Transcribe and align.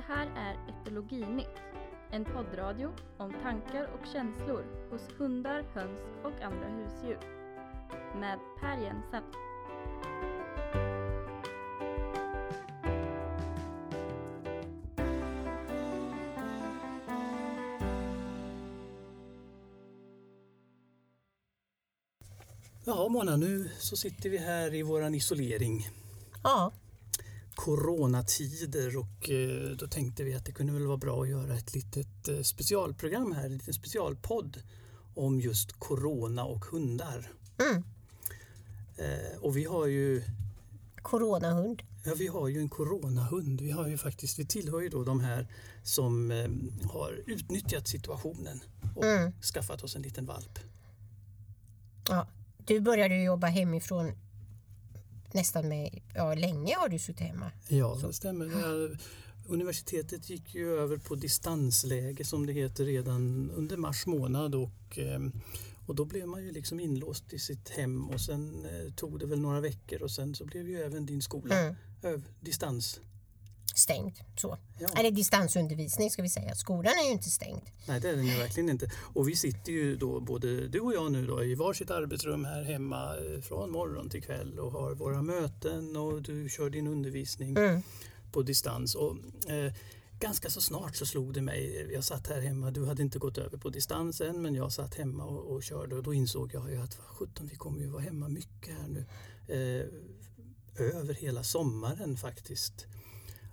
här 0.00 0.26
är 0.36 0.56
Etologinytt, 0.68 1.60
en 2.10 2.24
poddradio 2.24 2.92
om 3.16 3.32
tankar 3.42 3.84
och 3.84 4.06
känslor 4.06 4.64
hos 4.90 5.02
hundar, 5.18 5.64
höns 5.74 6.00
och 6.24 6.42
andra 6.42 6.68
husdjur. 6.68 7.18
Med 8.20 8.38
Per 8.60 8.78
Jensen. 8.78 9.22
Ja, 22.84 23.08
Mona, 23.08 23.36
nu 23.36 23.70
så 23.78 23.96
sitter 23.96 24.30
vi 24.30 24.38
här 24.38 24.74
i 24.74 24.82
våran 24.82 25.14
isolering. 25.14 25.86
Ja, 26.44 26.72
Coronatider 27.68 28.96
och 28.96 29.30
eh, 29.30 29.70
då 29.76 29.86
tänkte 29.86 30.24
vi 30.24 30.34
att 30.34 30.44
det 30.44 30.52
kunde 30.52 30.72
väl 30.72 30.86
vara 30.86 30.96
bra 30.96 31.22
att 31.22 31.28
göra 31.28 31.54
ett 31.54 31.74
litet 31.74 32.28
eh, 32.28 32.40
specialprogram 32.42 33.32
här, 33.32 33.44
en 33.46 33.52
liten 33.52 33.74
specialpodd 33.74 34.62
om 35.14 35.40
just 35.40 35.72
corona 35.72 36.44
och 36.44 36.64
hundar. 36.64 37.32
Mm. 37.58 37.82
Eh, 38.96 39.38
och 39.40 39.56
vi 39.56 39.64
har 39.64 39.86
ju 39.86 40.22
coronahund. 41.02 41.82
Ja, 42.04 42.12
vi 42.18 42.26
har 42.26 42.48
ju 42.48 42.60
en 42.60 42.68
coronahund. 42.68 43.60
Vi, 43.60 43.70
har 43.70 43.88
ju 43.88 43.98
faktiskt, 43.98 44.38
vi 44.38 44.46
tillhör 44.46 44.80
ju 44.80 44.88
då 44.88 45.04
de 45.04 45.20
här 45.20 45.46
som 45.82 46.30
har 46.92 47.22
utnyttjat 47.26 47.88
situationen 47.88 48.60
och 48.96 49.04
Mm. 49.04 49.32
skaffat 49.42 49.82
oss 49.84 49.96
en 49.96 50.02
liten 50.02 50.26
valp. 50.26 50.58
Ja, 52.08 52.26
du 52.66 52.80
började 52.80 53.22
jobba 53.22 53.46
hemifrån 53.46 54.12
nästan 55.34 55.68
med, 55.68 56.00
ja 56.14 56.34
länge 56.34 56.74
har 56.76 56.88
du 56.88 56.98
suttit 56.98 57.20
hemma. 57.20 57.50
Ja, 57.68 57.98
det 58.06 58.12
stämmer. 58.12 58.46
Ja, 58.46 58.96
universitetet 59.48 60.30
gick 60.30 60.54
ju 60.54 60.70
över 60.78 60.96
på 60.96 61.14
distansläge 61.14 62.24
som 62.24 62.46
det 62.46 62.52
heter 62.52 62.84
redan 62.84 63.50
under 63.50 63.76
mars 63.76 64.06
månad 64.06 64.54
och, 64.54 64.98
eh, 64.98 65.20
och 65.86 65.94
då 65.94 66.04
blev 66.04 66.28
man 66.28 66.44
ju 66.44 66.52
liksom 66.52 66.80
inlåst 66.80 67.32
i 67.32 67.38
sitt 67.38 67.68
hem 67.68 68.08
och 68.08 68.20
sen 68.20 68.64
eh, 68.64 68.92
tog 68.94 69.18
det 69.20 69.26
väl 69.26 69.40
några 69.40 69.60
veckor 69.60 70.02
och 70.02 70.10
sen 70.10 70.34
så 70.34 70.44
blev 70.44 70.68
ju 70.68 70.80
även 70.82 71.06
din 71.06 71.22
skola 71.22 71.54
Mm. 72.02 72.22
distans. 72.40 73.00
Stängd 73.74 74.12
så. 74.36 74.58
Ja. 74.78 74.88
Eller 74.98 75.10
distansundervisning 75.10 76.10
ska 76.10 76.22
vi 76.22 76.28
säga. 76.28 76.54
Skolan 76.54 76.92
är 77.02 77.06
ju 77.06 77.12
inte 77.12 77.30
stängd. 77.30 77.62
Nej, 77.86 78.00
det 78.00 78.08
är 78.08 78.16
den 78.16 78.26
ju 78.26 78.38
verkligen 78.38 78.68
inte. 78.70 78.90
Och 79.14 79.28
vi 79.28 79.36
sitter 79.36 79.72
ju 79.72 79.96
då, 79.96 80.20
både 80.20 80.68
du 80.68 80.80
och 80.80 80.94
jag 80.94 81.12
nu 81.12 81.26
då, 81.26 81.44
i 81.44 81.54
varsitt 81.54 81.90
arbetsrum 81.90 82.44
här 82.44 82.62
hemma 82.62 83.16
eh, 83.16 83.40
från 83.40 83.70
morgon 83.70 84.08
till 84.10 84.22
kväll 84.22 84.58
och 84.58 84.72
har 84.72 84.94
våra 84.94 85.22
möten 85.22 85.96
och 85.96 86.22
du 86.22 86.48
kör 86.48 86.70
din 86.70 86.86
undervisning 86.86 87.56
Mm. 87.56 87.82
på 88.32 88.42
distans. 88.42 88.94
Och, 88.94 89.16
eh, 89.50 89.72
ganska 90.20 90.50
så 90.50 90.60
snart 90.60 90.96
så 90.96 91.06
slog 91.06 91.34
det 91.34 91.40
mig, 91.42 91.90
jag 91.92 92.04
satt 92.04 92.26
här 92.26 92.40
hemma, 92.40 92.70
du 92.70 92.86
hade 92.86 93.02
inte 93.02 93.18
gått 93.18 93.38
över 93.38 93.58
på 93.58 93.68
distans 93.70 94.20
än 94.20 94.42
men 94.42 94.54
jag 94.54 94.72
satt 94.72 94.94
hemma 94.94 95.24
och, 95.24 95.54
och 95.54 95.62
körde 95.62 95.96
och 95.96 96.02
då 96.02 96.14
insåg 96.14 96.54
jag 96.54 96.62
att 96.62 96.98
vad 96.98 97.06
sjutton, 97.06 97.46
vi 97.46 97.56
kommer 97.56 97.80
ju 97.80 97.88
vara 97.88 98.02
hemma 98.02 98.28
mycket 98.28 98.74
här 98.80 98.88
nu. 98.88 99.04
Eh, 99.48 99.86
över 100.96 101.14
hela 101.14 101.42
sommaren 101.42 102.16
faktiskt. 102.16 102.86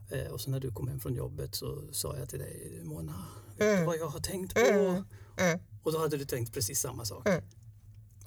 Eh, 0.10 0.32
och 0.32 0.42
så 0.42 0.50
när 0.50 0.60
du 0.60 0.72
kom 0.72 0.88
hem 0.88 1.00
från 1.00 1.14
jobbet 1.16 1.56
så 1.56 1.84
sa 1.92 2.18
jag 2.18 2.30
till 2.30 2.40
dig, 2.40 2.80
Mona, 2.84 3.26
vet 3.48 3.58
du 3.58 3.66
Mm. 3.74 3.86
vad 3.86 3.98
jag 3.98 4.08
har 4.08 4.20
tänkt 4.20 4.54
på? 4.54 4.60
Mm. 4.60 5.04
Mm. 5.38 5.60
Och 5.84 5.92
då 5.92 6.00
hade 6.00 6.18
du 6.18 6.26
tänkt 6.26 6.54
precis 6.54 6.80
samma 6.80 7.06
sak. 7.06 7.28
Mm. 7.28 7.44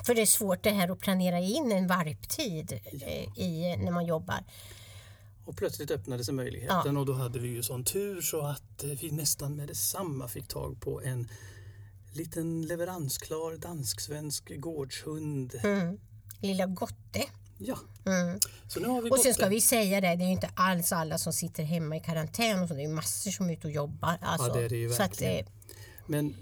För 0.06 0.14
det 0.14 0.22
är 0.22 0.26
svårt 0.26 0.62
det 0.62 0.70
här 0.70 0.88
att 0.88 0.98
planera 0.98 1.38
in 1.40 1.72
en 1.72 1.86
varptid 1.86 2.72
eh, 3.02 3.38
i, 3.38 3.76
när 3.78 3.90
man 3.92 4.06
jobbar. 4.06 4.44
Och 5.44 5.56
plötsligt 5.56 5.90
öppnade 5.90 6.24
sig 6.24 6.34
möjligheten 6.34 6.96
och 6.96 7.06
då 7.06 7.12
hade 7.12 7.38
vi 7.38 7.48
ju 7.48 7.62
sån 7.62 7.84
tur 7.84 8.20
så 8.20 8.40
att 8.40 8.84
eh, 8.84 8.90
vi 8.90 9.10
nästan 9.10 9.56
med 9.56 9.68
detsamma 9.68 10.28
fick 10.28 10.48
tag 10.48 10.80
på 10.80 11.02
en 11.02 11.28
liten 12.12 12.62
leveransklar 12.66 13.56
dansk-svensk 13.56 14.56
gårdshund. 14.56 15.54
Mm. 15.64 15.98
Lilla 16.40 16.66
Gotte. 16.66 17.24
Ja, 17.58 17.78
Mm. 18.04 18.40
så 18.68 18.80
nu 18.80 18.88
har 18.88 19.02
vi 19.02 19.10
Och 19.10 19.18
sen 19.18 19.34
ska 19.34 19.42
där. 19.42 19.50
vi 19.50 19.60
säga 19.60 20.00
det, 20.00 20.06
det 20.16 20.22
är 20.24 20.26
ju 20.26 20.32
inte 20.32 20.50
alls 20.54 20.92
alla 20.92 21.18
som 21.18 21.32
sitter 21.32 21.62
hemma 21.62 21.96
i 21.96 22.00
karantän 22.00 22.62
och 22.62 22.68
så, 22.68 22.74
det 22.74 22.84
är 22.84 22.88
massor 22.88 23.30
som 23.30 23.48
är 23.50 23.52
ute 23.52 23.66
och 23.66 23.72
jobbar. 23.72 24.18
Alltså, 24.20 24.52
det 24.52 24.64
är 24.64 24.68
det 24.68 24.76
ju 24.76 24.88
så 24.88 25.02
att, 25.02 25.10
verkligen. 25.10 25.36
eh, 25.46 25.52
Men 26.06 26.26
eh, 26.30 26.34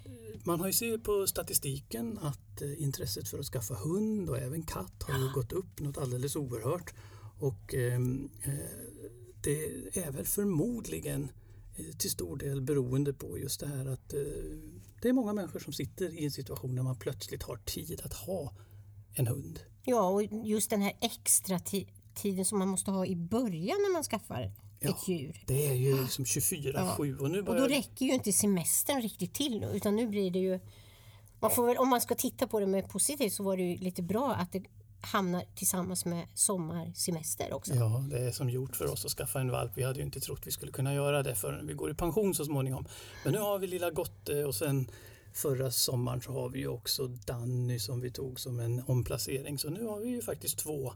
man 0.45 0.61
har 0.61 0.67
ju 0.67 0.73
sett 0.73 1.05
på 1.05 1.27
statistiken 1.27 2.19
att 2.23 2.63
eh, 2.63 2.83
intresset 2.83 3.29
för 3.29 3.39
att 3.39 3.47
skaffa 3.47 3.75
hund 3.75 4.31
och 4.31 4.39
även 4.39 4.63
katt 4.63 5.03
har 5.03 5.19
ju 5.19 5.33
gått 5.33 5.53
upp 5.53 5.81
något 5.81 5.99
alldeles 5.99 6.37
oerhört. 6.37 6.95
Och 7.39 7.75
ehm, 7.75 8.31
eh, 8.43 8.53
det 9.43 9.65
är 10.07 10.11
väl 10.11 10.25
förmodligen 10.27 11.29
till 11.99 12.11
stor 12.11 12.37
del 12.37 12.61
beroende 12.63 13.13
på 13.13 13.39
just 13.39 13.61
det 13.61 13.67
här 13.67 13.87
att 13.87 14.13
eh, 14.13 14.21
det 15.03 15.09
är 15.09 15.13
många 15.13 15.33
människor 15.33 15.61
som 15.61 15.73
sitter 15.73 16.21
i 16.21 16.25
en 16.25 16.31
situation 16.31 16.75
där 16.75 16.83
man 16.83 16.97
plötsligt 16.99 17.43
har 17.43 17.57
tid 17.57 18.01
att 18.05 18.13
ha 18.13 18.53
en 19.15 19.27
hund. 19.27 19.61
Ja, 19.87 20.09
och 20.09 20.23
just 20.23 20.71
den 20.71 20.83
här 20.83 20.93
extra 21.01 21.59
ti- 21.59 21.89
tiden 22.15 22.45
som 22.45 22.59
man 22.59 22.69
måste 22.69 22.91
ha 22.91 23.07
i 23.07 23.17
början 23.17 23.77
när 23.83 23.93
man 23.93 24.03
skaffar 24.03 24.53
Ja. 24.81 24.91
ett 24.91 25.09
djur. 25.09 25.45
Det 25.47 25.67
är 25.67 25.75
ju 25.75 26.03
liksom 26.03 26.25
24-7 26.25 27.19
och 27.19 27.31
nu 27.31 27.39
Och 27.39 27.45
börjar 27.45 27.61
då 27.61 27.67
räcker 27.75 28.07
ju 28.07 28.13
inte 28.15 28.33
semestern 28.33 29.03
riktigt 29.03 29.35
till 29.35 29.61
nu, 29.61 29.67
utan 29.75 29.97
nu 29.97 30.07
blir 30.07 30.31
det 30.31 30.39
ju... 30.39 30.61
Man 31.41 31.51
får 31.51 31.67
väl, 31.67 31.77
om 31.77 31.89
man 31.89 32.01
ska 32.01 32.15
titta 32.15 32.47
på 32.47 32.61
det 32.61 32.67
med 32.67 32.89
positivt 32.91 33.33
så 33.33 33.43
var 33.43 33.57
det 33.57 33.63
ju 33.63 33.77
lite 33.77 34.03
bra 34.03 34.35
att 34.35 34.53
det 34.53 34.63
hamnar 35.01 35.45
tillsammans 35.55 36.05
med 36.05 36.27
sommarsemester 36.35 37.53
också. 37.53 37.75
Ja, 37.75 38.05
det 38.11 38.19
är 38.19 38.31
som 38.33 38.51
gjort 38.51 38.77
för 38.77 38.93
oss 38.93 39.05
att 39.05 39.11
skaffa 39.11 39.41
en 39.41 39.51
valp. 39.51 39.73
Vi 39.75 39.83
hade 39.83 39.99
ju 39.99 40.05
inte 40.05 40.21
trott 40.21 40.43
vi 40.47 40.51
skulle 40.51 40.73
kunna 40.73 40.95
göra 40.95 41.23
det 41.23 41.35
förrän 41.35 41.67
vi 41.67 41.75
går 41.75 41.91
i 41.91 41.95
pension 41.95 42.35
så 42.35 42.45
småningom. 42.45 42.87
Men 43.25 43.33
nu 43.33 43.39
har 43.39 43.59
vi 43.59 43.67
lilla 43.67 43.91
Gotte 43.91 44.45
och 44.45 44.55
sen 44.55 44.91
förra 45.37 45.71
sommaren 45.71 46.21
så 46.21 46.33
har 46.33 46.49
vi 46.49 46.59
ju 46.59 46.69
också 46.69 47.07
Danny 47.07 47.79
som 47.79 48.01
vi 48.01 48.11
tog 48.11 48.41
som 48.41 48.61
en 48.61 48.83
omplacering. 48.87 49.59
Så 49.59 49.71
nu 49.71 49.85
har 49.85 49.99
vi 50.01 50.09
ju 50.09 50.23
faktiskt 50.23 50.59
två 50.59 50.93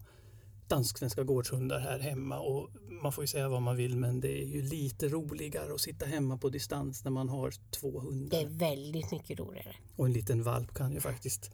dansk-svenska 0.69 1.23
gårdshundar 1.25 1.79
här 1.79 1.99
hemma 1.99 2.39
och 2.41 2.71
man 3.03 3.13
får 3.13 3.25
ju 3.25 3.29
säga 3.29 3.49
vad 3.49 3.63
man 3.63 3.77
vill 3.77 3.97
men 3.97 4.21
det 4.21 4.43
är 4.43 4.47
ju 4.47 4.63
lite 4.63 5.09
roligare 5.09 5.75
att 5.75 5.81
sitta 5.81 6.07
hemma 6.07 6.39
på 6.39 6.49
distans 6.49 7.05
när 7.05 7.11
man 7.11 7.29
har 7.29 7.55
två 7.71 7.91
Det 8.01 8.07
hundar. 8.07 8.39
är 8.41 8.47
väldigt 8.47 9.11
mycket 9.11 9.39
roligare. 9.39 9.75
Och 9.97 10.07
en 10.07 10.13
liten 10.13 10.43
valp 10.43 10.75
kan 10.75 10.93
ju 10.93 11.01
faktiskt, 11.01 11.51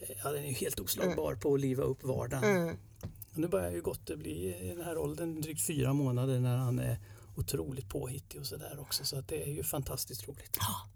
eh, 0.00 0.08
ja 0.24 0.30
den 0.32 0.44
är 0.44 0.48
ju 0.48 0.54
helt 0.54 0.80
oslagbar 0.80 1.34
på 1.34 1.54
att 1.54 1.60
liva 1.60 1.82
upp 1.82 2.04
vardagen. 2.04 2.44
Mm. 2.56 2.76
Och 3.32 3.38
nu 3.38 3.48
börjar 3.48 3.70
ju 3.70 3.80
Gotte 3.82 4.16
bli 4.16 4.56
i 4.60 4.68
den 4.76 4.84
här 4.84 4.98
åldern, 4.98 5.40
drygt 5.40 5.66
fyra 5.66 5.92
månader, 5.92 6.40
när 6.40 6.56
han 6.56 6.78
är 6.78 6.98
otroligt 7.36 7.88
påhittig 7.88 8.40
och 8.40 8.46
sådär 8.46 8.78
också. 8.80 9.04
Så 9.04 9.16
att 9.18 9.28
det 9.28 9.42
är 9.42 9.52
ju 9.52 9.62
fantastiskt 9.62 10.28
roligt. 10.28 10.56
Ja. 10.60 10.88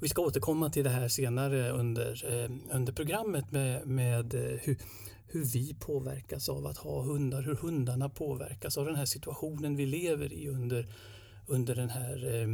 Vi 0.00 0.08
ska 0.08 0.22
återkomma 0.22 0.70
till 0.70 0.84
det 0.84 0.90
här 0.90 1.08
senare 1.08 1.70
under, 1.70 2.32
eh, 2.32 2.76
under 2.76 2.92
programmet 2.92 3.52
med, 3.52 3.86
med 3.86 4.34
eh, 4.34 4.40
hur, 4.40 4.78
hur 5.26 5.44
vi 5.44 5.74
påverkas 5.74 6.48
av 6.48 6.66
att 6.66 6.78
ha 6.78 7.02
hundar, 7.02 7.42
hur 7.42 7.54
hundarna 7.54 8.08
påverkas 8.08 8.78
av 8.78 8.86
den 8.86 8.96
här 8.96 9.06
situationen 9.06 9.76
vi 9.76 9.86
lever 9.86 10.32
i 10.32 10.48
under, 10.48 10.86
under 11.46 11.74
den 11.74 11.90
här 11.90 12.34
eh, 12.34 12.48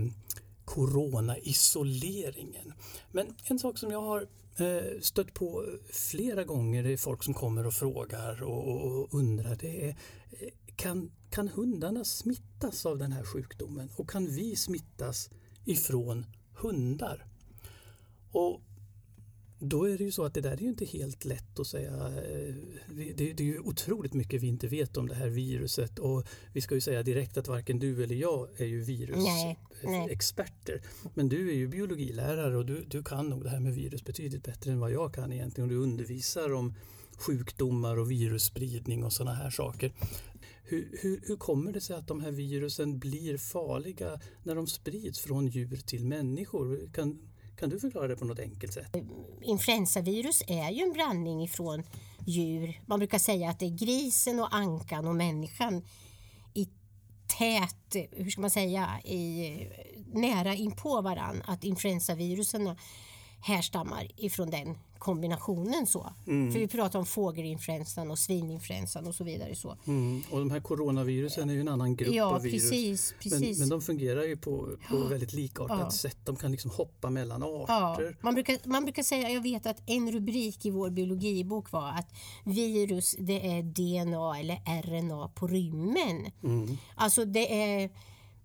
corona-isoleringen. 0.65 2.73
Men 3.13 3.27
en 3.45 3.59
sak 3.59 3.79
som 3.79 3.91
jag 3.91 4.03
har 4.03 4.27
eh, 4.59 5.01
stött 5.01 5.35
på 5.35 5.65
flera 5.93 6.45
gånger, 6.45 6.83
det 6.83 6.93
är 6.93 6.97
folk 6.97 7.23
som 7.23 7.35
kommer 7.35 7.67
och 7.67 7.75
frågar 7.75 8.43
och, 8.43 8.69
och, 8.69 9.01
och 9.01 9.15
undrar, 9.15 9.57
det 9.61 9.85
är 9.85 9.89
eh, 10.31 10.49
kan, 10.77 11.11
kan 11.31 11.49
hundarna 11.49 12.05
smittas 12.05 12.87
av 12.87 12.99
den 12.99 13.13
här 13.13 13.25
sjukdomen 13.25 13.91
och 13.97 14.11
kan 14.11 14.27
vi 14.27 14.57
smittas 14.57 15.31
ifrån 15.65 16.27
hundar? 16.65 17.25
Och 18.33 18.61
då 19.59 19.89
är 19.89 19.99
det 19.99 20.05
ju 20.05 20.13
så 20.13 20.25
att 20.25 20.35
det 20.35 20.41
där 20.41 20.53
är 20.53 20.57
ju 20.57 20.69
inte 20.69 20.85
helt 20.85 21.25
lätt 21.25 21.61
att 21.61 21.67
säga. 21.67 21.93
eh, 21.93 22.55
Det, 23.17 23.31
är 23.31 23.41
ju 23.43 23.59
otroligt 23.59 24.15
mycket 24.15 24.43
vi 24.43 24.47
inte 24.47 24.69
vet 24.69 24.97
om 24.97 25.09
det 25.09 25.15
här 25.15 25.29
viruset 25.29 25.99
och 25.99 26.25
vi 26.53 26.61
ska 26.61 26.75
ju 26.75 26.81
säga 26.81 27.03
direkt 27.03 27.37
att 27.37 27.49
varken 27.49 27.79
du 27.79 28.05
eller 28.05 28.15
jag 28.15 28.49
är 28.57 28.65
ju 28.67 28.81
virusexperter. 28.81 30.83
Men 31.15 31.29
du 31.29 31.51
är 31.51 31.55
ju 31.55 31.69
biologilärare 31.69 32.57
och 32.57 32.67
du, 32.67 32.85
du 32.89 33.03
kan 33.03 33.29
nog 33.29 33.43
det 33.45 33.51
här 33.51 33.61
med 33.61 33.75
virus 33.75 34.05
betydligt 34.05 34.45
bättre 34.45 34.73
än 34.73 34.81
vad 34.81 34.93
jag 34.93 35.15
kan 35.15 35.33
egentligen. 35.33 35.71
Och 35.71 35.77
du 35.77 35.83
undervisar 35.83 36.53
om 36.53 36.75
sjukdomar 37.17 37.97
och 37.97 38.11
virusspridning 38.11 39.05
och 39.05 39.13
sådana 39.13 39.35
här 39.37 39.51
saker. 39.51 39.93
Hur, 40.67 40.99
hur, 41.03 41.21
hur 41.27 41.37
kommer 41.37 41.73
det 41.73 41.81
sig 41.81 41.97
att 41.97 42.09
de 42.09 42.21
här 42.21 42.31
virusen 42.31 42.99
blir 42.99 43.39
farliga 43.39 44.21
när 44.43 44.55
de 44.55 44.67
sprids 44.67 45.21
från 45.21 45.47
djur 45.47 45.77
till 45.77 46.05
människor? 46.05 46.91
Kan, 46.93 47.19
kan 47.57 47.71
du 47.71 47.81
förklara 47.81 48.09
det 48.09 48.17
på 48.17 48.25
något 48.25 48.39
enkelt 48.39 48.73
sätt? 48.73 48.97
Influensavirus 49.43 50.43
är 50.47 50.71
ju 50.71 50.83
en 50.83 50.93
blandning 50.93 51.43
ifrån 51.43 51.83
djur. 52.27 52.81
Man 52.87 52.99
brukar 52.99 53.19
säga 53.19 53.51
att 53.51 53.59
det 53.59 53.67
är 53.67 53.79
grisen 53.79 54.41
och 54.41 54.55
ankan 54.55 55.07
och 55.07 55.15
människan 55.15 55.85
i 56.55 56.69
tät, 57.39 57.97
hur 58.13 58.31
ska 58.31 58.41
man 58.41 58.51
säga, 58.51 59.01
i, 59.05 59.59
nära 60.13 60.55
inpå 60.55 61.01
varann. 61.01 61.43
Att 61.47 61.65
influensavirusen 61.65 62.77
härstammar 63.41 64.09
ifrån 64.17 64.51
den 64.51 64.79
kombinationen 65.05 65.87
så. 65.87 66.13
För 66.25 66.59
vi 66.59 66.69
pratar 66.69 66.99
om 66.99 67.07
fågelinfluensan 67.07 68.11
och 68.11 68.19
svininfluensan 68.19 69.07
och 69.07 69.15
så 69.15 69.25
vidare. 69.25 69.55
Så. 69.55 69.77
Mm. 69.87 70.23
Och 70.31 70.39
de 70.39 70.51
här 70.51 70.61
coronavirusen 70.61 71.51
är 71.51 71.55
ju 71.55 71.61
en 71.61 71.69
annan 71.69 71.97
grupp 71.97 72.15
Ja, 72.15 72.25
av 72.25 72.43
virus. 72.43 72.71
precis. 72.71 73.15
Men, 73.25 73.31
precis. 73.31 73.59
men 73.59 73.69
de 73.69 73.81
fungerar 73.81 74.23
ju 74.23 74.37
på, 74.37 74.69
på 74.91 74.97
väldigt 74.97 75.33
likartat 75.33 75.79
Ja. 75.81 75.91
sätt. 75.91 76.19
De 76.25 76.37
kan 76.37 76.51
liksom 76.53 76.71
hoppa 76.71 77.11
mellan 77.11 77.41
Ja, 77.41 77.67
arter. 77.93 78.17
man, 78.21 78.35
brukar, 78.35 78.59
man 78.65 78.83
brukar 78.85 79.03
säga, 79.03 79.31
jag 79.31 79.43
vet 79.43 79.67
att 79.67 79.83
en 79.87 80.13
rubrik 80.13 80.67
i 80.67 80.71
vår 80.71 80.91
biologibok 80.91 81.73
var 81.73 81.89
att 81.89 82.09
virus 82.45 83.15
det 83.19 83.47
är 83.59 83.63
DNA 83.63 84.39
eller 84.39 84.83
RNA 84.83 85.29
på 85.35 85.47
rymmen. 85.47 86.31
Mm. 86.43 86.77
Alltså 86.95 87.25
det 87.25 87.63
är, 87.63 87.91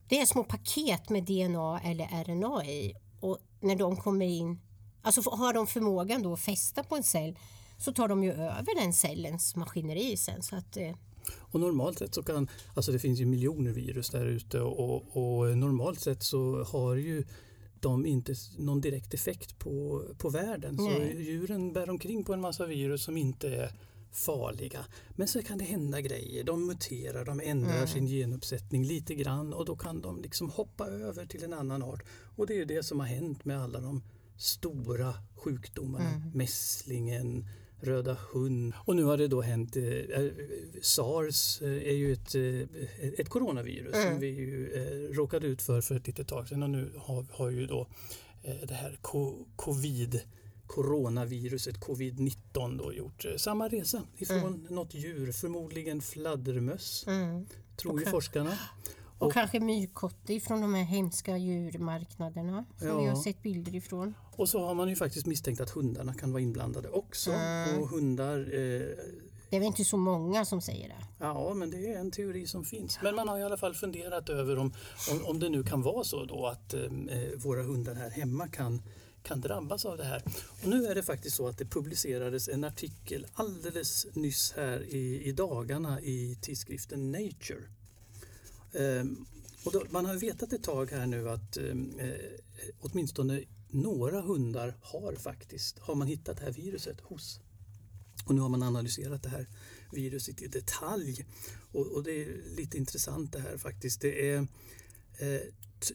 det 0.07 0.19
är 0.21 0.25
små 0.25 0.43
paket 0.43 1.09
med 1.09 1.23
DNA 1.23 1.79
eller 1.83 2.23
RNA 2.23 2.65
i 2.65 2.93
och 3.19 3.37
när 3.61 3.75
de 3.75 3.95
kommer 3.97 4.25
in, 4.25 4.59
alltså 5.01 5.29
har 5.29 5.53
de 5.53 5.67
förmågan 5.67 6.23
då 6.23 6.33
att 6.33 6.39
fästa 6.39 6.83
på 6.83 6.95
en 6.95 7.03
cell 7.03 7.37
så 7.77 7.91
tar 7.93 8.07
de 8.07 8.23
ju 8.23 8.31
över 8.31 8.81
den 8.81 8.93
cellens 8.93 9.55
maskineri 9.55 10.17
sen. 10.17 10.41
Så 10.43 10.55
att, 10.55 10.77
eh, 10.77 10.95
Och 11.37 11.59
normalt 11.59 11.99
sett 11.99 12.13
så 12.13 12.23
kan, 12.23 12.47
alltså 12.73 12.91
det 12.91 12.99
finns 12.99 13.19
ju 13.19 13.25
miljoner 13.25 13.71
virus 13.71 14.09
där 14.09 14.25
ute 14.25 14.61
och, 14.61 15.17
och 15.17 15.57
normalt 15.57 15.99
sett 15.99 16.23
så 16.23 16.63
har 16.63 16.95
ju 16.95 17.23
de 17.79 18.05
inte 18.05 18.35
någon 18.57 18.81
direkt 18.81 19.13
effekt 19.13 19.59
på, 19.59 20.03
på 20.17 20.29
världen. 20.29 20.77
Så 20.77 20.83
Nej. 20.89 21.21
djuren 21.23 21.73
bär 21.73 21.89
omkring 21.89 22.23
på 22.23 22.33
en 22.33 22.41
massa 22.41 22.65
virus 22.65 23.03
som 23.03 23.17
inte 23.17 23.47
är 23.55 23.73
farliga. 24.11 24.85
Men 25.15 25.27
så 25.27 25.43
kan 25.43 25.57
det 25.57 25.65
hända 25.65 26.01
grejer. 26.01 26.43
De 26.43 26.65
muterar, 26.67 27.25
de 27.25 27.39
ändrar 27.43 27.75
Mm. 27.75 27.87
sin 27.87 28.07
genuppsättning 28.07 28.85
lite 28.85 29.15
grann 29.15 29.53
och 29.53 29.65
då 29.65 29.75
kan 29.75 30.01
de 30.01 30.21
liksom 30.21 30.49
hoppa 30.49 30.87
över 30.87 31.25
till 31.25 31.43
en 31.43 31.53
annan 31.53 31.83
art. 31.83 32.03
Och 32.35 32.47
det 32.47 32.61
är 32.61 32.65
det 32.65 32.83
som 32.83 32.99
har 32.99 33.07
hänt 33.07 33.45
med 33.45 33.61
alla 33.63 33.79
de 33.79 34.01
stora 34.39 35.13
sjukdomarna. 35.35 36.09
Mm. 36.09 36.31
Mässlingen, 36.33 37.45
röda 37.81 38.17
hund. 38.31 38.73
Och 38.77 38.95
nu 38.95 39.03
har 39.03 39.17
det 39.17 39.27
då 39.27 39.41
hänt, 39.41 39.75
eh, 39.75 39.83
eh, 39.83 40.31
sars 40.81 41.61
eh, 41.61 41.67
är 41.69 41.93
ju 41.93 42.13
ett, 42.13 42.35
eh, 42.35 43.19
ett 43.19 43.29
coronavirus 43.29 43.95
Mm. 43.95 44.07
som 44.11 44.19
vi 44.19 44.27
ju 44.27 44.73
eh, 44.73 45.13
råkade 45.15 45.47
ut 45.47 45.61
för 45.61 45.81
för 45.81 45.95
ett 45.95 46.07
litet 46.07 46.27
tag 46.27 46.47
sedan 46.47 46.63
och 46.63 46.69
nu 46.69 46.91
har, 46.97 47.25
har 47.31 47.49
ju 47.49 47.65
då 47.67 47.87
eh, 48.43 48.55
det 48.67 48.73
här 48.73 48.97
co- 49.01 49.45
covid 49.55 50.21
coronaviruset 50.67 51.75
covid-19 51.79 52.77
då 52.77 52.93
gjort 52.93 53.25
samma 53.37 53.67
resa 53.67 54.03
ifrån 54.17 54.67
något 54.69 54.93
djur, 54.93 55.31
förmodligen 55.31 56.01
fladdermöss, 56.01 57.03
mm. 57.07 57.45
tror 57.77 57.93
ju 57.93 58.01
Okej. 58.01 58.11
forskarna. 58.11 58.57
Och, 59.19 59.27
Och- 59.27 59.33
kanske 59.33 59.59
myrkotte 59.59 60.39
från 60.39 60.61
de 60.61 60.73
här 60.73 60.83
hemska 60.83 61.37
djurmarknaderna 61.37 62.65
som 62.77 62.87
Ja. 62.87 63.01
vi 63.01 63.07
har 63.07 63.15
sett 63.15 63.41
bilder 63.43 63.75
ifrån. 63.75 64.13
Och 64.35 64.49
så 64.49 64.65
har 64.65 64.73
man 64.73 64.89
ju 64.89 64.95
faktiskt 64.95 65.25
misstänkt 65.25 65.61
att 65.61 65.69
hundarna 65.69 66.13
kan 66.13 66.31
vara 66.31 66.41
inblandade 66.43 66.89
också. 66.89 67.31
Och 67.79 67.87
hundar 67.89 68.39
eh, 68.39 68.81
Det 69.49 69.55
är 69.55 69.59
väl 69.59 69.63
inte 69.67 69.85
så 69.85 69.97
många 69.97 70.45
som 70.45 70.61
säger 70.61 70.87
det. 70.87 70.95
Ja, 71.19 71.53
men 71.53 71.71
det 71.71 71.93
är 71.93 71.99
en 71.99 72.11
teori 72.11 72.47
som 72.47 72.65
finns. 72.65 72.99
Men 73.03 73.15
man 73.15 73.27
har 73.27 73.37
i 73.39 73.43
alla 73.43 73.57
fall 73.57 73.73
funderat 73.73 74.29
över 74.29 74.57
om, 74.57 74.73
om, 75.11 75.25
om 75.25 75.39
det 75.39 75.49
nu 75.49 75.63
kan 75.63 75.81
vara 75.81 76.03
så 76.03 76.25
då 76.25 76.45
att 76.47 76.73
eh, 76.73 76.81
våra 77.37 77.63
hundar 77.63 77.93
här 77.95 78.09
hemma 78.09 78.47
kan, 78.47 78.81
kan 79.23 79.41
drabbas 79.41 79.85
av 79.85 79.97
det 79.97 80.03
här. 80.03 80.23
Och 80.63 80.67
nu 80.69 80.85
är 80.85 80.95
det 80.95 81.03
faktiskt 81.03 81.35
så 81.35 81.47
att 81.47 81.57
det 81.57 81.65
publicerades 81.65 82.47
en 82.49 82.63
artikel 82.63 83.27
alldeles 83.33 84.07
nyss 84.13 84.53
här 84.57 84.83
i, 84.89 85.21
i 85.23 85.31
dagarna 85.31 86.01
i 86.01 86.37
tidskriften 86.41 87.11
Nature. 87.11 87.63
Ehm, 88.73 89.25
och 89.63 89.71
då, 89.71 89.83
man 89.89 90.05
har 90.05 90.15
vetat 90.15 90.53
ett 90.53 90.63
tag 90.63 90.91
här 90.91 91.07
nu 91.07 91.29
att 91.29 91.57
ehm, 91.57 91.99
eh, 91.99 92.09
åtminstone 92.79 93.43
några 93.69 94.21
hundar 94.21 94.77
har 94.81 95.15
faktiskt 95.15 95.79
har 95.79 95.95
man 95.95 96.07
hittat 96.07 96.37
det 96.37 96.43
här 96.43 96.51
viruset 96.51 97.01
hos. 97.01 97.39
Och 98.25 98.35
nu 98.35 98.41
har 98.41 98.49
man 98.49 98.63
analyserat 98.63 99.23
det 99.23 99.29
här 99.29 99.47
viruset 99.91 100.41
i 100.41 100.47
detalj. 100.47 101.25
Och, 101.71 101.87
och 101.87 102.03
det 102.03 102.23
är 102.23 102.55
lite 102.55 102.77
intressant 102.77 103.33
det 103.33 103.39
här 103.39 103.57
faktiskt. 103.57 104.01
Det 104.01 104.29
är, 104.29 104.37
eh, 105.17 105.41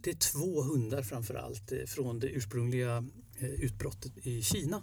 det 0.00 0.11
är 0.11 0.32
två 0.32 0.62
hundar 0.62 1.03
framför 1.03 1.35
allt 1.35 1.73
eh, 1.73 1.85
från 1.87 2.19
det 2.19 2.29
ursprungliga 2.29 3.05
eh, 3.38 3.50
utbrottet 3.50 4.26
i 4.26 4.43
Kina. 4.43 4.82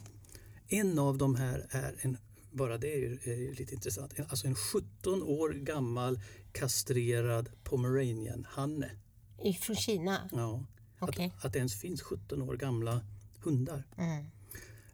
En 0.67 0.99
av 0.99 1.17
de 1.17 1.35
här 1.35 1.67
är 1.69 1.95
en, 2.01 2.17
bara 2.51 2.77
det 2.77 2.93
är 2.93 2.97
ju, 2.97 3.19
är 3.23 3.37
ju 3.37 3.53
lite 3.53 3.73
intressant, 3.73 4.13
alltså 4.29 4.47
en 4.47 4.55
17 4.55 5.23
år 5.23 5.49
gammal 5.49 6.19
kastrerad 6.51 7.49
pomeranian-hanne. 7.63 8.91
Ifrån 9.43 9.75
Kina? 9.75 10.29
Ja. 10.31 10.65
Okej. 10.99 11.33
Att, 11.37 11.45
att 11.45 11.53
det 11.53 11.59
ens 11.59 11.75
finns 11.81 12.01
17 12.01 12.41
år 12.41 12.57
gamla 12.57 13.01
hundar. 13.43 13.83
Mm. 13.97 14.25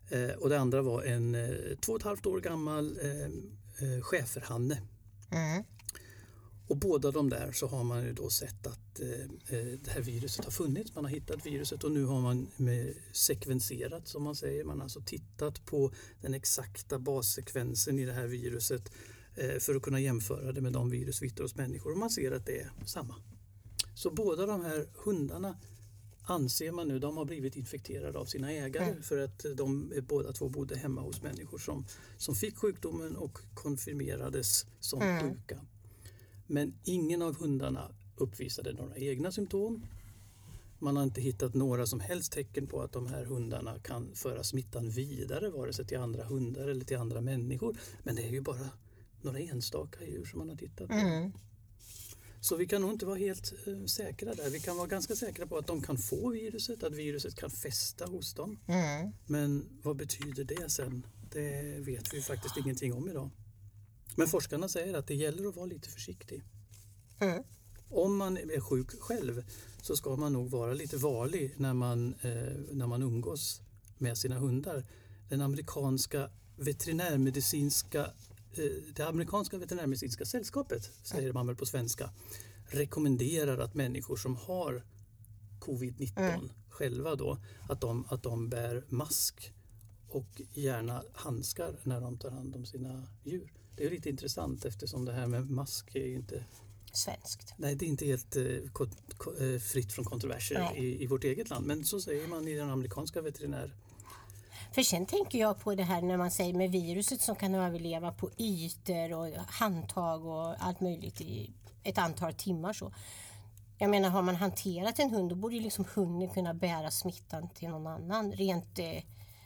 Eh, 0.10 0.36
och 0.36 0.50
det 0.50 0.60
andra 0.60 0.82
var 0.82 1.04
en 1.04 1.36
eh, 1.36 1.50
två 1.82 1.94
och 1.94 2.00
ett 2.00 2.06
halvt 2.06 2.26
år 2.26 2.40
gammal 2.40 3.00
eh, 3.02 3.26
eh, 3.88 4.02
schäferhanne. 4.02 4.82
Mm. 5.32 5.64
Och 6.68 6.78
båda 6.78 7.12
de 7.12 7.30
där 7.30 7.52
så 7.52 7.68
har 7.68 7.84
man 7.84 8.04
ju 8.06 8.14
då 8.14 8.30
sett 8.30 8.68
att 8.68 9.00
eh, 9.00 9.10
eh, 9.60 9.80
det 9.84 9.90
här 9.92 10.02
viruset 10.02 10.46
har 10.46 10.52
funnits. 10.52 10.96
Man 10.96 11.06
har 11.06 11.12
hittat 11.12 11.46
viruset 11.46 11.84
och 11.84 11.92
nu 11.92 12.04
har 12.06 12.22
man 12.22 12.48
sekvenserat 13.12 14.08
som 14.08 14.24
man 14.24 14.36
säger. 14.36 14.64
Man 14.64 14.78
har 14.78 14.84
alltså 14.84 15.02
tittat 15.02 15.66
på 15.66 15.92
den 16.22 16.34
exakta 16.34 17.00
bassekvensen 17.00 18.00
i 18.00 18.06
det 18.06 18.14
här 18.14 18.28
viruset 18.28 18.92
eh, 19.36 19.60
för 19.60 19.76
att 19.76 19.82
kunna 19.82 20.00
jämföra 20.00 20.52
det 20.52 20.62
med 20.62 20.74
de 20.74 20.90
virus 20.90 21.22
vi 21.22 21.28
hittar 21.28 21.44
hos 21.44 21.56
människor 21.56 21.92
och 21.92 21.98
man 21.98 22.10
ser 22.10 22.32
att 22.32 22.46
det 22.46 22.60
är 22.60 22.72
samma. 22.86 23.16
Så 23.96 24.10
båda 24.12 24.46
de 24.46 24.62
här 24.66 24.88
hundarna 24.94 25.58
anser 26.22 26.72
man 26.72 26.88
nu, 26.88 27.00
de 27.00 27.18
har 27.18 27.26
blivit 27.26 27.56
infekterade 27.56 28.20
av 28.20 28.26
sina 28.26 28.52
ägare 28.52 28.86
Mm. 28.90 29.04
för 29.04 29.18
att 29.18 29.46
de 29.58 29.94
båda 30.08 30.34
två 30.34 30.50
bodde 30.50 30.78
hemma 30.78 31.02
hos 31.02 31.22
människor 31.22 31.58
som, 31.58 31.86
som 32.18 32.36
fick 32.36 32.58
sjukdomen 32.58 33.16
och 33.16 33.40
konfirmerades 33.54 34.66
som 34.80 35.02
Mm. 35.02 35.22
sjuka. 35.34 35.60
Men 36.48 36.74
ingen 36.84 37.22
av 37.22 37.36
hundarna 37.36 37.92
uppvisade 38.16 38.74
några 38.74 38.96
egna 38.96 39.32
symptom. 39.32 39.86
Man 40.80 40.98
har 40.98 41.04
inte 41.04 41.22
hittat 41.22 41.54
några 41.54 41.86
som 41.86 42.00
helst 42.00 42.32
tecken 42.32 42.68
på 42.68 42.82
att 42.82 42.92
de 42.92 43.08
här 43.08 43.26
hundarna 43.26 43.80
kan 43.80 44.16
föra 44.16 44.44
smittan 44.44 44.90
vidare 44.90 45.50
vare 45.50 45.74
sig 45.74 45.86
till 45.86 45.98
andra 45.98 46.24
hundar 46.24 46.68
eller 46.68 46.86
till 46.86 46.98
andra 46.98 47.22
människor. 47.22 47.78
Men 48.04 48.16
det 48.16 48.24
är 48.24 48.32
ju 48.32 48.42
bara 48.42 48.70
några 49.22 49.40
enstaka 49.40 50.06
djur 50.06 50.26
som 50.26 50.40
man 50.40 50.50
har 50.50 50.56
tittat 50.56 50.88
på. 50.88 50.94
Mm. 50.94 51.32
Så 52.40 52.56
vi 52.56 52.68
kan 52.68 52.82
nog 52.82 52.92
inte 52.92 53.06
vara 53.06 53.18
helt 53.18 53.54
eh, 53.68 53.86
säkra 53.86 54.34
där. 54.34 54.50
Vi 54.50 54.60
kan 54.60 54.78
vara 54.78 54.88
ganska 54.88 55.16
säkra 55.16 55.48
på 55.48 55.58
att 55.58 55.68
de 55.68 55.82
kan 55.82 55.98
få 55.98 56.30
viruset, 56.30 56.84
att 56.84 56.94
viruset 56.94 57.36
kan 57.36 57.50
fästa 57.50 58.06
hos 58.06 58.34
dem. 58.34 58.60
Mm. 58.68 59.12
Men 59.26 59.80
vad 59.84 59.96
betyder 59.98 60.44
det 60.44 60.70
sen? 60.70 61.06
Det 61.32 61.80
vet 61.80 62.14
vi 62.14 62.22
faktiskt 62.22 62.58
ingenting 62.58 62.94
om 62.94 63.10
idag. 63.10 63.30
Men 64.18 64.28
forskarna 64.28 64.68
säger 64.68 64.94
att 64.94 65.08
det 65.08 65.16
gäller 65.16 65.50
att 65.50 65.56
vara 65.56 65.66
lite 65.66 65.90
försiktig. 65.90 66.44
Mm. 67.20 67.44
Om 67.90 68.18
man 68.18 68.38
är 68.38 68.60
sjuk 68.60 69.02
själv 69.02 69.46
så 69.82 69.96
ska 69.96 70.16
man 70.16 70.34
nog 70.34 70.50
vara 70.50 70.74
lite 70.74 70.98
varlig 70.98 71.54
när 71.58 71.74
man, 71.74 72.14
eh, 72.22 72.54
när 72.72 72.88
man 72.88 73.02
umgås 73.02 73.62
med 73.98 74.18
sina 74.18 74.40
hundar. 74.40 74.86
Den 75.30 75.42
amerikanska 75.42 76.30
veterinärmedicinska, 76.58 78.06
eh, 78.52 78.94
det 78.96 79.08
amerikanska 79.08 79.58
veterinärmedicinska 79.58 80.26
sällskapet, 80.26 80.92
säger 81.04 81.34
man 81.34 81.48
väl 81.48 81.56
på 81.56 81.66
svenska, 81.66 82.10
rekommenderar 82.66 83.58
att 83.58 83.74
människor 83.74 84.16
som 84.16 84.36
har 84.36 84.84
covid-19 85.60 86.12
Mm. 86.18 86.50
själva 86.70 87.16
då, 87.16 87.38
att 87.70 87.82
de, 87.82 88.06
att 88.10 88.24
de 88.24 88.50
bär 88.50 88.86
mask 88.90 89.54
och 90.10 90.42
gärna 90.54 91.04
handskar 91.14 91.80
när 91.84 92.02
de 92.02 92.18
tar 92.18 92.32
hand 92.32 92.56
om 92.56 92.66
sina 92.66 93.08
djur. 93.24 93.54
Det 93.78 93.86
är 93.86 93.90
lite 93.90 94.10
intressant 94.10 94.66
eftersom 94.66 95.06
det 95.06 95.14
här 95.14 95.28
med 95.28 95.50
mask 95.50 95.96
är 95.96 96.06
ju 96.06 96.16
inte 96.16 96.44
Svenskt. 96.98 97.54
Nej, 97.58 97.76
det 97.76 97.86
är 97.86 97.88
inte 97.88 98.06
helt 98.06 98.36
eh, 98.36 98.44
eh, 98.44 99.60
fritt 99.60 99.94
från 99.94 100.06
kontroverser 100.06 100.78
i, 100.78 101.04
i 101.04 101.08
vårt 101.08 101.24
eget 101.24 101.50
land. 101.50 101.66
Men 101.66 101.86
så 101.86 102.02
säger 102.02 102.28
man 102.28 102.48
i 102.48 102.56
den 102.56 102.70
amerikanska 102.70 103.22
veterinär... 103.22 103.72
För 104.72 104.84
sen 104.84 105.06
tänker 105.06 105.40
jag 105.40 105.60
på 105.60 105.76
det 105.76 105.84
här 105.84 106.02
när 106.02 106.18
man 106.18 106.32
säger 106.32 106.54
med 106.54 106.72
viruset 106.72 107.22
som 107.22 107.36
kan 107.36 107.56
överleva 107.56 108.12
på 108.12 108.32
ytor 108.38 109.14
och 109.14 109.28
handtag 109.48 110.26
och 110.26 110.66
allt 110.66 110.82
möjligt 110.82 111.22
i 111.22 111.52
ett 111.84 111.98
antal 111.98 112.34
timmar. 112.34 112.74
Så. 112.74 112.94
Jag 113.78 113.90
menar 113.90 114.10
har 114.10 114.22
man 114.22 114.36
hanterat 114.36 115.00
en 115.00 115.10
hund 115.10 115.30
då 115.30 115.36
borde 115.36 115.56
ju 115.56 115.62
liksom 115.62 115.86
hunden 115.94 116.30
kunna 116.30 116.54
bära 116.54 116.92
smittan 116.92 117.50
till 117.50 117.70
någon 117.70 117.88
annan. 117.88 118.32
Rent, 118.32 118.80
eh, 118.80 119.04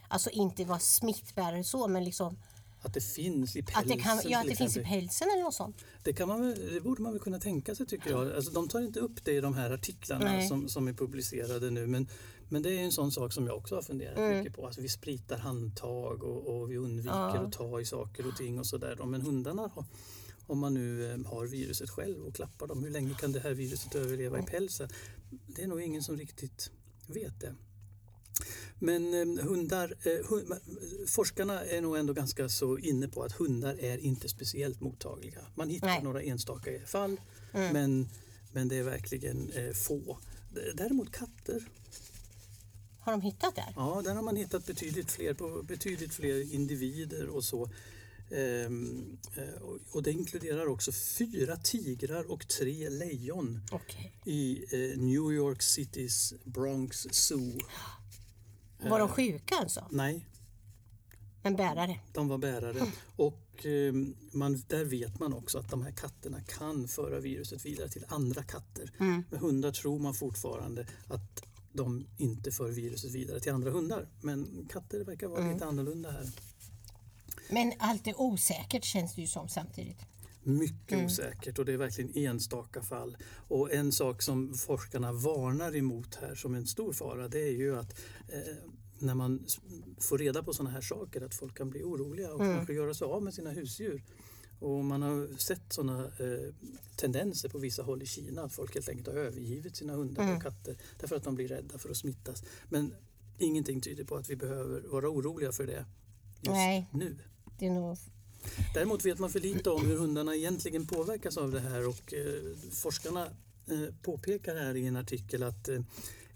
alltså 0.08 0.30
inte 0.30 0.66
vara 0.66 0.80
smittbärare 0.80 1.64
så 1.64 1.88
men 1.88 2.04
liksom 2.04 2.38
Att 2.84 2.94
det 2.94 3.02
finns 3.02 3.56
i 3.56 3.62
pälsen 3.64 3.82
att 3.82 3.88
det, 3.88 4.04
kan, 4.04 4.20
ja, 4.26 4.40
att 4.42 4.48
det 4.48 4.56
finns 4.56 4.78
i 4.78 4.84
pälsen 4.84 5.28
eller 5.34 5.44
något 5.44 5.54
sånt. 5.54 5.78
Det, 6.04 6.14
kan 6.14 6.28
man 6.28 6.42
väl, 6.42 6.74
det 6.74 6.82
borde 6.82 7.02
man 7.02 7.12
väl 7.12 7.22
kunna 7.22 7.40
tänka 7.40 7.76
sig 7.76 7.86
tycker 7.86 8.10
jag. 8.10 8.32
Alltså, 8.36 8.52
de 8.52 8.68
tar 8.68 8.80
inte 8.82 9.00
upp 9.00 9.26
det 9.26 9.32
i 9.32 9.42
de 9.42 9.54
här 9.54 9.72
artiklarna 9.72 10.26
Nej. 10.26 10.48
som, 10.48 10.70
som 10.70 10.88
är 10.88 10.94
publicerade 10.94 11.72
nu. 11.72 11.88
Men, 11.88 12.08
men 12.50 12.62
det 12.62 12.70
är 12.70 12.80
en 12.84 12.92
sån 12.92 13.12
sak 13.12 13.34
som 13.34 13.48
jag 13.48 13.58
också 13.58 13.76
har 13.76 13.82
funderat 13.82 14.18
Mm. 14.18 14.38
mycket 14.38 14.56
på. 14.56 14.66
Alltså, 14.66 14.82
vi 14.82 14.90
spritar 14.90 15.38
handtag 15.38 16.24
och, 16.24 16.48
och 16.62 16.72
vi 16.72 16.78
undviker 16.78 17.16
Ja. 17.16 17.38
att 17.40 17.54
ta 17.54 17.82
i 17.82 17.86
saker 17.86 18.28
och 18.28 18.36
ting 18.38 18.60
och 18.60 18.66
sådär. 18.68 19.06
Men 19.06 19.22
hundarna 19.22 19.62
har, 19.74 19.86
om 20.48 20.60
man 20.60 20.74
nu 20.74 21.12
eh, 21.12 21.26
har 21.26 21.46
viruset 21.46 21.90
själv 21.90 22.22
och 22.26 22.36
klappar 22.36 22.68
dem, 22.68 22.84
hur 22.84 22.92
länge 22.92 23.14
kan 23.14 23.32
det 23.32 23.40
här 23.40 23.54
viruset 23.54 23.96
överleva 23.96 24.40
i 24.40 24.44
pälsen? 24.44 24.90
Det 25.48 25.64
är 25.64 25.68
nog 25.68 25.82
ingen 25.82 26.04
som 26.04 26.18
riktigt 26.18 26.72
vet 27.08 27.40
det. 27.40 27.56
Men 28.84 29.14
eh, 29.38 29.46
hundar, 29.46 29.96
eh, 30.04 30.10
hu- 30.10 30.60
forskarna 31.08 31.66
är 31.66 31.82
nog 31.82 31.98
ändå 31.98 32.14
ganska 32.14 32.50
så 32.50 32.78
inne 32.78 33.08
på 33.08 33.24
att 33.24 33.32
hundar 33.32 33.76
är 33.80 33.98
inte 33.98 34.30
speciellt 34.30 34.82
mottagliga. 34.82 35.42
Man 35.56 35.70
hittar 35.70 35.88
Nej. 35.88 36.04
några 36.04 36.22
enstaka 36.22 36.72
fall 36.86 37.18
Mm. 37.54 37.74
men, 37.74 38.10
men 38.52 38.68
det 38.68 38.76
är 38.76 38.84
verkligen 38.84 39.52
eh, 39.52 39.72
få. 39.74 40.20
Däremot 40.76 41.12
katter, 41.12 41.68
Har 43.00 43.12
de 43.12 43.22
hittat 43.22 43.56
där? 43.56 43.74
ja 43.76 44.02
där 44.06 44.16
har 44.16 44.22
man 44.22 44.36
hittat 44.36 44.66
betydligt 44.66 45.12
fler, 45.12 45.34
på 45.34 45.64
betydligt 45.64 46.14
fler 46.14 46.54
individer 46.54 47.28
och 47.30 47.44
så. 47.44 47.70
Ehm, 48.32 49.18
eh, 49.38 49.62
och- 49.92 50.04
det 50.04 50.12
inkluderar 50.12 50.68
också 50.68 50.92
fyra 50.92 51.58
tigrar 51.58 52.32
och 52.32 52.48
tre 52.48 52.90
lejon 52.90 53.60
Okej. 53.72 54.14
i 54.26 54.66
New 54.98 55.32
York 55.34 55.62
Citys 55.62 56.34
Bronx 56.44 57.08
Zoo. 57.12 57.58
Var 58.90 59.00
de 59.00 59.10
sjuka 59.10 59.56
alltså? 59.56 59.88
Nej, 59.92 60.28
Men 61.44 61.56
bärare? 61.56 62.00
de 62.14 62.28
var 62.28 62.38
bärare. 62.38 62.86
Och 63.16 63.66
eh, 63.66 63.94
man, 64.32 64.64
där 64.68 64.86
vet 64.86 65.20
man 65.20 65.34
också 65.34 65.58
att 65.60 65.70
de 65.70 65.82
här 65.82 65.92
katterna 65.92 66.42
kan 66.42 66.88
föra 66.88 67.20
viruset 67.20 67.66
vidare 67.66 67.90
till 67.90 68.06
andra 68.08 68.44
katter. 68.44 68.92
Mm. 69.00 69.24
Med 69.30 69.40
hundar 69.40 69.72
tror 69.72 70.00
man 70.00 70.14
fortfarande 70.14 70.88
att 71.08 71.44
de 71.74 72.06
inte 72.18 72.52
för 72.52 72.70
viruset 72.72 73.12
vidare 73.12 73.40
till 73.40 73.52
andra 73.52 73.72
hundar. 73.72 74.08
Men 74.22 74.68
katter 74.72 75.04
verkar 75.04 75.28
vara 75.28 75.42
Mm. 75.42 75.54
lite 75.54 75.66
annorlunda 75.66 76.12
här. 76.12 76.30
Men 77.50 77.74
allt 77.80 78.08
är 78.08 78.22
osäkert 78.22 78.84
känns 78.84 79.16
det 79.16 79.22
ju 79.22 79.28
som 79.28 79.50
samtidigt. 79.50 80.00
Mycket 80.44 80.92
Mm. 80.92 81.06
osäkert 81.06 81.60
och 81.60 81.66
det 81.66 81.74
är 81.74 81.78
verkligen 81.78 82.18
enstaka 82.18 82.82
fall. 82.82 83.18
Och 83.48 83.74
en 83.74 83.92
sak 83.92 84.22
som 84.22 84.54
forskarna 84.54 85.12
varnar 85.12 85.76
emot 85.76 86.16
här 86.16 86.36
som 86.36 86.56
en 86.56 86.66
stor 86.68 86.94
fara 86.94 87.28
det 87.28 87.40
är 87.40 87.52
ju 87.52 87.78
att 87.80 88.00
eh, 88.28 88.56
när 89.00 89.16
man 89.16 89.46
får 90.00 90.18
reda 90.18 90.44
på 90.44 90.54
sådana 90.54 90.70
här 90.74 90.82
saker 90.82 91.22
att 91.22 91.36
folk 91.36 91.58
kan 91.58 91.70
bli 91.70 91.84
oroliga 91.84 92.34
och 92.34 92.42
Mm. 92.42 92.56
kanske 92.56 92.74
göra 92.74 92.94
sig 92.94 93.06
av 93.06 93.24
med 93.24 93.34
sina 93.34 93.50
husdjur. 93.50 94.04
Och 94.60 94.86
man 94.86 95.02
har 95.02 95.38
sett 95.38 95.62
sådana 95.74 96.06
eh, 96.06 96.54
tendenser 96.96 97.50
på 97.50 97.58
vissa 97.58 97.84
håll 97.84 98.02
i 98.04 98.06
Kina 98.06 98.42
att 98.44 98.54
folk 98.54 98.74
helt 98.74 98.90
enkelt 98.90 99.08
har 99.08 99.14
övergivit 99.16 99.76
sina 99.76 99.94
hundar 99.94 100.24
Mm. 100.24 100.36
och 100.36 100.44
katter 100.44 100.78
därför 101.00 101.16
att 101.16 101.24
de 101.24 101.36
blir 101.36 101.48
rädda 101.48 101.78
för 101.78 101.90
att 101.90 101.98
smittas. 101.98 102.44
Men 102.70 102.94
ingenting 103.38 103.82
tyder 103.82 104.04
på 104.04 104.16
att 104.16 104.30
vi 104.30 104.36
behöver 104.36 104.82
vara 104.82 105.10
oroliga 105.10 105.52
för 105.52 105.68
det 105.68 105.86
just 106.42 106.52
Nej. 106.52 106.90
nu. 106.94 107.18
Det 107.60 107.66
är 107.68 107.72
nog... 107.72 107.98
Däremot 108.74 109.06
vet 109.06 109.20
man 109.20 109.30
för 109.30 109.40
lite 109.40 109.70
om 109.70 109.88
hur 109.88 109.98
hundarna 109.98 110.36
egentligen 110.36 110.88
påverkas 110.88 111.38
av 111.38 111.52
det 111.52 111.60
här 111.60 111.88
och 111.88 112.14
eh, 112.14 112.58
forskarna 112.72 113.28
eh, 113.68 113.96
påpekar 114.02 114.56
här 114.56 114.76
i 114.76 114.88
en 114.88 114.96
artikel 114.96 115.44
att 115.44 115.68
eh, 115.68 115.82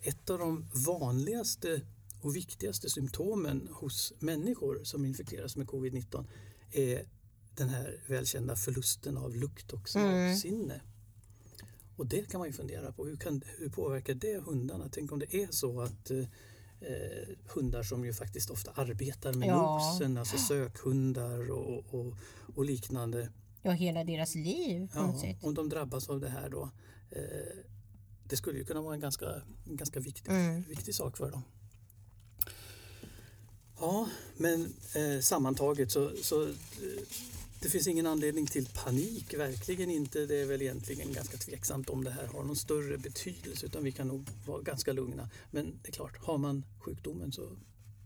ett 0.02 0.30
av 0.30 0.40
de 0.40 0.66
vanligaste 0.86 1.82
och 2.22 2.36
viktigaste 2.36 2.90
symptomen 2.90 3.70
hos 3.72 4.14
människor 4.20 4.84
som 4.84 5.06
infekteras 5.06 5.56
med 5.56 5.68
covid-19 5.68 6.26
är 6.72 7.06
den 7.56 7.70
här 7.70 8.02
välkända 8.08 8.56
förlusten 8.56 9.18
av 9.18 9.36
lukt 9.36 9.74
och 9.74 9.90
smaksinne. 9.90 10.82
Och 11.96 12.06
det 12.06 12.30
kan 12.30 12.40
man 12.40 12.48
ju 12.48 12.54
fundera 12.54 12.92
på, 12.92 13.06
hur, 13.06 13.16
kan, 13.16 13.42
hur 13.58 13.70
påverkar 13.70 14.14
det 14.14 14.38
hundarna? 14.38 14.90
Tänk 14.92 15.12
om 15.12 15.20
det 15.20 15.36
är 15.36 15.48
så 15.52 15.82
att 15.82 16.12
eh, 16.82 17.36
hundar 17.54 17.84
som 17.84 18.06
ju 18.06 18.14
faktiskt 18.14 18.50
ofta 18.50 18.72
arbetar 18.72 19.34
med 19.34 19.48
Ja. 19.48 19.76
nosen, 19.78 20.18
alltså 20.18 20.38
sökhundar 20.38 21.52
och, 21.52 21.86
och, 21.94 22.14
och 22.56 22.66
liknande. 22.66 23.30
Ja, 23.62 23.72
hela 23.72 24.04
deras 24.04 24.36
liv 24.36 24.90
på 24.94 25.02
något 25.02 25.16
Ja, 25.16 25.22
sätt. 25.22 25.44
om 25.44 25.54
de 25.54 25.70
drabbas 25.70 26.10
av 26.10 26.20
det 26.20 26.30
här 26.30 26.50
då. 26.50 26.70
Eh, 27.12 27.22
det 28.24 28.38
skulle 28.38 28.60
ju 28.60 28.66
kunna 28.66 28.82
vara 28.82 28.94
en 28.94 29.00
ganska, 29.00 29.26
en 29.68 29.76
ganska 29.78 30.00
viktig, 30.00 30.32
Mm. 30.32 30.64
viktig 30.64 30.96
sak 30.96 31.18
för 31.18 31.32
dem. 31.32 31.42
Ja, 33.80 34.10
men 34.38 34.74
eh, 34.96 35.20
sammantaget 35.22 35.92
så, 35.92 36.12
så 36.24 36.44
eh, 36.44 36.52
det 37.62 37.70
finns 37.70 37.88
ingen 37.88 38.08
anledning 38.08 38.46
till 38.46 38.66
panik, 38.74 39.34
verkligen 39.34 39.90
inte. 39.90 40.26
Det 40.26 40.42
är 40.42 40.46
väl 40.46 40.62
egentligen 40.62 41.14
ganska 41.14 41.38
tveksamt 41.38 41.90
om 41.90 42.04
det 42.04 42.12
här 42.12 42.28
har 42.28 42.44
någon 42.44 42.56
större 42.56 42.98
betydelse 42.98 43.66
utan 43.66 43.84
vi 43.84 43.92
kan 43.92 44.08
nog 44.08 44.28
vara 44.46 44.62
ganska 44.62 44.94
lugna. 44.94 45.30
Men 45.52 45.80
det 45.84 45.88
är 45.90 45.94
klart, 45.94 46.18
har 46.18 46.38
man 46.38 46.66
sjukdomen 46.80 47.32
så 47.32 47.50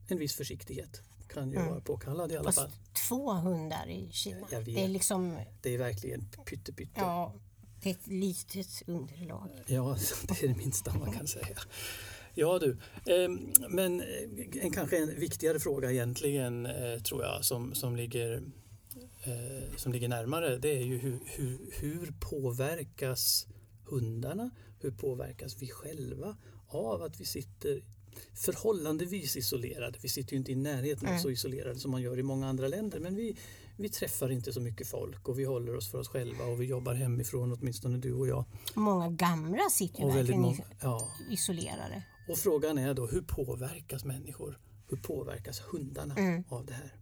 en 0.07 0.17
viss 0.17 0.33
försiktighet 0.35 1.01
kan 1.27 1.49
ju 1.51 1.55
Mm. 1.57 1.69
vara 1.69 1.81
påkallad 1.81 2.31
i 2.31 2.35
alla 2.37 2.43
Fast 2.51 2.59
fall. 2.59 2.71
två 3.07 3.31
hundar 3.33 3.89
i 3.89 4.09
Kina. 4.11 4.47
Vet. 4.51 4.65
Det 4.65 4.83
är 4.83 4.87
liksom... 4.87 5.37
Det 5.61 5.73
är 5.73 5.77
verkligen 5.77 6.29
pytte 6.45 6.73
pytte. 6.73 6.91
Ja, 6.95 7.33
det 7.83 7.89
är 7.89 7.93
ett 7.93 8.07
litet 8.07 8.81
underlag. 8.87 9.49
Ja, 9.67 9.97
det 10.27 10.43
är 10.43 10.47
det 10.47 10.55
minsta 10.55 10.93
man 10.97 11.11
kan 11.11 11.27
säga. 11.27 11.57
Ja 12.33 12.59
du, 12.59 12.77
ehm, 13.05 13.53
men 13.69 14.01
eh, 14.01 14.07
en 14.61 14.71
kanske 14.71 14.97
en 14.97 15.19
viktigare 15.19 15.59
fråga 15.59 15.91
egentligen 15.91 16.65
eh, 16.65 16.99
tror 16.99 17.23
jag 17.23 17.45
som, 17.45 17.75
som, 17.75 17.95
ligger, 17.95 18.43
eh, 19.23 19.75
som 19.77 19.91
ligger 19.91 20.07
närmare 20.09 20.57
det 20.57 20.69
är 20.77 20.83
ju 20.83 20.97
hur, 20.97 21.19
hur, 21.25 21.59
hur 21.79 22.13
påverkas 22.19 23.47
hundarna, 23.85 24.49
hur 24.79 24.91
påverkas 24.91 25.55
vi 25.61 25.67
själva 25.67 26.37
av 26.67 27.01
att 27.03 27.19
vi 27.21 27.25
sitter 27.25 27.83
förhållandevis 28.33 29.35
isolerade. 29.35 29.99
Vi 30.01 30.09
sitter 30.09 30.31
ju 30.33 30.37
inte 30.37 30.51
i 30.51 30.55
närheten 30.55 31.05
av 31.07 31.09
Mm. 31.11 31.21
så 31.21 31.29
isolerade 31.29 31.79
som 31.79 31.91
man 31.91 32.01
gör 32.01 32.19
i 32.19 32.23
många 32.23 32.47
andra 32.47 32.67
länder 32.67 32.99
men 32.99 33.15
vi, 33.15 33.37
vi 33.77 33.89
träffar 33.89 34.31
inte 34.31 34.53
så 34.53 34.61
mycket 34.61 34.87
folk 34.87 35.27
och 35.29 35.39
vi 35.39 35.43
håller 35.43 35.75
oss 35.75 35.91
för 35.91 35.97
oss 35.97 36.07
själva 36.07 36.43
och 36.45 36.61
vi 36.61 36.65
jobbar 36.65 36.93
hemifrån 36.93 37.51
åtminstone 37.53 37.97
du 37.97 38.13
och 38.13 38.27
jag. 38.27 38.45
Många 38.73 39.09
gamla 39.09 39.69
sitter 39.71 39.99
ju 39.99 40.05
Och, 40.05 40.15
verkligen 40.15 40.41
många, 40.41 40.63
ja. 40.81 41.09
is- 41.29 41.33
isolerade. 41.33 42.03
och 42.29 42.37
frågan 42.37 42.77
är 42.77 42.93
då 42.93 43.07
hur 43.07 43.21
påverkas 43.21 44.05
människor? 44.05 44.59
Hur 44.89 44.97
påverkas 44.97 45.59
hundarna 45.71 46.15
Mm. 46.17 46.43
av 46.49 46.65
det 46.65 46.73
här? 46.73 46.95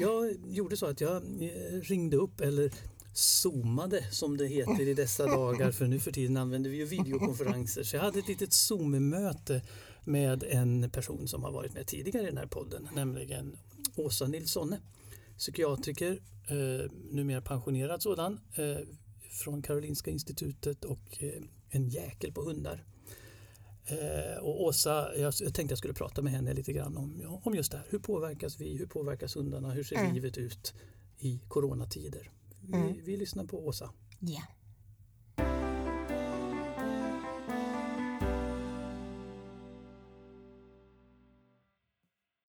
Jag 0.00 0.36
gjorde 0.46 0.76
så 0.76 0.86
att 0.86 1.00
jag 1.00 1.16
eh, 1.16 1.80
ringde 1.82 2.16
upp 2.16 2.40
eller 2.40 2.72
zoomade 3.12 4.04
som 4.10 4.36
det 4.36 4.46
heter 4.46 4.88
i 4.88 4.94
dessa 4.94 5.26
dagar 5.36 5.70
för 5.70 5.86
nu 5.86 6.00
för 6.00 6.12
tiden 6.12 6.36
använder 6.36 6.70
vi 6.70 6.76
ju 6.76 6.84
videokonferenser. 6.84 7.82
Så 7.82 7.96
jag 7.96 8.02
hade 8.02 8.18
ett 8.18 8.28
litet 8.28 8.52
Zoom-möte 8.52 9.62
med 10.04 10.42
en 10.42 10.90
person 10.90 11.28
som 11.28 11.44
har 11.44 11.52
varit 11.52 11.74
med 11.74 11.86
tidigare 11.86 12.22
i 12.22 12.26
den 12.26 12.38
här 12.38 12.46
podden, 12.46 12.88
nämligen 12.94 13.56
Åsa 13.96 14.26
Nilssonne. 14.26 14.80
Psykiatriker, 15.38 16.20
eh, 16.48 16.90
numera 17.10 17.40
pensionerad 17.40 18.02
sådan, 18.02 18.40
eh, 18.54 18.86
från 19.30 19.62
Karolinska 19.62 20.10
institutet 20.10 20.84
och 20.84 21.22
eh, 21.22 21.42
en 21.70 21.88
jäkel 21.88 22.32
på 22.32 22.42
hundar. 22.42 22.84
Eh, 23.88 24.38
och 24.42 24.62
Åsa, 24.64 25.16
jag, 25.16 25.34
jag 25.40 25.54
tänkte 25.54 25.72
jag 25.72 25.78
skulle 25.78 25.94
prata 25.94 26.22
med 26.22 26.32
henne 26.32 26.52
lite 26.54 26.72
grann 26.72 26.96
om, 26.96 27.20
ja, 27.22 27.40
om 27.44 27.54
just 27.54 27.72
det 27.72 27.78
här. 27.78 27.86
Hur 27.90 27.98
påverkas 27.98 28.60
vi? 28.60 28.76
Hur 28.78 28.86
påverkas 28.86 29.36
hundarna? 29.36 29.70
Hur 29.70 29.84
ser 29.84 29.96
Mm. 29.96 30.14
livet 30.14 30.38
ut 30.38 30.74
i 31.18 31.40
coronatider? 31.48 32.30
Vi, 32.62 32.72
Mm. 32.76 32.94
vi 33.04 33.16
lyssnar 33.16 33.44
på 33.44 33.66
Åsa. 33.66 33.90
Ja. 34.20 34.42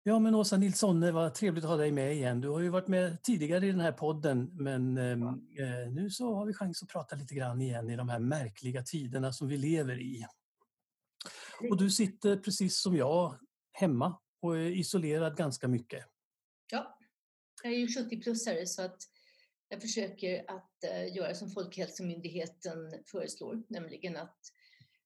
Ja 0.04 0.20
men 0.20 0.36
Åsa 0.36 0.58
Nilsson, 0.58 1.14
vad 1.14 1.34
trevligt 1.34 1.64
att 1.64 1.70
ha 1.70 1.78
dig 1.78 1.92
med 1.92 2.14
igen. 2.14 2.42
Du 2.42 2.50
har 2.50 2.60
ju 2.60 2.70
varit 2.70 2.88
med 2.88 3.24
tidigare 3.24 3.66
i 3.68 3.72
den 3.72 3.80
här 3.80 3.92
podden 3.92 4.50
men 4.54 4.98
ehm, 4.98 5.24
eh, 5.28 5.92
nu 5.92 6.10
så 6.10 6.36
har 6.36 6.46
vi 6.46 6.54
chans 6.54 6.84
att 6.84 6.90
prata 6.90 7.16
lite 7.16 7.36
grann 7.36 7.62
igen 7.62 7.90
i 7.90 7.96
de 7.96 8.10
här 8.10 8.20
märkliga 8.20 8.84
tiderna 8.84 9.34
som 9.34 9.48
vi 9.48 9.58
lever 9.58 10.02
i. 10.02 10.26
Och 11.70 11.78
du 11.78 11.90
sitter 11.90 12.38
precis 12.38 12.82
som 12.82 12.96
jag 12.96 13.40
hemma 13.72 14.20
och 14.42 14.58
är 14.58 14.72
isolerad 14.72 15.38
ganska 15.38 15.68
mycket. 15.68 16.06
Ja, 16.72 16.98
jag 17.64 17.74
är 17.74 17.78
ju 17.78 17.88
70-plussare 17.88 18.66
så 18.66 18.82
att 18.82 18.98
jag 19.68 19.82
försöker 19.82 20.52
att 20.52 20.84
eh, 20.84 21.16
göra 21.16 21.36
som 21.36 21.50
Folkhälsomyndigheten 21.50 22.78
föreslår, 23.12 23.64
nämligen 23.70 24.18
att 24.18 24.38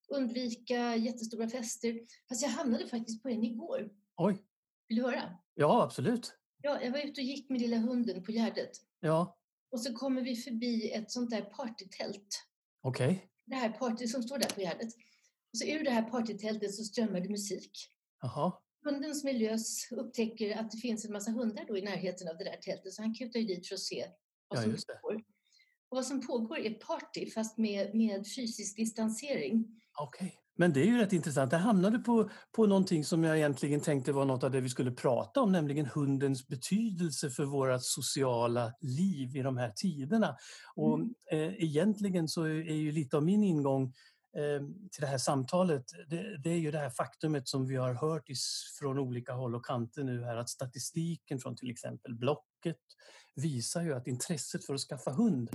undvika 0.08 0.96
jättestora 0.96 1.48
fester. 1.48 2.00
Fast 2.28 2.42
jag 2.42 2.48
hamnade 2.48 2.86
faktiskt 2.88 3.22
på 3.22 3.28
en 3.28 3.44
igår. 3.44 3.90
Oj, 4.16 4.44
Vill 4.88 4.98
du 4.98 5.02
höra? 5.04 5.38
ja 5.54 5.82
absolut. 5.82 6.34
Ja, 6.62 6.82
jag 6.82 6.92
var 6.92 6.98
ute 6.98 7.20
och 7.20 7.24
gick 7.24 7.50
med 7.50 7.60
lilla 7.60 7.76
hunden 7.76 8.24
på 8.24 8.32
Gärdet 8.32 8.70
Ja, 9.00 9.38
och 9.70 9.80
så 9.80 9.94
kommer 9.94 10.22
vi 10.22 10.36
förbi 10.36 10.92
ett 10.92 11.10
sånt 11.10 11.30
där 11.30 11.42
partytält. 11.42 12.44
okej. 12.82 13.28
Det 13.46 13.54
här 13.54 13.68
party 13.70 14.06
som 14.06 14.22
står 14.22 14.38
där 14.38 14.48
på 14.54 14.60
Gärdet. 14.60 14.88
Så 15.52 15.64
ur 15.66 15.84
det 15.84 15.90
här 15.90 16.02
partytältet 16.02 16.74
så 16.74 17.02
det 17.02 17.28
musik. 17.30 17.70
Jaha. 18.22 18.52
Hunden 18.84 19.14
som 19.14 19.28
är 19.28 19.32
lös 19.32 19.92
upptäcker 19.92 20.56
att 20.58 20.70
det 20.70 20.78
finns 20.78 21.04
en 21.04 21.12
massa 21.12 21.30
hundar 21.30 21.64
då 21.68 21.78
i 21.78 21.82
närheten 21.82 22.28
av 22.28 22.36
det 22.38 22.44
där 22.44 22.56
tältet 22.56 22.92
så 22.92 23.02
han 23.02 23.14
kutar 23.14 23.40
ju 23.40 23.46
dit 23.46 23.68
för 23.68 23.74
att 23.74 23.80
se 23.80 24.04
vad 24.48 24.58
Ja, 24.58 24.62
som 24.62 24.72
det. 24.72 24.78
pågår. 25.02 25.14
Och 25.90 25.96
vad 25.96 26.06
som 26.06 26.26
pågår 26.26 26.58
är 26.58 26.70
party 26.74 27.30
fast 27.30 27.58
med, 27.58 27.94
med 27.94 28.26
fysisk 28.36 28.76
distansering. 28.76 29.80
Okej, 30.00 30.34
men 30.56 30.72
det 30.72 30.80
är 30.80 30.84
ju 30.84 30.98
rätt 30.98 31.12
intressant. 31.12 31.52
Jag 31.52 31.58
hamnade 31.58 31.98
på, 31.98 32.30
på 32.56 32.66
någonting 32.66 33.04
som 33.04 33.24
jag 33.24 33.36
egentligen 33.36 33.80
tänkte 33.80 34.12
var 34.12 34.24
något 34.24 34.44
av 34.44 34.50
det 34.50 34.60
vi 34.60 34.68
skulle 34.68 34.90
prata 34.90 35.40
om, 35.40 35.52
nämligen 35.52 35.86
hundens 35.86 36.46
betydelse 36.46 37.30
för 37.30 37.44
våra 37.44 37.78
sociala 37.78 38.72
liv 38.80 39.36
i 39.36 39.42
de 39.42 39.56
här 39.56 39.72
tiderna. 39.76 40.36
Och 40.74 40.94
Mm. 40.98 41.14
eh, 41.32 41.64
egentligen 41.64 42.28
så 42.28 42.42
är 42.42 42.74
ju 42.74 42.92
lite 42.92 43.16
av 43.16 43.24
min 43.24 43.42
ingång 43.44 43.92
Eh, 44.38 44.62
till 44.90 45.00
det 45.00 45.06
här 45.06 45.18
samtalet, 45.18 45.84
det, 46.08 46.38
det, 46.38 46.50
är 46.50 46.58
ju 46.58 46.70
det 46.70 46.78
här 46.78 46.90
faktumet 46.90 47.48
som 47.48 47.66
vi 47.66 47.76
har 47.76 47.94
hört 47.94 48.28
från 48.78 48.98
olika 48.98 49.32
håll 49.32 49.54
och 49.54 49.66
kanter 49.66 50.04
nu 50.04 50.24
här 50.24 50.36
att 50.36 50.48
statistiken 50.48 51.38
från 51.38 51.56
till 51.56 51.70
exempel 51.70 52.14
Blocket 52.14 52.76
visar 53.34 53.82
ju 53.82 53.94
att 53.94 54.06
intresset 54.06 54.64
för 54.64 54.74
att 54.74 54.80
skaffa 54.80 55.10
hund 55.10 55.50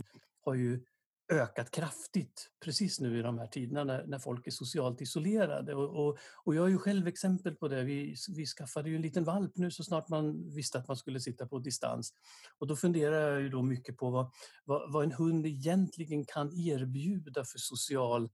har 0.46 0.54
ju 0.54 0.84
ökat 1.32 1.72
kraftigt 1.72 2.50
precis 2.66 3.00
nu 3.00 3.20
i 3.20 3.22
de 3.22 3.40
här 3.40 3.48
tiderna 3.48 3.84
när, 3.84 4.06
när 4.08 4.20
folk 4.20 4.48
är 4.48 4.52
socialt 4.52 5.02
isolerade. 5.02 5.76
Och, 5.76 6.06
och, 6.06 6.18
och, 6.44 6.56
jag 6.56 6.66
är 6.66 6.70
ju 6.70 6.78
själv 6.78 7.08
exempel 7.08 7.56
på 7.56 7.68
det. 7.68 7.84
Vi, 7.84 8.16
vi 8.36 8.46
skaffade 8.46 8.90
ju 8.90 8.96
en 8.96 9.02
liten 9.02 9.24
valp 9.24 9.52
nu 9.56 9.72
så 9.72 9.84
snart 9.84 10.10
man 10.10 10.56
visste 10.56 10.78
att 10.78 10.88
man 10.88 10.98
skulle 10.98 11.20
sitta 11.20 11.48
på 11.48 11.60
distans. 11.60 12.14
Och 12.60 12.68
då 12.68 12.76
funderar 12.76 13.32
jag 13.32 13.42
ju 13.42 13.50
då 13.50 13.62
mycket 13.62 13.98
på 13.98 14.10
vad, 14.10 14.32
vad, 14.66 14.94
vad 14.94 15.04
en 15.04 15.12
hund 15.12 15.46
egentligen 15.46 16.26
kan 16.26 16.54
erbjuda 16.54 17.46
för 17.46 17.60
social 17.60 18.30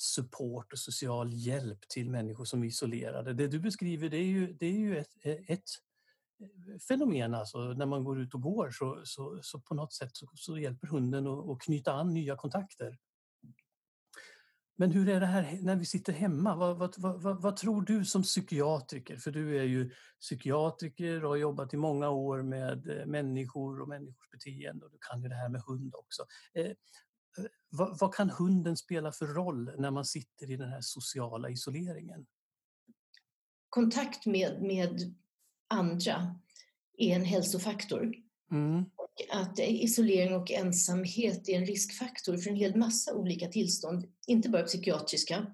support 0.00 0.72
och 0.72 0.78
social 0.78 1.32
hjälp 1.32 1.88
till 1.88 2.10
människor 2.10 2.44
som 2.44 2.62
är 2.62 2.66
isolerade. 2.66 3.34
Det 3.34 3.48
du 3.48 3.60
beskriver 3.60 4.08
det 4.08 4.16
är 4.16 4.26
ju, 4.26 4.52
det 4.52 4.66
är 4.66 4.78
ju 4.78 4.98
ett, 4.98 5.10
ett 5.24 5.62
eh, 6.40 6.78
fenomen. 6.88 7.34
Alltså, 7.34 7.58
när 7.58 7.86
man 7.86 8.04
går 8.04 8.20
ut 8.20 8.34
och 8.34 8.42
går 8.42 8.70
så, 8.70 9.00
så, 9.04 9.38
så 9.42 9.60
på 9.60 9.74
något 9.74 9.92
sätt 9.92 10.10
så, 10.12 10.26
så 10.34 10.58
hjälper 10.58 10.86
hunden 10.86 11.26
att, 11.26 11.48
att, 11.48 11.60
knyta 11.60 11.92
an 11.92 12.14
nya 12.14 12.36
kontakter. 12.36 12.98
Men 14.76 14.90
hur 14.90 15.08
är 15.08 15.20
det 15.20 15.26
här 15.26 15.58
när 15.62 15.76
vi 15.76 15.84
sitter 15.84 16.12
hemma? 16.12 16.56
Vad, 16.56 16.78
vad, 16.78 16.94
vad, 17.22 17.42
vad, 17.42 17.56
tror 17.56 17.82
du 17.82 18.04
som 18.04 18.22
psykiatriker? 18.22 19.16
För 19.16 19.30
du 19.30 19.58
är 19.58 19.64
ju 19.64 19.90
psykiatriker 20.20 21.24
och 21.24 21.30
har 21.30 21.36
jobbat 21.36 21.74
i 21.74 21.76
många 21.76 22.10
år 22.10 22.42
med 22.42 22.88
eh, 22.88 23.06
människor 23.06 23.80
och 23.80 23.88
människors 23.88 24.30
beteende 24.30 24.84
och 24.84 24.92
du 24.92 24.98
kan 25.00 25.22
ju 25.22 25.28
det 25.28 25.34
här 25.34 25.48
med 25.48 25.62
hund 25.66 25.94
också. 25.94 26.26
Eh, 26.54 26.72
vad, 27.70 27.98
vad 27.98 28.14
kan 28.14 28.30
hunden 28.30 28.76
spela 28.76 29.12
för 29.12 29.26
roll 29.26 29.72
när 29.78 29.90
man 29.90 30.04
sitter 30.04 30.50
i 30.50 30.56
den 30.56 30.68
här 30.68 30.80
sociala 30.80 31.50
isoleringen? 31.50 32.26
Kontakt 33.68 34.26
med, 34.26 34.62
med 34.62 35.14
andra 35.68 36.36
är 36.98 37.16
en 37.16 37.24
hälsofaktor. 37.24 38.14
Mm. 38.50 38.84
Och 38.96 39.14
att 39.30 39.58
isolering 39.58 40.34
och 40.34 40.50
ensamhet 40.50 41.48
är 41.48 41.56
en 41.56 41.66
riskfaktor 41.66 42.36
för 42.36 42.50
en 42.50 42.56
hel 42.56 42.76
massa 42.76 43.14
olika 43.14 43.48
tillstånd, 43.48 44.06
inte 44.26 44.48
bara 44.48 44.62
psykiatriska. 44.62 45.46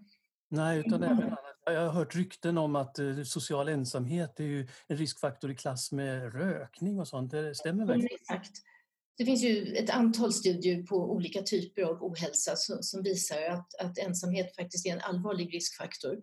Nej, 0.48 0.78
utan 0.78 1.02
även 1.02 1.22
annat. 1.22 1.38
Jag 1.64 1.80
har 1.80 1.92
hört 1.92 2.14
rykten 2.14 2.58
om 2.58 2.76
att 2.76 2.98
eh, 2.98 3.22
social 3.22 3.68
ensamhet 3.68 4.40
är 4.40 4.44
ju 4.44 4.68
en 4.86 4.96
riskfaktor 4.96 5.50
i 5.50 5.54
klass 5.54 5.92
med 5.92 6.32
rökning 6.32 7.00
och 7.00 7.08
sånt. 7.08 7.30
Det 7.30 7.54
stämmer 7.54 7.86
verkligen? 7.86 8.14
Exakt. 8.20 8.52
Det 9.18 9.24
finns 9.24 9.42
ju 9.42 9.74
ett 9.76 9.90
antal 9.90 10.32
studier 10.32 10.82
på 10.82 10.96
olika 10.96 11.42
typer 11.42 11.82
av 11.82 12.04
ohälsa 12.04 12.56
som 12.80 13.02
visar 13.02 13.42
att, 13.42 13.74
att 13.74 13.98
ensamhet 13.98 14.56
faktiskt 14.56 14.86
är 14.86 14.92
en 14.92 15.00
allvarlig 15.00 15.54
riskfaktor. 15.54 16.22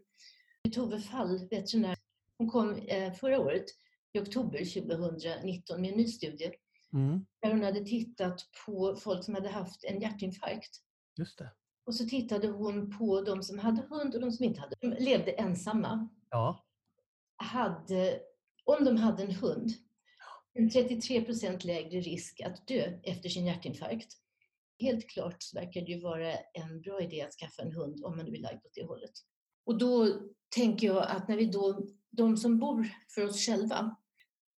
Tove 0.73 0.99
Fall, 0.99 1.47
veterinär, 1.49 1.97
hon 2.37 2.49
kom 2.49 2.75
eh, 2.75 3.13
förra 3.13 3.39
året 3.39 3.65
i 4.13 4.19
oktober 4.19 4.57
2019 4.57 5.81
med 5.81 5.91
en 5.91 5.97
ny 5.97 6.07
studie 6.07 6.51
mm. 6.93 7.25
där 7.41 7.51
hon 7.51 7.63
hade 7.63 7.85
tittat 7.85 8.41
på 8.65 8.95
folk 8.95 9.25
som 9.25 9.33
hade 9.35 9.49
haft 9.49 9.83
en 9.83 10.01
hjärtinfarkt. 10.01 10.79
Just 11.17 11.37
det. 11.37 11.51
Och 11.85 11.95
så 11.95 12.05
tittade 12.05 12.47
hon 12.47 12.97
på 12.97 13.21
de 13.21 13.43
som 13.43 13.59
hade 13.59 13.81
hund 13.81 14.15
och 14.15 14.21
de 14.21 14.31
som 14.31 14.45
inte 14.45 14.61
hade. 14.61 14.75
De 14.81 14.87
levde 14.87 15.31
ensamma. 15.31 16.09
Ja. 16.29 16.65
Hade, 17.35 18.19
om 18.63 18.85
de 18.85 18.97
hade 18.97 19.23
en 19.23 19.35
hund, 19.35 19.71
en 20.53 20.69
33 20.69 21.21
procent 21.21 21.63
lägre 21.63 21.99
risk 21.99 22.41
att 22.41 22.67
dö 22.67 22.99
efter 23.03 23.29
sin 23.29 23.45
hjärtinfarkt. 23.45 24.07
Helt 24.79 25.09
klart 25.09 25.35
så 25.39 25.59
verkar 25.59 25.81
det 25.81 25.91
ju 25.91 25.99
vara 25.99 26.33
en 26.33 26.81
bra 26.81 27.01
idé 27.01 27.21
att 27.21 27.33
skaffa 27.33 27.61
en 27.61 27.71
hund 27.71 28.03
om 28.03 28.17
man 28.17 28.25
nu 28.25 28.35
är 28.35 28.41
lagd 28.41 28.65
åt 28.65 28.73
det 28.75 28.85
hållet. 28.85 29.11
Och 29.65 29.77
då 29.77 30.21
tänker 30.55 30.87
jag 30.87 31.07
att 31.07 31.27
när 31.27 31.37
vi 31.37 31.45
då, 31.45 31.87
de 32.11 32.37
som 32.37 32.59
bor 32.59 32.89
för 33.15 33.25
oss 33.25 33.45
själva, 33.45 33.95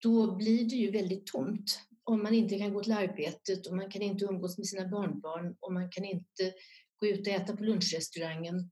då 0.02 0.36
blir 0.36 0.64
det 0.64 0.76
ju 0.76 0.90
väldigt 0.90 1.26
tomt 1.26 1.80
om 2.04 2.22
man 2.22 2.34
inte 2.34 2.58
kan 2.58 2.74
gå 2.74 2.82
till 2.82 2.92
arbetet 2.92 3.66
och 3.66 3.76
man 3.76 3.90
kan 3.90 4.02
inte 4.02 4.24
umgås 4.24 4.58
med 4.58 4.66
sina 4.66 4.88
barnbarn 4.88 5.56
och 5.60 5.72
man 5.72 5.90
kan 5.90 6.04
inte 6.04 6.54
gå 7.00 7.06
ut 7.06 7.26
och 7.26 7.32
äta 7.32 7.56
på 7.56 7.64
lunchrestaurangen. 7.64 8.70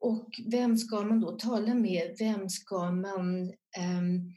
Och 0.00 0.28
vem 0.50 0.76
ska 0.76 1.02
man 1.02 1.20
då 1.20 1.38
tala 1.38 1.74
med? 1.74 2.16
Vem 2.18 2.48
ska 2.48 2.90
man 2.90 3.42
um, 3.98 4.34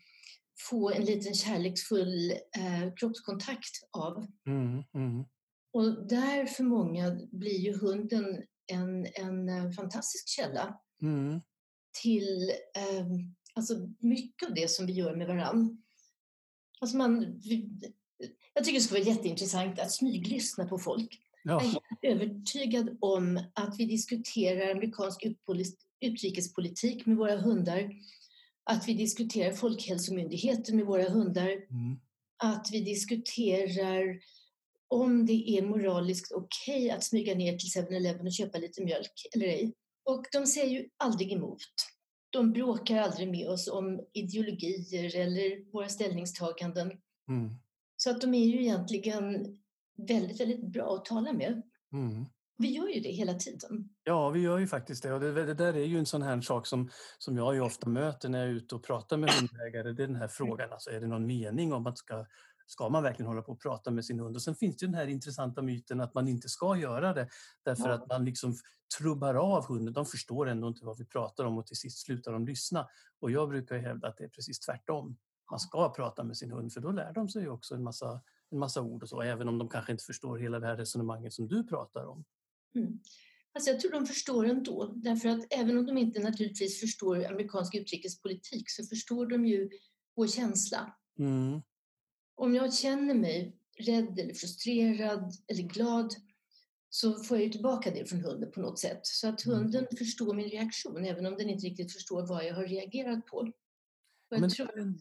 få 0.69 0.91
en 0.91 1.05
liten 1.05 1.33
kärleksfull 1.33 2.31
uh, 2.57 2.93
kroppskontakt 2.95 3.71
av? 3.91 4.27
Mm, 4.47 4.83
mm. 4.93 5.25
Och 5.73 6.07
där 6.07 6.45
för 6.45 6.63
många 6.63 7.19
blir 7.31 7.59
ju 7.59 7.77
hunden 7.77 8.43
en, 8.67 9.05
en 9.13 9.49
eh, 9.49 9.71
fantastisk 9.71 10.27
källa 10.27 10.79
mm. 11.01 11.41
till 12.01 12.51
um, 12.99 13.35
alltså 13.53 13.73
mycket 13.99 14.49
av 14.49 14.55
det 14.55 14.71
som 14.71 14.85
vi 14.85 14.93
gör 14.93 15.15
med 15.15 15.27
varann. 15.27 15.83
Alltså 16.79 16.97
man, 16.97 17.41
jag 18.53 18.63
tycker 18.63 18.79
det 18.79 18.83
skulle 18.83 18.99
vara 18.99 19.09
jätteintressant 19.09 19.79
att 19.79 19.91
smyglyssna 19.91 20.67
på 20.67 20.77
folk. 20.77 21.19
Ja. 21.43 21.61
Jag 22.01 22.11
är 22.11 22.15
övertygad 22.15 22.97
om 23.01 23.43
att 23.53 23.75
vi 23.79 23.85
diskuterar 23.85 24.71
amerikansk 24.71 25.25
utrikespolitik 26.01 27.05
med 27.05 27.17
våra 27.17 27.37
hundar, 27.37 27.91
att 28.67 28.87
vi 28.87 28.93
diskuterar 28.93 29.51
Folkhälsomyndigheten 29.51 30.75
med 30.75 30.85
våra 30.85 31.09
hundar, 31.09 31.49
mm. 31.49 31.99
att 32.43 32.69
vi 32.71 32.79
diskuterar 32.81 34.19
om 34.87 35.25
det 35.25 35.57
är 35.57 35.61
moraliskt 35.61 36.31
okej 36.31 36.77
okay 36.77 36.89
att 36.89 37.03
smyga 37.03 37.35
ner 37.35 37.57
till 37.57 37.83
7-Eleven 37.83 38.25
och 38.27 38.33
köpa 38.33 38.57
lite 38.57 38.83
mjölk 38.83 39.27
eller 39.35 39.45
ej. 39.45 39.73
Och 40.05 40.25
de 40.31 40.45
säger 40.45 40.71
ju 40.71 40.89
aldrig 40.97 41.31
emot 41.31 41.61
de 42.29 42.53
bråkar 42.53 42.97
aldrig 42.97 43.31
med 43.31 43.49
oss 43.49 43.67
om 43.67 44.01
ideologier 44.13 45.15
eller 45.15 45.71
våra 45.71 45.89
ställningstaganden. 45.89 46.91
Mm. 47.29 47.55
Så 47.97 48.09
att 48.09 48.21
de 48.21 48.33
är 48.33 48.45
ju 48.45 48.61
egentligen 48.61 49.57
väldigt, 50.07 50.39
väldigt 50.39 50.67
bra 50.67 50.95
att 50.95 51.05
tala 51.05 51.33
med. 51.33 51.61
Mm. 51.93 52.25
Vi 52.57 52.75
gör 52.75 52.87
ju 52.87 52.99
det 52.99 53.09
hela 53.09 53.33
tiden. 53.33 53.89
Ja, 54.03 54.29
vi 54.29 54.39
gör 54.39 54.57
ju 54.57 54.67
faktiskt 54.67 55.03
det. 55.03 55.13
Och 55.13 55.19
det, 55.19 55.45
det, 55.45 55.53
där 55.53 55.73
är 55.73 55.85
ju 55.85 55.97
en 55.97 56.05
sån 56.05 56.21
här 56.21 56.41
sak 56.41 56.67
som, 56.67 56.89
som 57.17 57.37
jag 57.37 57.55
ju 57.55 57.61
ofta 57.61 57.89
möter 57.89 58.29
när 58.29 58.39
jag 58.39 58.47
är 58.47 58.53
ute 58.53 58.75
och 58.75 58.83
pratar 58.83 59.17
med 59.17 59.29
hundägare. 59.31 59.91
Det 59.91 60.03
är 60.03 60.07
den 60.07 60.15
här 60.15 60.27
frågan, 60.27 60.71
alltså, 60.71 60.89
är 60.89 61.01
det 61.01 61.07
någon 61.07 61.27
mening 61.27 61.73
om 61.73 61.87
att 61.87 61.97
ska 61.97 62.25
ska 62.67 62.89
man 62.89 63.03
verkligen 63.03 63.27
hålla 63.27 63.41
på 63.41 63.51
och 63.51 63.61
prata 63.61 63.91
med 63.91 64.05
sin 64.05 64.19
hund? 64.19 64.35
Och 64.35 64.41
sen 64.41 64.55
finns 64.55 64.77
det 64.77 64.85
den 64.85 64.95
här 64.95 65.07
intressanta 65.07 65.61
myten 65.61 66.01
att 66.01 66.13
man 66.13 66.27
inte 66.27 66.49
ska 66.49 66.77
göra 66.77 67.13
det 67.13 67.29
därför 67.65 67.89
ja. 67.89 67.95
att 67.95 68.07
man 68.07 68.25
liksom 68.25 68.55
trubbar 68.97 69.35
av 69.35 69.65
hunden. 69.65 69.93
De 69.93 70.05
förstår 70.05 70.49
ändå 70.49 70.67
inte 70.67 70.85
vad 70.85 70.97
vi 70.97 71.05
pratar 71.05 71.45
om 71.45 71.57
och 71.57 71.67
till 71.67 71.77
sist 71.77 72.05
slutar 72.05 72.33
de 72.33 72.45
lyssna. 72.45 72.87
Och 73.19 73.31
jag 73.31 73.49
brukar 73.49 73.77
hävda 73.77 74.07
att 74.07 74.17
det 74.17 74.23
är 74.23 74.29
precis 74.29 74.59
tvärtom. 74.59 75.17
Man 75.51 75.59
ska 75.59 75.93
prata 75.93 76.23
med 76.23 76.37
sin 76.37 76.51
hund 76.51 76.73
för 76.73 76.81
då 76.81 76.91
lär 76.91 77.13
de 77.13 77.29
sig 77.29 77.49
också 77.49 77.75
en 77.75 77.83
massa, 77.83 78.21
en 78.49 78.59
massa 78.59 78.81
ord 78.81 79.03
och 79.03 79.09
så, 79.09 79.21
även 79.21 79.47
om 79.47 79.57
de 79.57 79.69
kanske 79.69 79.91
inte 79.91 80.03
förstår 80.03 80.37
hela 80.37 80.59
det 80.59 80.67
här 80.67 80.77
resonemanget 80.77 81.33
som 81.33 81.47
du 81.47 81.63
pratar 81.63 82.05
om. 82.05 82.25
Mm. 82.75 82.99
Alltså 83.53 83.71
jag 83.71 83.79
tror 83.79 83.91
de 83.91 84.05
förstår 84.05 84.45
ändå, 84.45 84.93
därför 84.95 85.29
att 85.29 85.47
även 85.49 85.77
om 85.77 85.85
de 85.85 85.97
inte 85.97 86.19
naturligtvis 86.19 86.79
förstår 86.79 87.25
amerikansk 87.25 87.75
utrikespolitik 87.75 88.69
så 88.69 88.85
förstår 88.85 89.25
de 89.25 89.45
ju 89.45 89.69
vår 90.15 90.27
känsla. 90.27 90.95
Mm 91.19 91.61
om 92.37 92.55
jag 92.55 92.73
känner 92.73 93.13
mig 93.13 93.57
rädd 93.79 94.19
eller 94.19 94.33
frustrerad 94.33 95.33
eller 95.47 95.63
glad 95.63 96.13
så 96.89 97.23
får 97.23 97.37
jag 97.37 97.45
ju 97.45 97.51
tillbaka 97.51 97.91
det 97.91 98.05
från 98.05 98.21
hunden 98.21 98.51
på 98.51 98.59
något 98.59 98.79
sätt. 98.79 98.99
Så 99.03 99.27
att 99.27 99.45
mm. 99.45 99.57
hunden 99.57 99.81
mm. 99.81 99.97
förstår 99.97 100.33
min 100.33 100.49
reaktion 100.49 101.05
även 101.05 101.25
om 101.25 101.37
den 101.37 101.49
inte 101.49 101.65
riktigt 101.65 101.93
förstår 101.93 102.27
vad 102.27 102.45
jag 102.45 102.55
har 102.55 102.65
reagerat 102.67 103.25
på. 103.25 103.51
Men. 104.29 104.41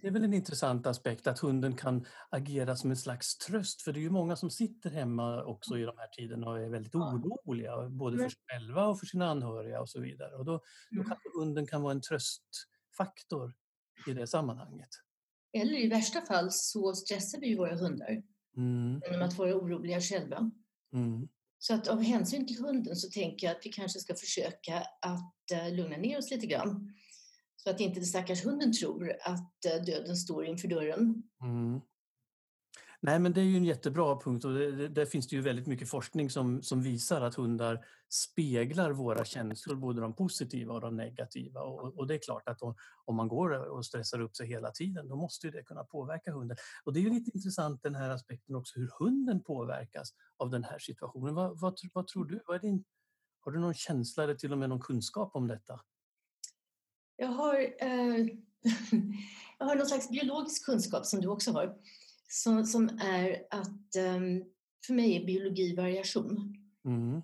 Det 0.00 0.06
är 0.06 0.10
väl 0.10 0.24
en 0.24 0.34
intressant 0.34 0.86
aspekt 0.86 1.26
att 1.26 1.38
hunden 1.38 1.76
kan 1.76 2.06
agera 2.30 2.76
som 2.76 2.90
en 2.90 2.96
slags 2.96 3.38
tröst 3.38 3.82
för 3.82 3.92
det 3.92 3.98
är 3.98 4.02
ju 4.02 4.10
många 4.10 4.36
som 4.36 4.50
sitter 4.50 4.90
hemma 4.90 5.44
också 5.44 5.78
i 5.78 5.82
de 5.82 5.98
här 5.98 6.06
tiderna 6.06 6.48
och 6.48 6.60
är 6.60 6.68
väldigt 6.68 6.94
oroliga 6.94 7.88
både 7.88 8.16
för 8.16 8.28
sig 8.28 8.38
själva 8.52 8.86
och 8.86 8.98
för 8.98 9.06
sina 9.06 9.30
anhöriga 9.30 9.80
och 9.80 9.90
så 9.90 10.00
vidare. 10.00 10.36
Och 10.36 10.44
då, 10.44 10.60
då 10.90 11.00
mm. 11.00 11.08
kan 11.08 11.16
hunden 11.40 11.66
kan 11.66 11.82
vara 11.82 11.92
en 11.92 12.00
tröstfaktor 12.00 13.54
i 14.06 14.12
det 14.12 14.26
sammanhanget. 14.26 14.88
Eller 15.52 15.84
i 15.84 15.88
värsta 15.88 16.20
fall 16.20 16.48
så 16.50 16.94
stressar 16.94 17.40
vi 17.40 17.56
våra 17.56 17.76
hundar 17.76 18.22
mm. 18.56 19.00
genom 19.06 19.22
att 19.22 19.38
vara 19.38 19.54
oroliga 19.54 20.00
själva. 20.00 20.50
Mm. 20.92 21.28
Så 21.58 21.74
att 21.74 21.88
av 21.88 22.02
hänsyn 22.02 22.46
till 22.46 22.58
hunden 22.58 22.96
så 22.96 23.10
tänker 23.10 23.46
jag 23.46 23.56
att 23.56 23.66
vi 23.66 23.72
kanske 23.72 23.98
ska 23.98 24.14
försöka 24.14 24.78
att 25.02 25.34
uh, 25.52 25.74
lugna 25.74 25.96
ner 25.96 26.18
oss 26.18 26.30
lite 26.30 26.46
grann. 26.46 26.94
Så 27.66 27.70
att 27.70 27.80
inte 27.80 28.00
den 28.00 28.06
stackars 28.06 28.44
hunden 28.44 28.72
tror 28.72 29.12
att 29.20 29.64
eh, 29.64 29.84
döden 29.84 30.16
står 30.16 30.44
inför 30.44 30.68
dörren. 30.68 31.22
Mm. 31.42 31.80
Nej, 33.00 33.18
men 33.18 33.32
det 33.32 33.40
är 33.40 33.44
ju 33.44 33.56
en 33.56 33.64
jättebra 33.64 34.20
punkt 34.20 34.44
och 34.44 34.54
det, 34.54 34.88
där 34.88 35.06
finns 35.06 35.28
det 35.28 35.36
ju 35.36 35.42
väldigt 35.42 35.66
mycket 35.66 35.88
forskning 35.88 36.30
som, 36.30 36.62
som 36.62 36.82
visar 36.82 37.20
att 37.20 37.34
hundar 37.34 37.84
speglar 38.08 38.90
våra 38.90 39.24
känslor, 39.24 39.76
både 39.76 40.00
de 40.00 40.14
positiva 40.14 40.74
och 40.74 40.80
de 40.80 40.96
negativa. 40.96 41.60
Och, 41.60 41.98
och 41.98 42.06
det 42.06 42.14
är 42.14 42.18
klart 42.18 42.48
att 42.48 42.62
om, 42.62 42.74
om, 43.04 43.16
man 43.16 43.28
går 43.28 43.50
och 43.50 43.86
stressar 43.86 44.20
upp 44.20 44.36
sig 44.36 44.46
hela 44.46 44.70
tiden, 44.70 45.08
då 45.08 45.16
måste 45.16 45.46
ju 45.46 45.50
det 45.50 45.62
kunna 45.62 45.84
påverka 45.84 46.32
hunden. 46.32 46.56
Och 46.84 46.92
det 46.92 47.00
är 47.00 47.02
ju 47.02 47.10
lite 47.10 47.30
intressant 47.34 47.82
den 47.82 47.94
här 47.94 48.10
aspekten 48.10 48.54
också, 48.54 48.80
hur 48.80 48.90
hunden 48.98 49.42
påverkas 49.42 50.08
av 50.36 50.50
den 50.50 50.64
här 50.64 50.78
situationen. 50.78 51.34
Vad, 51.34 51.60
vad, 51.60 51.78
vad 51.92 52.06
tror 52.06 52.24
du? 52.24 52.42
Vad 52.46 52.60
din, 52.60 52.84
Har 53.40 53.52
du 53.52 53.58
någon 53.58 53.74
känsla 53.74 54.24
eller 54.24 54.34
till 54.34 54.52
och 54.52 54.58
med 54.58 54.68
någon 54.68 54.80
kunskap 54.80 55.30
om 55.34 55.46
detta? 55.46 55.80
Jag 57.16 57.28
har, 57.28 57.60
eh, 57.78 58.16
jag 59.58 59.66
har 59.66 59.76
någon 59.76 59.86
slags 59.86 60.10
biologisk 60.10 60.64
kunskap 60.64 61.06
som 61.06 61.20
du 61.20 61.28
också 61.28 61.52
har. 61.52 61.74
Som, 62.28 62.64
som 62.64 62.88
är 62.88 63.46
att 63.50 63.96
eh, 63.96 64.20
för 64.86 64.94
mig 64.94 65.16
är 65.16 65.26
biologi 65.26 65.76
variation. 65.76 66.56
Mm. 66.84 67.22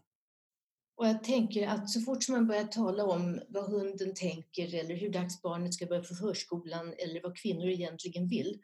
Och 0.97 1.09
jag 1.09 1.25
tänker 1.25 1.69
att 1.69 1.91
så 1.91 2.01
fort 2.01 2.23
som 2.23 2.35
man 2.35 2.47
börjar 2.47 2.65
tala 2.65 3.05
om 3.05 3.41
vad 3.49 3.65
hunden 3.65 4.15
tänker 4.15 4.75
eller 4.75 4.95
hur 4.95 5.11
dags 5.11 5.43
barnet 5.43 5.75
ska 5.75 5.87
börja 5.87 6.03
på 6.03 6.15
förskolan 6.15 6.95
eller 6.99 7.23
vad 7.23 7.37
kvinnor 7.37 7.69
egentligen 7.69 8.29
vill 8.29 8.61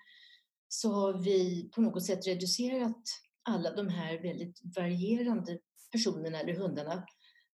så 0.68 0.92
har 0.92 1.12
vi 1.12 1.70
på 1.74 1.80
något 1.80 2.06
sätt 2.06 2.26
reducerat 2.26 3.02
alla 3.42 3.74
de 3.74 3.88
här 3.88 4.22
väldigt 4.22 4.60
varierande 4.76 5.58
personerna 5.92 6.40
eller 6.40 6.54
hundarna 6.54 7.04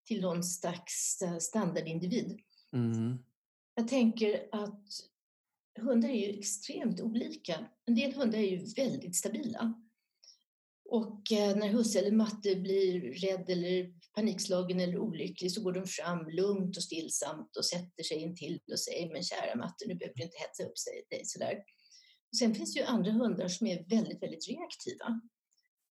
till 0.06 0.22
någon 0.22 0.44
slags 0.44 1.22
eh, 1.22 1.38
standardindivid. 1.38 2.40
Mm. 2.74 3.18
Jag 3.82 3.88
tänker 3.88 4.48
att 4.52 4.90
hundar 5.80 6.10
är 6.10 6.28
ju 6.28 6.40
extremt 6.40 7.02
olika. 7.02 7.70
En 7.86 7.96
del 7.96 8.14
hundar 8.14 8.40
är 8.40 8.52
ju 8.52 8.66
väldigt 8.76 9.16
stabila. 9.16 9.74
Och 10.90 11.32
eh, 11.32 11.56
när 11.56 11.68
husse 11.68 12.00
eller 12.00 12.12
matte 12.12 12.56
blir 12.56 13.02
rädd 13.02 13.50
eller 13.50 13.94
panikslagen 14.16 14.80
eller 14.80 14.98
olycklig 14.98 15.52
så 15.52 15.62
går 15.62 15.74
de 15.74 15.86
fram 15.86 16.30
lugnt 16.30 16.78
och 16.78 16.84
stillsamt 16.84 17.58
och 17.58 17.66
sätter 17.66 18.04
sig 18.04 18.18
intill 18.18 18.60
och 18.72 18.80
säger 18.80 19.14
men 19.14 19.24
kära 19.24 19.56
matte, 19.56 19.86
nu 19.88 19.96
behöver 19.96 20.16
du 20.16 20.24
inte 20.24 20.38
hetsa 20.38 20.64
upp 20.64 20.74
dig 21.10 21.22
sådär. 21.26 21.56
Och 22.32 22.38
sen 22.38 22.56
finns 22.56 22.74
det 22.74 22.80
ju 22.80 22.86
andra 22.86 23.12
hundar 23.12 23.48
som 23.48 23.68
är 23.68 23.86
väldigt, 23.90 24.24
väldigt 24.24 24.50
reaktiva. 24.50 25.22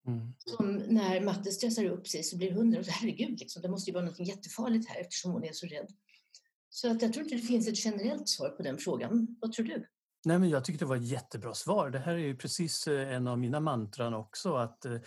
Mm. 0.07 0.33
Som 0.37 0.75
när 0.75 1.21
matte 1.21 1.51
stressar 1.51 1.85
upp 1.85 2.07
sig 2.07 2.23
så 2.23 2.37
blir 2.37 2.51
hunden, 2.51 2.83
herregud, 2.87 3.39
liksom, 3.39 3.61
det 3.61 3.69
måste 3.69 3.89
ju 3.89 3.93
vara 3.93 4.05
något 4.05 4.27
jättefarligt 4.27 4.89
här 4.89 5.01
eftersom 5.01 5.31
hon 5.31 5.43
är 5.43 5.53
så 5.53 5.67
rädd. 5.67 5.87
Så 6.75 6.91
att 6.91 7.01
jag 7.01 7.13
tror 7.13 7.23
inte 7.23 7.35
det 7.35 7.41
finns 7.41 7.67
ett 7.67 7.85
generellt 7.85 8.29
svar 8.29 8.49
på 8.49 8.63
den 8.63 8.77
frågan. 8.77 9.37
Vad 9.41 9.51
tror 9.51 9.65
du? 9.65 9.87
Nej, 10.25 10.39
men 10.39 10.49
jag 10.49 10.65
tycker 10.65 10.79
det 10.79 10.85
var 10.85 10.95
ett 10.95 11.05
jättebra 11.07 11.53
svar. 11.53 11.89
Det 11.89 11.99
här 11.99 12.13
är 12.13 12.17
ju 12.17 12.35
precis 12.35 12.87
eh, 12.87 13.13
en 13.13 13.27
av 13.27 13.39
mina 13.39 13.59
mantran 13.59 14.13
också, 14.13 14.55
att 14.55 14.85
eh, 14.85 14.97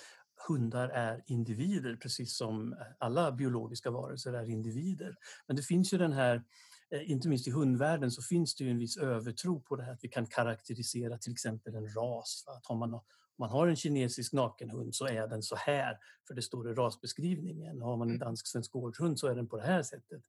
hundar 0.49 0.89
är 0.89 1.25
individer, 1.27 1.97
precis 1.97 2.37
som 2.37 2.77
alla 2.99 3.33
biologiska 3.33 3.91
varelser 3.91 4.33
är 4.33 4.51
individer. 4.51 5.17
Men 5.47 5.57
det 5.57 5.63
finns 5.63 5.93
ju 5.93 5.99
den 5.99 6.13
här, 6.13 6.43
eh, 6.91 7.11
inte 7.11 7.29
minst 7.29 7.49
i 7.49 7.51
hundvärlden, 7.51 8.11
så 8.11 8.23
finns 8.23 8.55
det 8.55 8.65
ju 8.65 8.71
en 8.71 8.79
viss 8.79 8.97
övertro 8.97 9.61
på 9.61 9.77
det 9.77 9.83
här 9.83 9.93
att 9.93 10.05
vi 10.05 10.09
kan 10.09 10.27
karaktärisera 10.27 11.19
till 11.19 11.33
exempel 11.33 11.75
en 11.75 11.95
ras. 11.95 12.45
Att 12.47 12.67
har 12.67 12.77
man, 12.77 12.95
om 12.95 13.03
man 13.39 13.51
har 13.51 13.67
en 13.67 13.77
kinesisk 13.77 14.33
nakenhund 14.33 14.95
så 14.95 15.07
är 15.07 15.29
den 15.29 15.43
så 15.43 15.57
här, 15.57 15.99
för 16.29 16.35
det 16.35 16.43
står 16.43 16.71
i 16.71 16.75
rasbeskrivningen. 16.75 17.83
Har 17.83 17.97
man 17.97 18.09
en 18.09 18.15
mm. 18.15 18.27
dansk-svensk 18.27 18.73
gårdshund 18.73 19.19
så 19.19 19.27
är 19.27 19.35
den 19.35 19.49
på 19.49 19.57
det 19.57 19.67
här 19.67 19.83
sättet. 19.83 20.23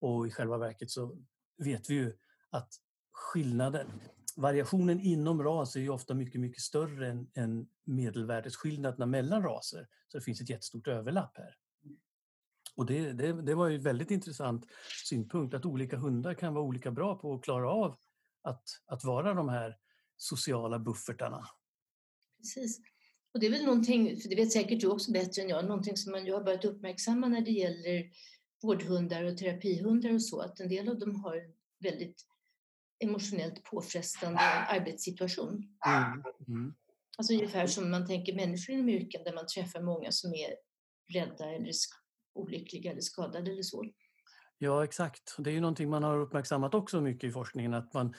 Och 0.00 0.26
i 0.26 0.30
själva 0.30 0.58
verket 0.58 0.90
så 0.90 1.18
vet 1.64 1.90
vi 1.90 1.94
ju 1.94 2.16
att 2.50 2.68
skillnaden, 3.12 4.00
variationen 4.36 5.00
inom 5.00 5.42
ras 5.42 5.76
är 5.76 5.80
ju 5.80 5.90
ofta 5.90 6.14
mycket, 6.14 6.40
mycket 6.40 6.62
större 6.62 7.08
än, 7.08 7.30
än 7.34 7.68
medelvärdesskillnaderna 7.84 9.06
mellan 9.06 9.42
raser. 9.42 9.88
Så 10.08 10.18
det 10.18 10.24
finns 10.24 10.40
ett 10.40 10.50
jättestort 10.50 10.88
överlapp 10.88 11.36
här. 11.36 11.56
Och 12.76 12.86
det, 12.86 13.12
det, 13.12 13.42
det 13.42 13.54
var 13.54 13.68
ju 13.68 13.78
väldigt 13.78 14.10
intressant 14.10 14.66
synpunkt 15.08 15.54
att 15.54 15.66
olika 15.66 15.96
hundar 15.96 16.34
kan 16.34 16.54
vara 16.54 16.64
olika 16.64 16.90
bra 16.90 17.18
på 17.18 17.34
att 17.34 17.42
klara 17.42 17.70
av 17.70 17.96
att, 18.42 18.64
att 18.86 19.04
vara 19.04 19.34
de 19.34 19.48
här 19.48 19.76
sociala 20.16 20.78
buffertarna. 20.78 21.46
Precis. 22.38 22.80
Och 23.34 23.40
det 23.40 23.46
är 23.46 23.50
väl 23.50 23.64
någonting, 23.64 24.20
för 24.20 24.28
det 24.28 24.36
vet 24.36 24.52
säkert 24.52 24.80
du 24.80 24.86
också 24.86 25.12
bättre 25.12 25.42
än 25.42 25.48
jag, 25.48 25.64
någonting 25.64 25.96
som 25.96 26.12
man 26.12 26.26
ju 26.26 26.32
har 26.32 26.44
börjat 26.44 26.64
uppmärksamma 26.64 27.28
när 27.28 27.40
det 27.40 27.50
gäller 27.50 28.10
vårdhundar 28.62 29.24
och 29.24 29.38
terapihundar 29.38 30.14
och 30.14 30.22
så, 30.22 30.40
att 30.40 30.60
en 30.60 30.68
del 30.68 30.88
av 30.88 30.98
dem 30.98 31.14
har 31.14 31.40
väldigt 31.78 32.26
emotionellt 33.04 33.64
påfrestande 33.64 34.40
arbetssituation. 34.40 35.68
Mm. 35.86 36.22
Mm. 36.48 36.74
Alltså 37.18 37.32
ungefär 37.32 37.66
som 37.66 37.90
man 37.90 38.06
tänker 38.06 38.34
människor 38.34 38.74
inom 38.74 38.88
yrken 38.88 39.24
där 39.24 39.34
man 39.34 39.46
träffar 39.46 39.80
många 39.80 40.12
som 40.12 40.34
är 40.34 40.50
rädda 41.12 41.50
eller 41.50 41.72
olyckliga 42.34 42.90
eller 42.90 43.00
skadade 43.00 43.50
eller 43.50 43.62
så. 43.62 43.84
Ja, 44.58 44.84
exakt. 44.84 45.36
Det 45.38 45.50
är 45.50 45.54
ju 45.54 45.60
någonting 45.60 45.90
man 45.90 46.02
har 46.02 46.18
uppmärksammat 46.18 46.74
också 46.74 47.00
mycket 47.00 47.28
i 47.28 47.32
forskningen. 47.32 47.74
Att 47.74 47.94
man, 47.94 48.14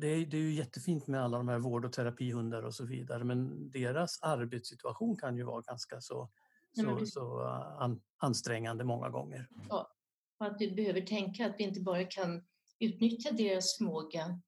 det, 0.00 0.08
är, 0.08 0.26
det 0.26 0.36
är 0.36 0.40
ju 0.40 0.54
jättefint 0.54 1.06
med 1.06 1.22
alla 1.22 1.38
de 1.38 1.48
här 1.48 1.58
vård 1.58 1.84
och 1.84 1.92
terapihundar 1.92 2.62
och 2.62 2.74
så 2.74 2.84
vidare 2.84 3.24
men 3.24 3.70
deras 3.70 4.22
arbetssituation 4.22 5.16
kan 5.16 5.36
ju 5.36 5.42
vara 5.42 5.60
ganska 5.60 6.00
så, 6.00 6.30
så, 6.72 7.06
så 7.06 7.40
an, 7.80 8.00
ansträngande 8.16 8.84
många 8.84 9.08
gånger. 9.08 9.48
Ja, 9.68 9.92
och 10.38 10.46
att 10.46 10.56
vi 10.58 10.70
behöver 10.70 11.00
tänka 11.00 11.46
att 11.46 11.54
vi 11.58 11.64
inte 11.64 11.80
bara 11.80 12.04
kan 12.04 12.44
utnyttja 12.78 13.30
deras 13.32 13.76
förmåga 13.76 14.40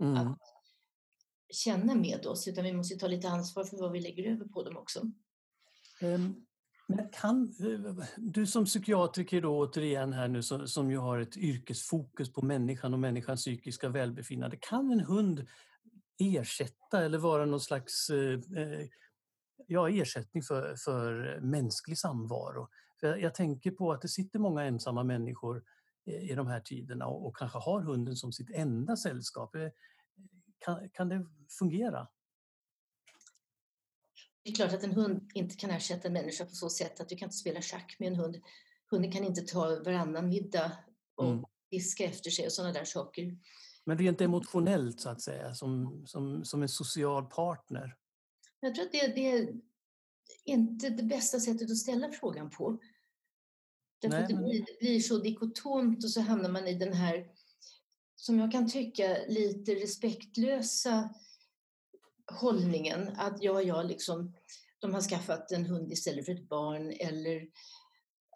mm. 0.00 0.16
att 0.16 0.38
känna 1.54 1.94
med 1.94 2.26
oss, 2.26 2.48
utan 2.48 2.64
vi 2.64 2.72
måste 2.72 2.96
ta 2.96 3.06
lite 3.06 3.28
ansvar 3.28 3.64
för 3.64 3.76
vad 3.76 3.92
vi 3.92 4.00
lägger 4.00 4.32
över 4.32 4.44
på 4.44 4.62
dem 4.62 4.76
också. 4.76 5.00
Um, 6.02 6.46
men 6.88 7.08
kan, 7.12 7.54
du 8.16 8.46
som 8.46 8.64
psykiatriker 8.64 9.42
då 9.42 9.58
återigen 9.58 10.12
här 10.12 10.28
nu 10.28 10.42
som, 10.42 10.68
som 10.68 10.90
ju 10.90 10.98
har 10.98 11.18
ett 11.18 11.36
yrkesfokus 11.36 12.32
på 12.32 12.42
människan 12.42 12.94
och 12.94 13.00
människans 13.00 13.40
psykiska 13.40 13.88
välbefinnande, 13.88 14.56
kan 14.60 14.90
en 14.90 15.00
hund 15.00 15.46
ersätta 16.18 17.04
eller 17.04 17.18
vara 17.18 17.44
någon 17.44 17.60
slags 17.60 18.10
eh, 18.10 18.32
eh 18.32 18.88
ja, 19.66 19.90
ersättning 19.90 20.42
för, 20.42 20.76
för 20.76 21.40
mänsklig 21.40 21.98
samvaro? 21.98 22.68
För 23.00 23.06
jag, 23.06 23.20
jag 23.20 23.34
tänker 23.34 23.70
på 23.70 23.92
att 23.92 24.02
det 24.02 24.08
sitter 24.08 24.38
många 24.38 24.64
ensamma 24.64 25.04
människor 25.04 25.64
i 26.06 26.34
de 26.34 26.46
här 26.46 26.60
tiderna 26.60 27.06
och, 27.06 27.26
och 27.26 27.36
kanske 27.36 27.58
har 27.58 27.80
hunden 27.80 28.16
som 28.16 28.32
sitt 28.32 28.50
enda 28.50 28.96
sällskap. 28.96 29.54
Eh, 29.54 29.68
kan, 30.58 30.88
kan 30.90 31.08
det 31.08 31.26
fungera? 31.58 32.08
Det 34.44 34.50
är 34.50 34.54
klart 34.54 34.72
att 34.72 34.84
en 34.84 34.92
hund 34.92 35.30
inte 35.34 35.56
kan 35.56 35.70
ersätta 35.70 36.08
en 36.08 36.12
människa 36.12 36.44
på 36.44 36.50
så 36.50 36.70
sätt 36.70 37.00
att 37.00 37.08
du 37.08 37.16
kan 37.16 37.26
inte 37.26 37.36
spela 37.36 37.62
schack 37.62 37.96
med 37.98 38.08
en 38.08 38.16
hund. 38.16 38.36
Hunden 38.90 39.12
kan 39.12 39.24
inte 39.24 39.42
ta 39.42 39.66
varannan 39.66 40.28
middag 40.28 40.72
och 41.14 41.30
mm. 41.30 41.44
diska 41.70 42.04
efter 42.04 42.30
sig 42.30 42.46
och 42.46 42.52
sådana 42.52 42.72
där 42.72 42.84
saker. 42.84 43.38
Men 43.84 43.98
rent 43.98 44.20
emotionellt 44.20 45.00
så 45.00 45.08
att 45.08 45.20
säga, 45.20 45.54
som, 45.54 46.02
som, 46.06 46.44
som 46.44 46.62
en 46.62 46.68
social 46.68 47.26
partner? 47.26 47.96
Jag 48.60 48.74
tror 48.74 48.84
att 48.84 48.92
det, 48.92 49.06
det 49.06 49.30
är 49.30 49.54
inte 50.44 50.90
det 50.90 51.02
bästa 51.02 51.40
sättet 51.40 51.70
att 51.70 51.76
ställa 51.76 52.12
frågan 52.12 52.50
på. 52.50 52.78
Därför 54.00 54.18
att 54.18 54.28
det 54.28 54.34
blir, 54.34 54.64
det 54.66 54.78
blir 54.80 55.00
så 55.00 55.18
dikotomt 55.18 56.04
och 56.04 56.10
så 56.10 56.20
hamnar 56.20 56.50
man 56.50 56.68
i 56.68 56.74
den 56.74 56.92
här, 56.92 57.26
som 58.16 58.38
jag 58.38 58.52
kan 58.52 58.70
tycka, 58.70 59.16
lite 59.28 59.74
respektlösa 59.74 61.14
hållningen 62.32 63.08
att 63.16 63.42
ja, 63.42 63.62
ja, 63.62 63.82
liksom, 63.82 64.34
de 64.78 64.94
har 64.94 65.00
skaffat 65.00 65.52
en 65.52 65.66
hund 65.66 65.92
istället 65.92 66.24
för 66.24 66.32
ett 66.32 66.48
barn 66.48 66.90
eller 66.90 67.48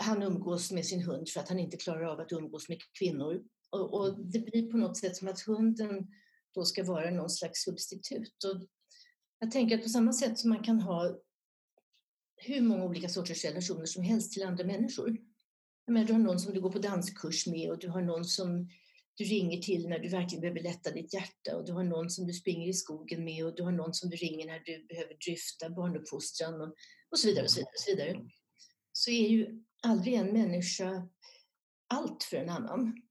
han 0.05 0.23
umgås 0.23 0.71
med 0.71 0.87
sin 0.87 1.03
hund 1.03 1.29
för 1.29 1.41
att 1.41 1.49
han 1.49 1.59
inte 1.59 1.77
klarar 1.77 2.05
av 2.05 2.21
att 2.21 2.33
umgås 2.33 2.69
med 2.69 2.79
kvinnor. 2.99 3.43
Och, 3.71 3.95
och 3.95 4.21
det 4.27 4.39
blir 4.39 4.71
på 4.71 4.77
något 4.77 4.97
sätt 4.97 5.17
som 5.17 5.29
att 5.29 5.41
hunden 5.41 6.07
då 6.55 6.65
ska 6.65 6.85
vara 6.85 7.11
någon 7.11 7.31
slags 7.31 7.65
substitut. 7.65 8.45
Och 8.45 8.67
jag 9.41 9.51
tänker 9.51 9.79
att 9.79 9.83
på 9.83 9.89
samma 9.89 10.13
sätt 10.13 10.39
som 10.39 10.51
man 10.51 10.63
kan 10.63 10.81
ha 10.81 11.19
hur 12.37 12.61
många 12.61 12.85
olika 12.85 13.09
sorters 13.09 13.45
relationer 13.45 13.87
som 13.87 14.03
helst 14.03 14.33
till 14.33 14.43
andra 14.43 14.65
människor 14.65 15.17
men 15.87 16.07
du 16.07 16.13
har 16.13 16.21
någon 16.21 16.39
som 16.41 16.55
du 16.55 16.61
går 16.61 16.73
på 16.73 16.79
danskurs 16.79 17.47
med 17.47 17.71
och 17.71 17.79
du 17.79 17.89
har 17.89 18.03
någon 18.03 18.25
som 18.25 18.69
du 19.15 19.25
ringer 19.25 19.63
till 19.63 19.89
när 19.89 19.99
du 19.99 20.09
verkligen 20.09 20.41
behöver 20.41 20.61
lätta 20.61 20.91
ditt 20.91 21.15
hjärta 21.15 21.57
och 21.57 21.65
du 21.67 21.73
har 21.73 21.85
någon 21.85 22.11
som 22.11 22.27
du 22.27 22.33
springer 22.33 22.69
i 22.69 22.73
skogen 22.73 23.25
med 23.25 23.47
och 23.47 23.55
du 23.57 23.63
har 23.63 23.73
någon 23.73 23.95
som 23.95 24.11
du 24.11 24.17
ringer 24.17 24.47
när 24.47 24.63
du 24.65 24.87
behöver 24.87 25.15
dryfta 25.15 25.71
barnuppfostran 25.71 26.61
och, 26.61 26.75
och 27.11 27.19
så 27.19 27.29
vidare. 27.29 27.45
Och 27.45 27.51
så, 27.51 27.61
vidare, 27.61 27.73
och 27.75 27.81
så, 27.81 27.91
vidare. 27.91 28.31
så 28.93 29.11
är 29.11 29.29
ju 29.29 29.65
aldrig 29.83 30.15
en 30.15 30.33
människa 30.33 31.09
allt 31.87 32.23
för 32.23 32.37
en 32.37 32.51
annan. 32.51 33.03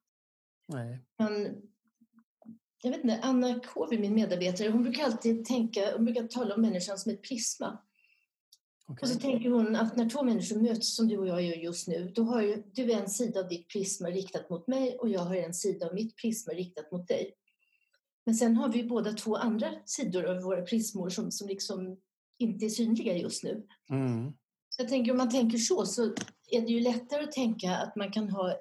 Nej. 0.68 1.06
Men, 1.18 1.62
jag 2.84 2.92
vet 2.92 3.04
inte, 3.04 3.20
Anna 3.22 3.60
Kåvi, 3.60 3.98
min 3.98 4.14
medarbetare, 4.14 4.70
hon 4.70 4.84
brukar 4.84 5.04
alltid 5.04 5.46
tänka, 5.46 5.94
hon 5.96 6.06
brukar 6.06 6.28
tala 6.28 6.56
om 6.56 6.62
människan 6.62 6.98
som 6.98 7.12
ett 7.12 7.22
prisma. 7.22 7.80
Okay. 8.88 9.02
Och 9.02 9.14
så 9.14 9.20
tänker 9.20 9.50
hon 9.50 9.76
att 9.76 9.98
när 9.98 10.10
två 10.10 10.24
människor 10.24 10.62
möts 10.62 10.96
som 10.96 11.08
du 11.08 11.18
och 11.18 11.28
jag 11.28 11.42
gör 11.42 11.56
just 11.56 11.88
nu, 11.88 12.12
då 12.16 12.24
har 12.24 12.42
ju, 12.42 12.64
du 12.74 12.92
en 12.92 13.10
sida 13.10 13.40
av 13.40 13.48
ditt 13.48 13.68
prisma 13.68 14.10
riktat 14.10 14.50
mot 14.50 14.68
mig 14.68 14.98
och 14.98 15.10
jag 15.10 15.20
har 15.20 15.36
en 15.36 15.54
sida 15.54 15.88
av 15.88 15.94
mitt 15.94 16.16
prisma 16.16 16.54
riktat 16.54 16.92
mot 16.92 17.08
dig. 17.08 17.34
Men 18.26 18.36
sen 18.36 18.56
har 18.56 18.70
vi 18.70 18.84
båda 18.84 19.14
två 19.14 19.36
andra 19.36 19.72
sidor 19.86 20.26
av 20.26 20.42
våra 20.42 20.62
prismor 20.62 21.10
som, 21.10 21.32
som 21.32 21.48
liksom 21.48 21.98
inte 22.40 22.66
är 22.66 22.70
synliga 22.70 23.18
just 23.18 23.44
nu. 23.44 23.68
Mm. 23.90 24.32
Så 24.70 24.82
jag 24.82 24.90
tänker 24.90 25.12
om 25.12 25.18
man 25.18 25.30
tänker 25.30 25.58
så, 25.58 25.86
så 25.86 26.04
är 26.52 26.62
det 26.62 26.68
ju 26.68 26.80
lättare 26.80 27.24
att 27.24 27.32
tänka 27.32 27.78
att 27.78 27.96
man 27.96 28.12
kan 28.12 28.30
ha 28.30 28.52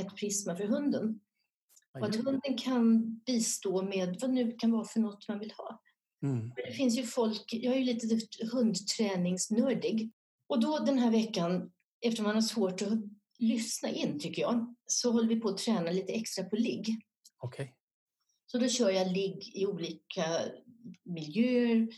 ett 0.00 0.16
prisma 0.16 0.56
för 0.56 0.64
hunden. 0.64 1.20
Och 2.00 2.08
att 2.08 2.16
hunden 2.16 2.58
kan 2.58 3.14
bistå 3.26 3.82
med 3.82 4.18
vad 4.20 4.30
nu 4.30 4.52
kan 4.58 4.72
vara 4.72 4.84
för 4.84 5.00
något 5.00 5.28
man 5.28 5.38
vill 5.38 5.52
ha. 5.56 5.82
Mm. 6.22 6.52
Det 6.56 6.72
finns 6.72 6.98
ju 6.98 7.02
folk, 7.02 7.44
jag 7.52 7.74
är 7.74 7.78
ju 7.78 7.84
lite 7.84 8.20
hundträningsnördig 8.52 10.12
och 10.48 10.60
då 10.60 10.78
den 10.78 10.98
här 10.98 11.10
veckan, 11.10 11.72
eftersom 12.00 12.26
man 12.26 12.34
har 12.34 12.42
svårt 12.42 12.82
att 12.82 12.98
lyssna 13.38 13.90
in 13.90 14.18
tycker 14.18 14.42
jag, 14.42 14.74
så 14.86 15.10
håller 15.12 15.28
vi 15.28 15.40
på 15.40 15.48
att 15.48 15.58
träna 15.58 15.90
lite 15.90 16.12
extra 16.12 16.44
på 16.44 16.56
ligg. 16.56 17.00
Okej. 17.38 17.74
Så 18.46 18.58
då 18.58 18.68
kör 18.68 18.90
jag 18.90 19.12
ligg 19.12 19.50
i 19.54 19.66
olika 19.66 20.24
miljöer, 21.04 21.88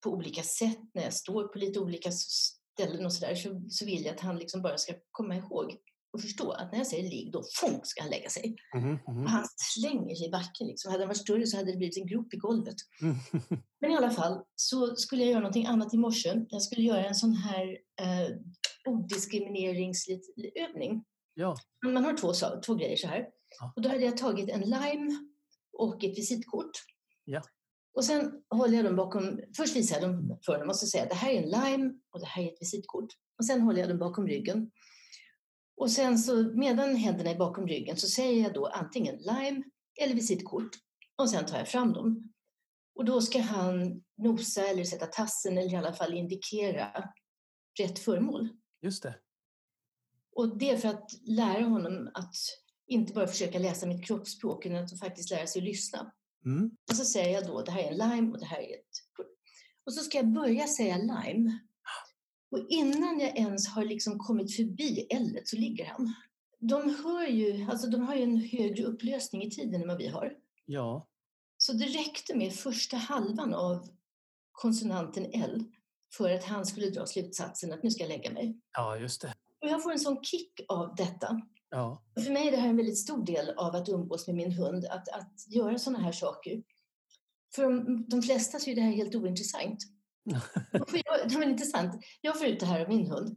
på 0.00 0.10
olika 0.10 0.42
sätt, 0.42 0.78
när 0.94 1.02
jag 1.02 1.14
står 1.14 1.48
på 1.48 1.58
lite 1.58 1.80
olika 1.80 2.10
ställen 2.12 3.06
och 3.06 3.12
sådär, 3.12 3.34
så, 3.34 3.62
så 3.68 3.86
vill 3.86 4.04
jag 4.04 4.14
att 4.14 4.20
han 4.20 4.38
liksom 4.38 4.62
bara 4.62 4.78
ska 4.78 4.94
komma 5.10 5.36
ihåg 5.36 5.76
och 6.12 6.20
förstå 6.20 6.50
att 6.50 6.72
när 6.72 6.78
jag 6.78 6.86
säger 6.86 7.10
ligg, 7.10 7.32
då 7.32 7.44
funk 7.60 7.86
ska 7.86 8.02
han 8.02 8.10
lägga 8.10 8.28
sig. 8.28 8.56
Mhm, 8.74 8.98
mhm. 9.08 9.24
Och 9.24 9.30
han 9.30 9.46
slänger 9.56 10.14
sig 10.14 10.26
i 10.26 10.30
backen. 10.30 10.66
Liksom. 10.66 10.92
Hade 10.92 11.02
han 11.02 11.08
varit 11.08 11.20
större 11.20 11.46
så 11.46 11.56
hade 11.56 11.72
det 11.72 11.76
blivit 11.76 11.96
en 11.96 12.06
grop 12.06 12.34
i 12.34 12.36
golvet. 12.36 12.76
Mm. 13.02 13.16
Men 13.80 13.90
i 13.90 13.96
alla 13.96 14.10
fall 14.10 14.44
så 14.54 14.96
skulle 14.96 15.22
jag 15.22 15.30
göra 15.30 15.40
någonting 15.40 15.66
annat 15.66 15.94
i 15.94 15.96
morse. 15.96 16.34
Jag 16.48 16.62
skulle 16.62 16.82
göra 16.82 17.06
en 17.06 17.14
sån 17.14 17.34
här 17.34 17.78
eh, 18.00 18.28
odiskrimineringsövning. 18.88 21.04
Ja, 21.34 21.56
Man 21.84 22.04
har 22.04 22.16
två, 22.16 22.32
två 22.66 22.74
grejer 22.74 22.96
så 22.96 23.06
här. 23.06 23.26
Ja. 23.60 23.72
Och 23.76 23.82
då 23.82 23.88
hade 23.88 24.04
jag 24.04 24.16
tagit 24.16 24.50
en 24.50 24.60
lime 24.60 25.28
och 25.72 26.04
ett 26.04 26.18
visitkort. 26.18 26.70
Ja. 27.24 27.42
Och 27.94 28.04
sen 28.04 28.32
håller 28.50 28.76
jag 28.76 28.84
dem 28.84 28.96
bakom, 28.96 29.40
först 29.56 29.76
visar 29.76 30.00
jag 30.00 30.10
dem 30.10 30.38
för 30.46 30.58
dem 30.58 30.68
och 30.68 30.76
så 30.76 30.86
säger 30.86 31.04
jag 31.04 31.10
det 31.10 31.16
här 31.16 31.30
är 31.30 31.42
en 31.42 31.50
lime 31.50 31.92
och 32.10 32.20
det 32.20 32.26
här 32.26 32.42
är 32.42 32.46
ett 32.46 32.62
visitkort. 32.62 33.08
Och 33.38 33.44
sen 33.44 33.60
håller 33.60 33.80
jag 33.80 33.88
dem 33.88 33.98
bakom 33.98 34.26
ryggen. 34.26 34.70
Och 35.78 35.90
sen 35.90 36.18
så 36.18 36.42
medan 36.42 36.96
händerna 36.96 37.30
är 37.30 37.38
bakom 37.38 37.68
ryggen 37.68 37.96
så 37.96 38.08
säger 38.08 38.42
jag 38.42 38.54
då 38.54 38.66
antingen 38.66 39.16
lime 39.16 39.62
eller 40.00 40.14
visitkort. 40.14 40.70
Och 41.16 41.30
sen 41.30 41.46
tar 41.46 41.58
jag 41.58 41.68
fram 41.68 41.92
dem. 41.92 42.32
Och 42.94 43.04
då 43.04 43.20
ska 43.20 43.40
han 43.40 44.02
nosa 44.16 44.66
eller 44.66 44.84
sätta 44.84 45.06
tassen 45.06 45.58
eller 45.58 45.72
i 45.72 45.76
alla 45.76 45.92
fall 45.92 46.14
indikera 46.14 47.12
rätt 47.78 47.98
föremål. 47.98 48.48
just 48.82 49.02
det. 49.02 49.14
Och 50.36 50.58
det 50.58 50.70
är 50.70 50.76
för 50.76 50.88
att 50.88 51.10
lära 51.22 51.64
honom 51.64 52.10
att 52.14 52.34
inte 52.86 53.12
bara 53.12 53.26
försöka 53.26 53.58
läsa 53.58 53.86
mitt 53.86 54.04
kroppsspråk 54.04 54.66
utan 54.66 54.84
att 54.84 54.98
faktiskt 54.98 55.30
lära 55.30 55.46
sig 55.46 55.60
att 55.60 55.64
lyssna. 55.64 56.12
Mm. 56.44 56.70
Och 56.90 56.96
så 56.96 57.04
säger 57.04 57.34
jag 57.34 57.46
då, 57.46 57.62
det 57.62 57.70
här 57.70 57.82
är 57.82 57.90
en 57.90 57.96
lime 57.96 58.32
och 58.32 58.38
det 58.38 58.46
här 58.46 58.58
är 58.58 58.74
ett... 58.74 58.88
Och 59.86 59.94
så 59.94 60.02
ska 60.02 60.18
jag 60.18 60.32
börja 60.32 60.66
säga 60.66 60.96
lime. 60.96 61.58
Och 62.50 62.66
innan 62.68 63.20
jag 63.20 63.36
ens 63.38 63.68
har 63.68 63.84
liksom 63.84 64.18
kommit 64.18 64.56
förbi 64.56 65.06
L 65.10 65.38
så 65.44 65.56
ligger 65.56 65.84
han. 65.84 66.14
De 66.58 66.94
hör 67.04 67.26
ju, 67.26 67.66
alltså 67.70 67.86
de 67.86 68.02
har 68.02 68.14
ju 68.14 68.22
en 68.22 68.36
högre 68.36 68.84
upplösning 68.84 69.42
i 69.42 69.50
tiden 69.50 69.82
än 69.82 69.88
vad 69.88 69.98
vi 69.98 70.08
har. 70.08 70.34
Ja, 70.66 71.08
Så 71.56 71.72
det 71.72 71.84
räckte 71.84 72.36
med 72.36 72.54
första 72.54 72.96
halvan 72.96 73.54
av 73.54 73.88
konsonanten 74.52 75.26
L 75.32 75.64
för 76.16 76.30
att 76.30 76.44
han 76.44 76.66
skulle 76.66 76.90
dra 76.90 77.06
slutsatsen 77.06 77.72
att 77.72 77.82
nu 77.82 77.90
ska 77.90 78.02
jag 78.02 78.08
lägga 78.08 78.30
mig. 78.32 78.60
ja 78.76 78.96
just 78.96 79.22
det. 79.22 79.34
Och 79.62 79.68
jag 79.68 79.82
får 79.82 79.92
en 79.92 79.98
sån 79.98 80.24
kick 80.24 80.60
av 80.68 80.94
detta. 80.94 81.40
Ja, 81.70 82.02
För 82.24 82.30
mig 82.30 82.48
är 82.48 82.50
det 82.50 82.56
här 82.56 82.68
en 82.68 82.76
väldigt 82.76 82.98
stor 82.98 83.24
del 83.24 83.50
av 83.50 83.74
att 83.74 83.88
umgås 83.88 84.26
med 84.26 84.36
min 84.36 84.52
hund, 84.52 84.84
att, 84.84 85.08
att 85.08 85.44
göra 85.48 85.78
sådana 85.78 86.04
här 86.04 86.12
saker. 86.12 86.62
För 87.54 87.62
de, 87.62 88.04
de 88.08 88.22
flesta 88.22 88.58
så 88.58 88.70
är 88.70 88.74
det 88.74 88.80
här 88.80 88.92
helt 88.92 89.14
ointressant. 89.14 89.78
För 90.72 91.02
jag, 91.04 91.28
det 91.28 91.34
var 91.36 91.42
intressant. 91.42 92.04
Jag 92.20 92.38
får 92.38 92.46
ut 92.46 92.60
det 92.60 92.66
här 92.66 92.80
av 92.80 92.88
min 92.88 93.06
hund. 93.10 93.36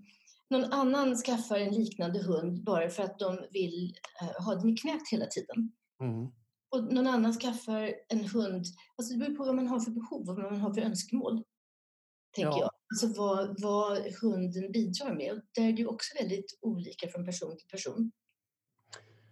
Någon 0.49 0.73
annan 0.73 1.15
skaffar 1.15 1.58
en 1.60 1.73
liknande 1.73 2.23
hund 2.23 2.63
bara 2.63 2.89
för 2.89 3.04
att 3.04 3.19
de 3.19 3.39
vill 3.51 3.95
eh, 4.21 4.43
ha 4.45 4.56
den 4.56 4.69
i 4.69 4.77
knät 4.77 5.01
hela 5.12 5.25
tiden. 5.25 5.71
mm. 6.01 6.27
Och 6.69 6.93
någon 6.93 7.08
annan 7.08 7.34
skaffar 7.34 7.93
en 8.08 8.25
hund, 8.25 8.65
alltså 8.95 9.13
det 9.13 9.19
beror 9.19 9.36
på 9.36 9.45
vad 9.45 9.56
man 9.56 9.67
har 9.67 9.80
för 9.80 9.91
behov 9.91 10.30
och 10.30 10.36
vad 10.36 10.51
man 10.51 10.62
har 10.62 10.73
för 10.73 10.82
önskemål. 10.82 11.43
Tänker 12.36 12.51
Ja. 12.51 12.60
jag. 12.60 12.69
Alltså 12.93 13.21
vad, 13.21 13.62
vad 13.62 13.97
hunden 14.21 14.71
bidrar 14.71 15.15
med. 15.15 15.32
Och 15.32 15.39
där 15.56 15.63
är 15.63 15.71
det 15.71 15.82
ju 15.82 15.88
också 15.88 16.15
väldigt 16.23 16.60
olika 16.62 17.08
från 17.08 17.25
person 17.25 17.58
till 17.58 17.67
person. 17.67 18.12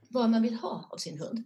Vad 0.10 0.30
man 0.30 0.41
vill 0.41 0.56
ha 0.56 0.89
av 0.93 0.98
sin 0.98 1.19
hund. 1.19 1.38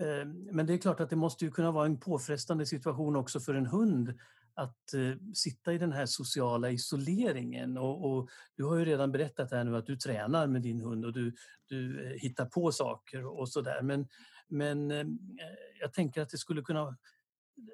Eh, 0.00 0.26
Men 0.52 0.66
det 0.66 0.72
är 0.74 0.78
klart 0.78 1.00
att 1.00 1.10
det 1.10 1.16
måste 1.16 1.44
ju 1.44 1.50
kunna 1.50 1.70
vara 1.70 1.86
en 1.86 2.00
påfrestande 2.00 2.66
situation 2.66 3.16
också 3.16 3.40
för 3.40 3.54
en 3.54 3.66
hund 3.66 4.14
att 4.60 4.94
eh, 4.94 5.16
sitta 5.34 5.72
i 5.72 5.78
den 5.78 5.92
här 5.92 6.06
sociala 6.06 6.70
isoleringen. 6.70 7.78
Och, 7.78 8.10
och 8.10 8.28
du 8.56 8.64
har 8.64 8.76
ju 8.76 8.84
redan 8.84 9.12
berättat 9.12 9.50
här 9.50 9.64
nu 9.64 9.76
att 9.76 9.86
du 9.86 9.96
tränar 9.96 10.46
med 10.46 10.62
din 10.62 10.80
hund 10.80 11.04
och 11.04 11.12
du, 11.12 11.34
du 11.66 12.06
eh, 12.06 12.12
hittar 12.20 12.46
på 12.46 12.72
saker 12.72 13.26
och 13.26 13.48
sådär. 13.48 13.82
Men, 13.82 14.08
men 14.48 14.90
eh, 14.90 15.06
jag 15.80 15.92
tänker 15.92 16.22
att 16.22 16.28
det 16.28 16.38
skulle 16.38 16.62
kunna 16.62 16.96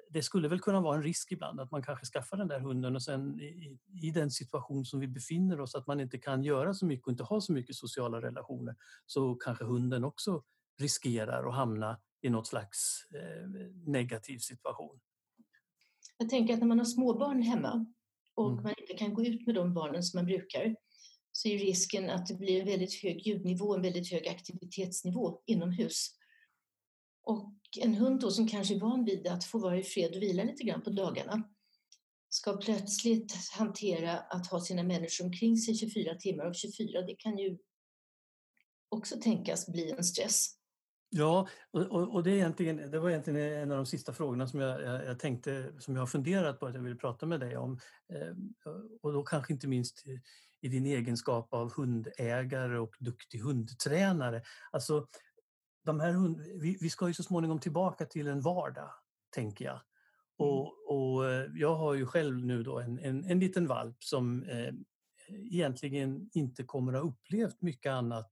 det 0.09 0.23
skulle 0.23 0.47
väl 0.47 0.59
kunna 0.59 0.81
vara 0.81 0.95
en 0.95 1.03
risk 1.03 1.31
ibland 1.31 1.59
att 1.59 1.71
man 1.71 1.83
kanske 1.83 2.05
skaffar 2.05 2.37
den 2.37 2.47
där 2.47 2.59
hunden 2.59 2.95
och 2.95 3.03
sen 3.03 3.39
i, 3.41 3.77
i 4.03 4.11
den 4.11 4.31
situation 4.31 4.85
som 4.85 4.99
vi 4.99 5.07
befinner 5.07 5.61
oss, 5.61 5.75
att 5.75 5.87
man 5.87 5.99
inte 5.99 6.17
kan 6.17 6.43
göra 6.43 6.73
så 6.73 6.85
mycket 6.85 7.05
och 7.07 7.11
inte 7.11 7.23
ha 7.23 7.41
så 7.41 7.53
mycket 7.53 7.75
sociala 7.75 8.21
relationer, 8.21 8.75
så 9.05 9.35
kanske 9.35 9.63
hunden 9.63 10.03
också 10.03 10.43
riskerar 10.79 11.49
att 11.49 11.55
hamna 11.55 11.99
i 12.21 12.29
något 12.29 12.47
slags 12.47 13.05
eh, 13.15 13.47
negativ 13.85 14.39
situation. 14.39 14.99
Jag 16.17 16.29
tänker 16.29 16.53
att 16.53 16.59
när 16.59 16.67
man 16.67 16.79
har 16.79 16.85
småbarn 16.85 17.41
hemma 17.41 17.85
och 18.35 18.51
Mm. 18.51 18.63
man 18.63 18.73
inte 18.77 18.93
kan 18.93 19.13
gå 19.13 19.23
ut 19.23 19.45
med 19.45 19.55
de 19.55 19.73
barnen 19.73 20.03
som 20.03 20.17
man 20.17 20.25
brukar 20.25 20.75
så 21.31 21.47
är 21.47 21.57
risken 21.57 22.09
att 22.09 22.27
det 22.27 22.33
blir 22.33 22.59
en 22.59 22.65
väldigt 22.65 23.03
hög 23.03 23.27
ljudnivå, 23.27 23.75
en 23.75 23.81
väldigt 23.81 24.11
hög 24.11 24.27
aktivitetsnivå 24.27 25.41
inomhus. 25.45 26.09
Och 27.23 27.53
en 27.79 27.95
hund 27.95 28.19
då 28.19 28.31
som 28.31 28.47
kanske 28.47 28.75
är 28.75 28.79
van 28.79 29.05
vid 29.05 29.27
att 29.27 29.43
få 29.43 29.59
vara 29.59 29.79
i 29.79 29.83
fred 29.83 30.15
och 30.15 30.21
vila 30.21 30.43
lite 30.43 30.63
grann 30.63 30.81
på 30.81 30.89
dagarna 30.89 31.43
ska 32.29 32.57
plötsligt 32.57 33.35
hantera 33.51 34.19
att 34.19 34.47
ha 34.47 34.61
sina 34.61 34.83
människor 34.83 35.25
omkring 35.25 35.57
sig 35.57 35.75
24 35.75 36.15
timmar 36.15 36.45
av 36.45 36.53
24. 36.53 37.01
Det 37.01 37.15
kan 37.15 37.37
ju 37.37 37.57
också 38.89 39.19
tänkas 39.21 39.67
bli 39.67 39.91
en 39.91 40.03
stress. 40.03 40.56
Ja, 41.09 41.47
och, 41.71 42.13
och, 42.13 42.23
det, 42.23 42.31
är 42.31 42.35
egentligen, 42.35 42.91
det 42.91 42.99
var 42.99 43.09
egentligen 43.09 43.39
en 43.39 43.71
av 43.71 43.77
de 43.77 43.85
sista 43.85 44.13
frågorna 44.13 44.47
som 44.47 44.59
jag, 44.59 44.81
jag, 44.81 45.05
jag 45.05 45.19
tänkte, 45.19 45.73
som 45.79 45.95
jag 45.95 46.01
har 46.01 46.07
funderat 46.07 46.59
på 46.59 46.65
att 46.65 46.75
jag 46.75 46.81
vill 46.81 46.97
prata 46.97 47.25
med 47.25 47.39
dig 47.39 47.57
om. 47.57 47.79
Eh, 48.13 48.71
och 49.01 49.13
då 49.13 49.23
kanske 49.23 49.53
inte 49.53 49.67
minst 49.67 50.03
i, 50.61 50.67
din 50.67 50.85
egenskap 50.85 51.53
av 51.53 51.73
hundägare 51.73 52.77
och 52.77 52.95
duktig 52.99 53.39
hundtränare. 53.39 54.41
Alltså, 54.71 55.07
de 55.85 55.99
här 55.99 56.11
hund, 56.11 56.39
vi, 56.61 56.77
vi 56.81 56.89
ska 56.89 57.07
ju 57.07 57.13
så 57.13 57.23
småningom 57.23 57.59
tillbaka 57.59 58.05
till 58.05 58.27
en 58.27 58.41
vardag, 58.41 58.89
tänker 59.35 59.65
jag. 59.65 59.81
Och, 60.37 60.89
och 60.89 61.29
eh, 61.29 61.45
jag 61.53 61.75
har 61.75 61.93
ju 61.93 62.05
själv 62.05 62.45
nu 62.45 62.63
då 62.63 62.79
en, 62.79 62.99
en, 62.99 63.25
en 63.25 63.39
liten 63.39 63.67
valp 63.67 64.03
som 64.03 64.43
eh, 64.43 64.73
egentligen 65.29 66.29
inte 66.33 66.63
kommer 66.63 66.93
att 66.93 67.01
ha 67.01 67.09
upplevt 67.09 67.61
mycket 67.61 67.91
annat 67.91 68.29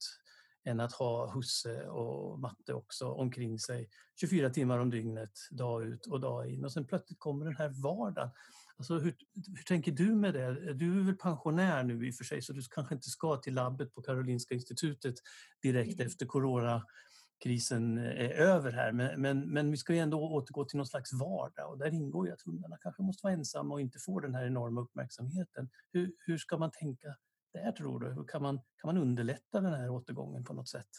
än 0.65 0.80
att 0.80 0.93
ha 0.93 1.32
husse 1.32 1.88
och 1.88 2.39
matte 2.39 2.73
också 2.73 3.12
omkring 3.12 3.60
sig 3.60 3.89
24 4.19 4.49
timmar 4.49 4.80
om 4.80 4.89
dygnet, 4.89 5.39
dag 5.51 5.84
ut 5.84 6.06
och 6.06 6.19
dag 6.19 6.49
in. 6.49 6.65
Och 6.65 6.71
sen 6.71 6.86
plötsligt 6.86 7.19
kommer 7.19 7.45
den 7.45 7.56
här 7.56 7.69
vardagen. 7.84 8.30
Alltså 8.78 8.97
hur, 8.97 9.15
hur 9.56 9.63
tänker 9.63 9.91
du 9.91 10.15
med 10.15 10.34
det? 10.34 10.73
Du 10.73 10.99
är 10.99 11.04
väl 11.04 11.15
pensionär 11.15 11.84
nu 11.84 12.08
i 12.08 12.12
och 12.12 12.15
för 12.15 12.23
sig 12.23 12.41
så 12.41 12.54
du 12.54 12.62
kanske 12.62 12.95
inte 12.95 13.10
ska 13.10 13.38
till 13.38 13.54
labbet 13.54 13.93
på 13.93 14.01
Karolinska 14.01 14.54
institutet 14.54 15.15
direkt 15.62 15.93
Mm. 15.93 16.08
efter 16.08 16.25
coronakrisen 16.25 17.97
är 17.97 18.30
över 18.30 18.71
här. 18.71 18.91
Men, 18.91 19.21
men, 19.21 19.54
men 19.54 19.71
vi 19.71 19.78
ska 19.78 19.93
ju 19.93 19.99
ändå 19.99 20.19
återgå 20.19 20.65
till 20.65 20.78
någon 20.78 20.88
slags 20.88 21.13
vardag 21.13 21.71
och 21.71 21.78
där 21.78 21.93
ingår 21.93 22.28
ju 22.28 22.34
att 22.34 22.41
hundarna 22.41 22.78
kanske 22.82 23.01
måste 23.04 23.25
vara 23.25 23.34
ensamma 23.34 23.73
och 23.73 23.82
inte 23.82 23.99
få 23.99 24.19
den 24.19 24.36
här 24.36 24.45
enorma 24.45 24.82
uppmärksamheten. 24.82 25.69
Hur, 25.91 26.12
hur 26.19 26.38
ska 26.38 26.58
man 26.58 26.71
tänka 26.71 27.15
där 27.56 27.72
tror 27.72 28.00
du? 28.00 28.13
Hur 28.13 28.24
kan 28.24 28.41
man, 28.41 28.56
kan 28.58 28.96
man 28.96 28.98
underlätta 28.98 29.62
den 29.62 29.74
här 29.74 29.89
återgången 29.89 30.44
på 30.44 30.54
något 30.54 30.70
sätt? 30.70 30.89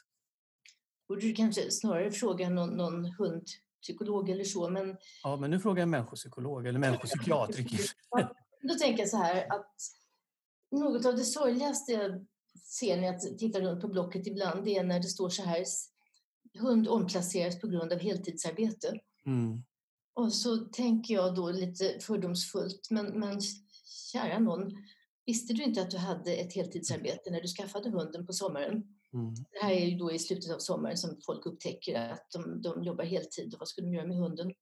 Borde 1.08 1.20
du 1.20 1.32
kanske 1.32 1.70
snarare 1.70 2.10
fråga 2.10 2.48
någon, 2.48 2.70
någon 2.70 3.04
hundpsykolog 3.04 4.30
eller 4.30 4.44
så, 4.44 4.70
men 4.70 4.96
Ja, 5.22 5.36
men 5.36 5.50
nu 5.50 5.60
frågar 5.60 5.76
jag 5.76 5.82
en 5.82 5.90
människopsykolog 5.90 6.66
eller 6.66 6.78
människopsykiatriker. 6.78 7.80
Ja, 8.10 8.34
Då 8.62 8.74
tänker 8.74 9.02
jag 9.02 9.08
så 9.08 9.16
här 9.16 9.52
att 9.52 9.74
något 10.70 11.06
av 11.06 11.16
det 11.16 11.24
sorgligaste 11.24 11.92
jag 11.92 12.26
ser 12.62 12.96
när 12.96 13.06
jag 13.06 13.38
tittar 13.38 13.60
runt 13.60 13.80
på 13.80 13.88
Blocket 13.88 14.26
ibland 14.26 14.64
det 14.64 14.76
är 14.76 14.84
när 14.84 15.00
det 15.00 15.08
står 15.08 15.28
så 15.28 15.42
här 15.42 15.64
hund 16.58 16.88
omplaceras 16.88 17.60
på 17.60 17.66
grund 17.66 17.92
av 17.92 17.98
heltidsarbete. 17.98 19.00
Mm. 19.26 19.62
Och 20.14 20.32
så 20.32 20.56
tänker 20.56 21.14
jag 21.14 21.34
då 21.34 21.50
lite 21.50 22.00
fördomsfullt, 22.00 22.90
men, 22.90 23.20
men 23.20 23.40
kära 24.12 24.38
någon, 24.38 24.70
visste 25.26 25.52
du 25.52 25.62
inte 25.62 25.82
att 25.82 25.90
du 25.90 25.96
hade 25.96 26.34
ett 26.36 26.52
heltidsarbete 26.52 27.30
när 27.30 27.40
du 27.40 27.48
skaffade 27.48 27.90
hunden 27.90 28.26
på 28.26 28.32
sommaren? 28.32 28.72
Mm. 29.12 29.34
Det 29.34 29.58
här 29.62 29.72
är 29.72 29.86
ju 29.86 29.98
då 29.98 30.12
i 30.12 30.18
slutet 30.18 30.54
av 30.54 30.58
sommaren 30.58 30.96
som 30.96 31.20
folk 31.26 31.46
upptäcker 31.46 32.10
att 32.10 32.30
de, 32.30 32.62
de 32.62 32.84
jobbar 32.84 33.04
heltid 33.04 33.54
och 33.54 33.58
vad 33.58 33.68
ska 33.68 33.82
de 33.82 33.94
göra 33.94 34.06
med 34.06 34.16
hunden? 34.16 34.52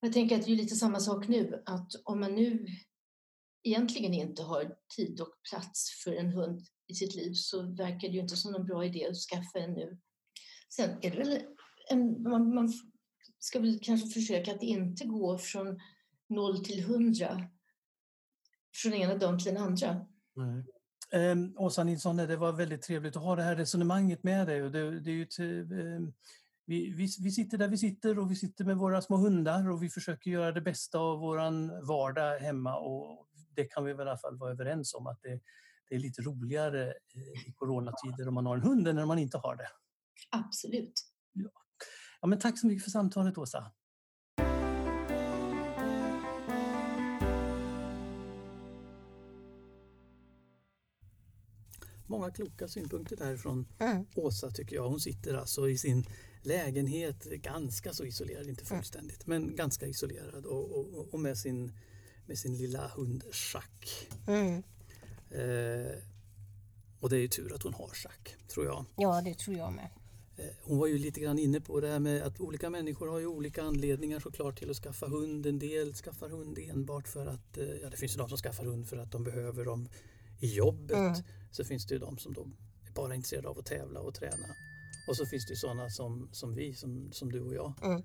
Jag 0.00 0.12
tänker 0.12 0.36
att 0.36 0.46
det 0.46 0.52
är 0.52 0.56
lite 0.56 0.76
samma 0.76 1.00
sak 1.00 1.28
nu, 1.28 1.62
att 1.66 1.92
om 2.04 2.20
man 2.20 2.34
nu 2.34 2.66
egentligen 3.62 4.14
inte 4.14 4.42
har 4.42 4.76
tid 4.96 5.20
och 5.20 5.34
plats 5.50 6.02
för 6.04 6.12
en 6.12 6.32
hund 6.32 6.60
i 6.86 6.94
sitt 6.94 7.14
liv 7.14 7.32
så 7.34 7.62
verkar 7.62 8.08
det 8.08 8.14
ju 8.14 8.20
inte 8.20 8.36
som 8.36 8.52
någon 8.52 8.66
bra 8.66 8.84
idé 8.84 9.06
att 9.06 9.16
skaffa 9.16 9.58
en 9.58 9.72
nu. 9.72 9.98
Sen 10.76 10.90
är 11.02 11.10
det 11.10 11.18
väl 11.18 11.38
en, 11.90 12.22
man, 12.22 12.54
man 12.54 12.72
ska 13.38 13.60
väl 13.60 13.78
kanske 13.82 14.08
försöka 14.08 14.54
att 14.54 14.62
inte 14.62 15.04
gå 15.04 15.38
från 15.38 15.80
noll 16.28 16.64
till 16.64 16.84
hundra 16.84 17.48
från 18.74 18.94
ena 18.94 19.14
dagen 19.14 19.38
till 19.38 19.54
den 19.54 19.62
andra. 19.62 20.06
Nej. 20.34 20.64
Eh, 21.12 21.36
Åsa 21.56 21.84
Nilsson, 21.84 22.16
det 22.16 22.36
var 22.36 22.52
väldigt 22.52 22.82
trevligt 22.82 23.16
att 23.16 23.22
ha 23.22 23.36
det 23.36 23.42
här 23.42 23.56
resonemanget 23.56 24.22
med 24.22 24.46
dig. 24.46 24.62
Och 24.62 24.72
det, 24.72 25.00
det 25.00 25.10
är 25.10 25.14
ju 25.14 25.22
ett, 25.22 25.38
eh, 25.38 26.14
vi, 26.66 26.90
vi, 26.90 27.08
vi, 27.20 27.30
sitter 27.30 27.58
där 27.58 27.68
vi 27.68 27.78
sitter 27.78 28.18
och 28.18 28.30
vi 28.30 28.36
sitter 28.36 28.64
med 28.64 28.76
våra 28.76 29.02
små 29.02 29.16
hundar 29.16 29.70
och 29.70 29.82
vi 29.82 29.90
försöker 29.90 30.30
göra 30.30 30.52
det 30.52 30.60
bästa 30.60 30.98
av 30.98 31.18
våran 31.18 31.86
vardag 31.86 32.38
hemma 32.38 32.76
och 32.76 33.28
det 33.56 33.64
kan 33.64 33.84
vi 33.84 33.92
väl 33.92 34.06
i 34.06 34.10
alla 34.10 34.18
fall 34.18 34.38
vara 34.38 34.50
överens 34.52 34.94
om 34.94 35.06
att 35.06 35.22
det, 35.22 35.40
det 35.88 35.94
är 35.94 35.98
lite 35.98 36.22
roligare 36.22 36.86
eh, 36.86 37.48
i 37.48 37.52
coronatider 37.56 38.28
om 38.28 38.34
man 38.34 38.46
har 38.46 38.56
en 38.56 38.62
hund 38.62 38.88
än 38.88 38.96
när 38.96 39.06
man 39.06 39.18
inte 39.18 39.38
har 39.38 39.56
det. 39.56 39.68
Absolut. 40.30 40.92
Ja. 41.32 41.50
Ja, 42.20 42.28
men 42.28 42.38
tack 42.38 42.58
så 42.58 42.66
mycket 42.66 42.84
för 42.84 42.90
samtalet 42.90 43.38
Åsa. 43.38 43.72
Många 52.14 52.30
kloka 52.30 52.68
synpunkter 52.68 53.16
därifrån 53.16 53.66
mm. 53.78 54.06
Åsa 54.14 54.50
tycker 54.50 54.76
jag. 54.76 54.88
Hon 54.88 55.00
sitter 55.00 55.34
alltså 55.34 55.68
i 55.68 55.78
sin 55.78 56.06
lägenhet 56.42 57.24
ganska 57.24 57.92
så 57.92 58.04
isolerad, 58.04 58.48
inte 58.48 58.64
fullständigt, 58.64 59.26
mm. 59.26 59.42
men 59.42 59.56
ganska 59.56 59.86
isolerad 59.86 60.46
och, 60.46 60.78
och, 60.78 61.14
och, 61.14 61.20
med, 61.20 61.38
sin, 61.38 61.72
med 62.26 62.38
sin 62.38 62.56
lilla 62.56 62.88
hund 62.88 63.24
Schack. 63.32 64.08
Mm. 64.26 64.62
Eh, 65.30 65.92
och 67.00 67.10
det 67.10 67.16
är 67.16 67.20
ju 67.20 67.28
tur 67.28 67.54
att 67.54 67.62
hon 67.62 67.74
har 67.74 67.88
Schack, 67.88 68.36
tror 68.48 68.66
jag. 68.66 68.84
Ja, 68.96 69.22
det 69.24 69.34
tror 69.34 69.56
jag 69.56 69.72
med. 69.72 69.88
Eh, 70.36 70.46
hon 70.62 70.78
var 70.78 70.86
ju 70.86 70.98
lite 70.98 71.20
grann 71.20 71.38
inne 71.38 71.60
på 71.60 71.80
det 71.80 71.88
här 71.88 72.00
med 72.00 72.22
att 72.22 72.40
olika 72.40 72.70
människor 72.70 73.08
har 73.08 73.18
ju 73.18 73.26
olika 73.26 73.62
anledningar 73.62 74.20
såklart 74.20 74.58
till 74.58 74.70
att 74.70 74.76
skaffa 74.76 75.06
hund. 75.06 75.46
En 75.46 75.58
del 75.58 75.94
skaffar 75.94 76.28
hund 76.28 76.58
enbart 76.58 77.08
för 77.08 77.26
att, 77.26 77.58
eh, 77.58 77.64
ja 77.82 77.90
det 77.90 77.96
finns 77.96 78.14
ju 78.14 78.18
de 78.18 78.28
som 78.28 78.38
skaffar 78.38 78.64
hund 78.64 78.88
för 78.88 78.96
att 78.96 79.12
de 79.12 79.24
behöver 79.24 79.64
dem 79.64 79.88
i 80.40 80.54
jobbet. 80.54 80.96
Mm. 80.96 81.14
Så 81.50 81.64
finns 81.64 81.86
det 81.86 81.94
ju 81.94 81.98
de 81.98 82.18
som 82.18 82.34
då 82.34 82.46
är 82.86 82.92
bara 82.92 83.14
intresserade 83.14 83.48
av 83.48 83.58
att 83.58 83.66
tävla 83.66 84.00
och 84.00 84.14
träna. 84.14 84.54
Och 85.08 85.16
så 85.16 85.26
finns 85.26 85.46
det 85.46 85.52
ju 85.52 85.56
sådana 85.56 85.90
som, 85.90 86.28
som 86.32 86.54
vi, 86.54 86.74
som, 86.74 87.12
som 87.12 87.32
du 87.32 87.40
och 87.40 87.54
jag. 87.54 87.72
Mm. 87.82 88.02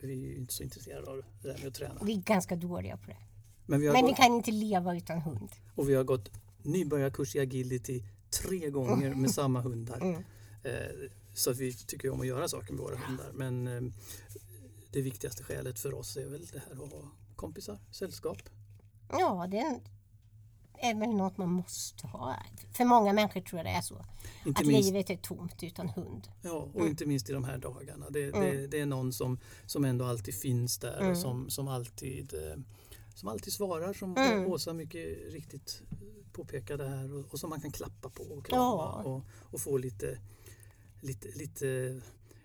Vi 0.00 0.12
är 0.12 0.16
ju 0.16 0.36
inte 0.36 0.54
så 0.54 0.62
intresserade 0.62 1.10
av 1.10 1.16
det 1.16 1.48
där 1.48 1.58
med 1.58 1.66
att 1.66 1.74
träna. 1.74 2.00
Vi 2.04 2.14
är 2.14 2.22
ganska 2.22 2.56
dåliga 2.56 2.96
på 2.96 3.06
det. 3.06 3.16
Men 3.66 3.80
vi, 3.80 3.92
Men 3.92 4.02
gått, 4.02 4.10
vi 4.10 4.14
kan 4.14 4.32
inte 4.32 4.50
leva 4.50 4.96
utan 4.96 5.20
hund. 5.20 5.48
Och 5.74 5.88
vi 5.88 5.94
har 5.94 6.04
gått 6.04 6.30
nybörjarkurs 6.62 7.36
i 7.36 7.40
agility 7.40 8.02
tre 8.30 8.70
gånger 8.70 9.06
mm. 9.06 9.20
med 9.20 9.30
samma 9.30 9.60
hundar. 9.60 10.00
Mm. 10.00 10.24
Eh, 10.62 11.10
så 11.34 11.52
vi 11.52 11.72
tycker 11.72 12.10
om 12.10 12.20
att 12.20 12.26
göra 12.26 12.48
saker 12.48 12.72
med 12.72 12.82
våra 12.82 12.96
hundar. 12.96 13.32
Men 13.34 13.66
eh, 13.66 13.92
det 14.92 15.02
viktigaste 15.02 15.42
skälet 15.42 15.78
för 15.78 15.94
oss 15.94 16.16
är 16.16 16.26
väl 16.26 16.46
det 16.46 16.58
här 16.58 16.84
att 16.84 16.92
ha 16.92 17.10
kompisar, 17.36 17.78
sällskap. 17.90 18.38
Ja, 19.10 19.46
det 19.50 19.58
är, 19.58 19.80
är 20.80 20.94
väl 20.94 21.10
något 21.10 21.38
man 21.38 21.52
måste 21.52 22.06
ha. 22.06 22.36
För 22.72 22.84
många 22.84 23.12
människor 23.12 23.40
tror 23.40 23.58
jag 23.58 23.66
det 23.66 23.70
är 23.70 23.80
så. 23.80 24.04
Inte 24.46 24.60
att 24.60 24.66
minst, 24.66 24.92
livet 24.92 25.10
är 25.10 25.16
tomt 25.16 25.62
utan 25.62 25.88
hund. 25.88 26.28
Ja, 26.42 26.50
och 26.50 26.76
mm. 26.76 26.88
inte 26.88 27.06
minst 27.06 27.30
i 27.30 27.32
de 27.32 27.44
här 27.44 27.58
dagarna. 27.58 28.10
Det, 28.10 28.24
mm. 28.24 28.40
det, 28.40 28.66
det, 28.66 28.80
är 28.80 28.86
någon 28.86 29.12
som, 29.12 29.38
som 29.66 29.84
ändå 29.84 30.04
alltid 30.04 30.34
finns 30.34 30.78
där 30.78 30.98
mm. 30.98 31.10
och 31.10 31.18
som, 31.18 31.50
som, 31.50 31.68
alltid, 31.68 32.34
eh, 32.34 32.60
som 33.14 33.28
alltid 33.28 33.52
svarar 33.52 33.92
som 33.92 34.16
mm. 34.16 34.46
Åsa 34.46 34.72
mycket 34.72 35.32
riktigt 35.32 35.82
påpekade 36.32 36.88
här 36.88 37.14
och, 37.14 37.32
och 37.32 37.40
som 37.40 37.50
man 37.50 37.60
kan 37.60 37.72
klappa 37.72 38.08
på 38.08 38.22
och 38.22 38.46
krama 38.46 38.64
ja. 38.64 39.02
och, 39.04 39.24
och 39.54 39.60
få 39.60 39.78
lite 39.78 40.18
lite, 41.00 41.28
lite, 41.28 41.66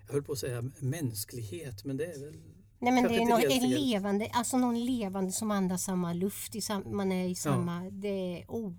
jag 0.05 0.13
höll 0.13 0.23
på 0.23 0.31
att 0.31 0.39
säga 0.39 0.63
mänsklighet, 0.79 1.85
men 1.85 1.97
det 1.97 2.05
är 2.05 2.19
väl 2.19 2.37
Nej 2.83 2.93
men 2.93 3.03
det 3.03 3.17
är 3.17 3.25
något 3.25 3.79
levande, 3.79 4.29
alltså 4.33 4.57
någon 4.57 4.85
levande 4.85 5.31
som 5.31 5.51
andas 5.51 5.83
samma 5.83 6.13
luft, 6.13 6.55
i 6.55 6.61
sam, 6.61 6.83
man 6.85 7.11
är 7.11 7.27
i 7.27 7.35
samma, 7.35 7.83
ja. 7.83 7.91
det 7.91 8.41
är 8.41 8.51
o... 8.51 8.75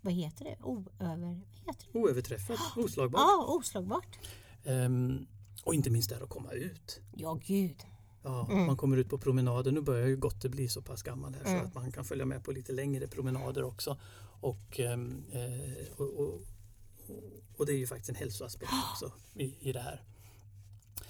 Vad 0.00 0.12
heter 0.12 0.44
det? 0.44 0.56
Oöver, 0.62 1.42
vad 1.64 1.74
heter 1.74 1.86
det? 1.92 1.98
Oöverträffat, 1.98 2.58
oslagbart. 2.76 3.20
Ja, 3.20 3.44
oslagbart. 3.48 4.18
Um, 4.64 5.26
och 5.64 5.74
inte 5.74 5.90
minst 5.90 6.10
där 6.10 6.22
att 6.22 6.28
komma 6.28 6.52
ut. 6.52 7.00
Ja, 7.14 7.38
gud. 7.46 7.76
Ja, 8.22 8.48
mm. 8.50 8.66
Man 8.66 8.76
kommer 8.76 8.96
ut 8.96 9.08
på 9.08 9.18
promenader. 9.18 9.72
Nu 9.72 9.80
börjar 9.80 10.06
ju 10.06 10.16
Gotte 10.16 10.48
bli 10.48 10.68
så 10.68 10.82
pass 10.82 11.02
gammal 11.02 11.34
här 11.34 11.44
mm. 11.44 11.60
så 11.60 11.66
att 11.66 11.74
man 11.74 11.92
kan 11.92 12.04
följa 12.04 12.24
med 12.24 12.44
på 12.44 12.52
lite 12.52 12.72
längre 12.72 13.06
promenader 13.06 13.64
också. 13.64 13.98
Och, 14.40 14.80
um, 14.80 15.24
och, 15.96 16.20
och 16.20 16.40
och 17.56 17.66
det 17.66 17.72
är 17.72 17.76
ju 17.76 17.86
faktiskt 17.86 18.08
en 18.08 18.14
hälsoaspekt 18.14 18.72
också 18.92 19.12
i, 19.34 19.54
i 19.60 19.72
det 19.72 19.80
här. 19.80 20.02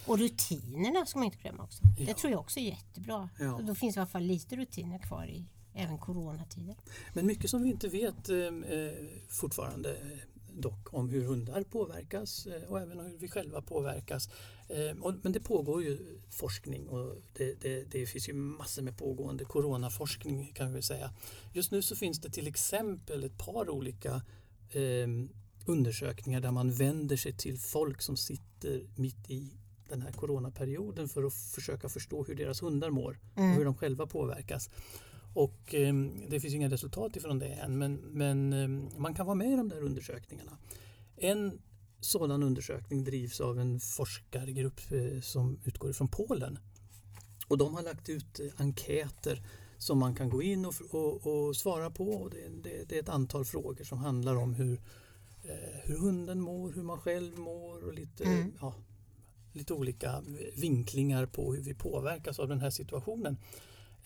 Och 0.07 0.19
rutinerna 0.19 1.07
ska 1.07 1.19
man 1.19 1.27
inte 1.27 1.39
glömma 1.39 1.63
också. 1.63 1.83
Ja. 1.99 2.07
Det 2.07 2.15
tror 2.15 2.33
jag 2.33 2.41
också 2.41 2.61
är 2.61 2.65
jättebra. 2.65 3.29
Ja. 3.39 3.61
Då 3.63 3.75
finns 3.75 3.97
i 3.97 3.99
alla 3.99 4.07
fall 4.07 4.23
lite 4.23 4.57
rutiner 4.57 4.99
kvar 4.99 5.27
i 5.27 5.45
även 5.75 5.99
coronatider. 5.99 6.77
Men 7.15 7.27
mycket 7.27 7.51
som 7.51 7.63
vi 7.63 7.71
inte 7.71 7.89
vet 7.89 8.29
eh, 8.29 8.39
eh 8.39 8.93
fortfarande 9.29 9.97
eh, 9.97 10.19
dock 10.59 10.95
om 10.95 11.09
hur 11.09 11.25
hundar 11.25 11.63
påverkas 11.63 12.47
eh, 12.47 12.63
och 12.63 12.81
även 12.81 13.01
hur 13.01 13.19
vi 13.19 13.29
själva 13.29 13.63
påverkas. 13.63 14.29
Eh, 14.69 15.03
och, 15.03 15.15
men 15.23 15.33
det 15.33 15.41
pågår 15.41 15.83
ju 15.83 16.21
forskning 16.31 16.89
och 16.89 17.17
det, 17.33 17.61
det, 17.61 17.85
det, 17.85 18.07
finns 18.07 18.29
ju 18.29 18.33
massor 18.33 18.83
med 18.83 18.99
pågående 18.99 19.45
coronaforskning 19.45 20.53
kan 20.55 20.73
vi 20.73 20.83
säga. 20.83 21.11
Just 21.53 21.71
nu 21.71 21.83
så 21.83 21.97
finns 21.97 22.21
det 22.21 22.31
till 22.31 22.47
exempel 22.47 23.25
ett 23.25 23.39
par 23.39 23.71
olika 23.71 24.23
eh, 24.71 25.09
undersökningar 25.67 26.41
där 26.41 26.51
man 26.51 26.73
vänder 26.73 27.17
sig 27.17 27.33
till 27.33 27.59
folk 27.59 28.03
som 28.03 28.17
sitter 28.17 28.87
mitt 28.97 29.31
i 29.31 29.53
den 29.89 30.03
här 30.03 30.13
coronaperioden 30.13 31.09
för 31.09 31.25
att 31.25 31.35
försöka 31.35 31.89
förstå 31.89 32.25
hur 32.25 32.35
deras 32.35 32.63
hundar 32.63 32.91
mår 32.91 33.19
mm. 33.37 33.51
och 33.51 33.57
hur 33.57 33.65
de 33.65 33.75
själva 33.75 34.07
påverkas. 34.07 34.71
Och 35.35 35.75
eh, 35.75 35.95
det 36.29 36.41
finns 36.41 36.55
inga 36.55 36.69
resultat 36.69 37.17
ifrån 37.17 37.39
det 37.39 37.47
än 37.47 37.79
men, 37.79 37.95
men 37.95 38.53
eh, 38.53 38.99
man 38.99 39.15
kan 39.15 39.27
vara 39.27 39.35
med 39.35 39.53
i 39.53 39.57
de 39.57 39.69
där 39.69 39.81
undersökningarna. 39.81 40.59
En 41.17 41.59
sådan 42.01 42.43
undersökning 42.43 43.05
drivs 43.05 43.41
av 43.41 43.61
en 43.61 43.81
forskargrupp 43.81 44.81
eh, 44.91 45.21
som 45.21 45.59
utgår 45.65 45.93
från 45.93 46.09
Polen. 46.09 46.59
Och 47.49 47.59
de 47.59 47.75
har 47.75 47.83
lagt 47.83 48.09
ut 48.09 48.41
eh, 48.41 48.47
enkäter 48.57 49.43
som 49.79 49.99
man 49.99 50.15
kan 50.15 50.29
gå 50.29 50.43
in 50.43 50.67
och, 50.67 50.75
och, 50.91 51.27
och 51.27 51.57
svara 51.57 51.91
på. 51.91 52.11
Och 52.11 52.31
det, 52.31 52.49
det, 52.63 52.89
det, 52.89 52.97
är 52.97 53.03
ett 53.03 53.09
antal 53.09 53.45
frågor 53.45 53.85
som 53.85 53.99
handlar 53.99 54.37
om 54.37 54.55
hur, 54.55 54.81
Eh, 55.49 55.81
hur 55.85 55.99
hunden 55.99 56.41
mår, 56.41 56.73
hur 56.73 56.83
man 56.83 56.99
själv 56.99 57.39
mår 57.39 57.85
och 57.85 57.95
lite, 57.95 58.25
mm. 58.25 58.53
ja, 58.61 58.75
lite 59.57 59.75
olika 59.75 60.23
vinklingar 60.57 61.27
på 61.27 61.55
hur 61.55 61.63
vi 61.63 61.75
påverkas 61.75 62.39
av 62.39 62.49
den 62.49 62.61
här 62.61 62.71
situationen. 62.71 63.37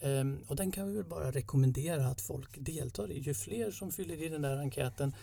Ehm, 0.01 0.45
och 0.47 0.57
den 0.57 0.73
kan 0.73 0.89
vi 0.89 0.97
väl 0.97 1.05
bara 1.05 1.31
rekommendera 1.31 2.07
att 2.07 2.21
folk 2.21 2.65
deltar 2.65 3.13
i. 3.13 3.19
Ju 3.19 3.35
fler 3.35 3.71
som 3.71 3.93
fyller 3.93 4.23
i 4.23 4.29
den 4.29 4.43
där 4.43 4.57
enkäten 4.57 5.15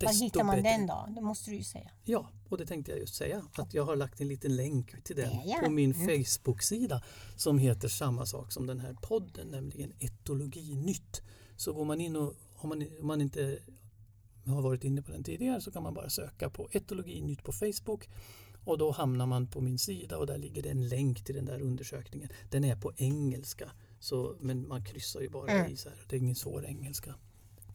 var 0.00 0.22
hittar 0.22 0.44
man 0.44 0.56
bättre. 0.56 0.70
den 0.70 0.86
då? 0.86 1.08
Det 1.14 1.20
måste 1.20 1.50
du 1.50 1.56
ju 1.56 1.64
säga. 1.64 1.90
Ja, 2.04 2.28
och 2.48 2.58
det 2.58 2.66
tänkte 2.66 2.92
jag 2.92 3.00
just 3.00 3.14
säga. 3.14 3.42
Att 3.54 3.74
jag 3.74 3.84
har 3.84 3.96
lagt 3.96 4.20
en 4.20 4.28
liten 4.28 4.56
länk 4.56 5.04
till 5.04 5.16
den 5.16 5.30
på 5.64 5.70
min 5.70 5.92
mm. 5.92 6.24
Facebook-sida 6.24 7.02
som 7.36 7.58
heter 7.58 7.88
samma 7.88 8.26
sak 8.26 8.52
som 8.52 8.66
den 8.66 8.80
här 8.80 8.96
podden, 9.02 9.48
nämligen 9.48 9.92
Etologi 10.00 10.74
Nytt. 10.74 11.22
Så 11.56 11.72
går 11.72 11.84
man 11.84 12.00
in 12.00 12.16
och 12.16 12.34
om 12.54 12.68
man, 12.68 12.86
om 13.00 13.06
man 13.06 13.20
inte 13.20 13.58
har 14.46 14.62
varit 14.62 14.84
inne 14.84 15.02
på 15.02 15.12
den 15.12 15.24
tidigare 15.24 15.60
så 15.60 15.70
kan 15.70 15.82
man 15.82 15.94
bara 15.94 16.10
söka 16.10 16.50
på 16.50 16.68
etologi 16.72 17.20
nytt 17.20 17.44
på 17.44 17.52
Facebook 17.52 18.08
och 18.68 18.78
då 18.78 18.90
hamnar 18.90 19.26
man 19.26 19.46
på 19.46 19.60
min 19.60 19.78
sida 19.78 20.18
och 20.18 20.26
där 20.26 20.38
ligger 20.38 20.62
det 20.62 20.68
en 20.68 20.88
länk 20.88 21.24
till 21.24 21.34
den 21.34 21.44
där 21.44 21.60
undersökningen. 21.60 22.28
Den 22.50 22.64
är 22.64 22.76
på 22.76 22.92
engelska 22.96 23.70
så, 24.00 24.36
men 24.40 24.68
man 24.68 24.84
kryssar 24.84 25.20
ju 25.20 25.28
bara 25.28 25.50
mm. 25.50 25.72
i 25.72 25.76
så 25.76 25.88
här. 25.88 25.98
Det 26.08 26.16
är 26.16 26.20
ingen 26.20 26.34
svår 26.34 26.66
engelska. 26.66 27.14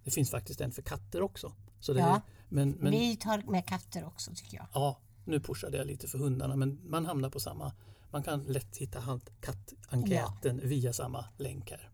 Det 0.03 0.12
finns 0.12 0.32
faktiskt 0.32 0.62
en 0.62 0.71
för 0.71 0.82
katter 0.82 1.21
också. 1.21 1.53
Så 1.79 1.93
det 1.93 1.99
ja, 1.99 2.15
är, 2.15 2.21
men, 2.49 2.71
men, 2.71 2.91
vi 2.91 3.15
tar 3.15 3.51
med 3.51 3.65
katter 3.65 4.06
också 4.06 4.32
tycker 4.36 4.58
jag. 4.58 4.67
Ja, 4.73 4.99
nu 5.25 5.39
pushade 5.39 5.77
jag 5.77 5.88
lite 5.88 6.08
för 6.08 6.17
hundarna 6.17 6.56
men 6.56 6.79
man 6.84 7.06
hamnar 7.06 7.29
på 7.29 7.39
samma. 7.39 7.73
Man 8.12 8.23
kan 8.23 8.43
lätt 8.43 8.77
hitta 8.77 9.19
kattenkäten 9.41 10.60
ja. 10.63 10.67
via 10.67 10.94
samma 10.94 11.25
länk 11.37 11.71
här. 11.71 11.89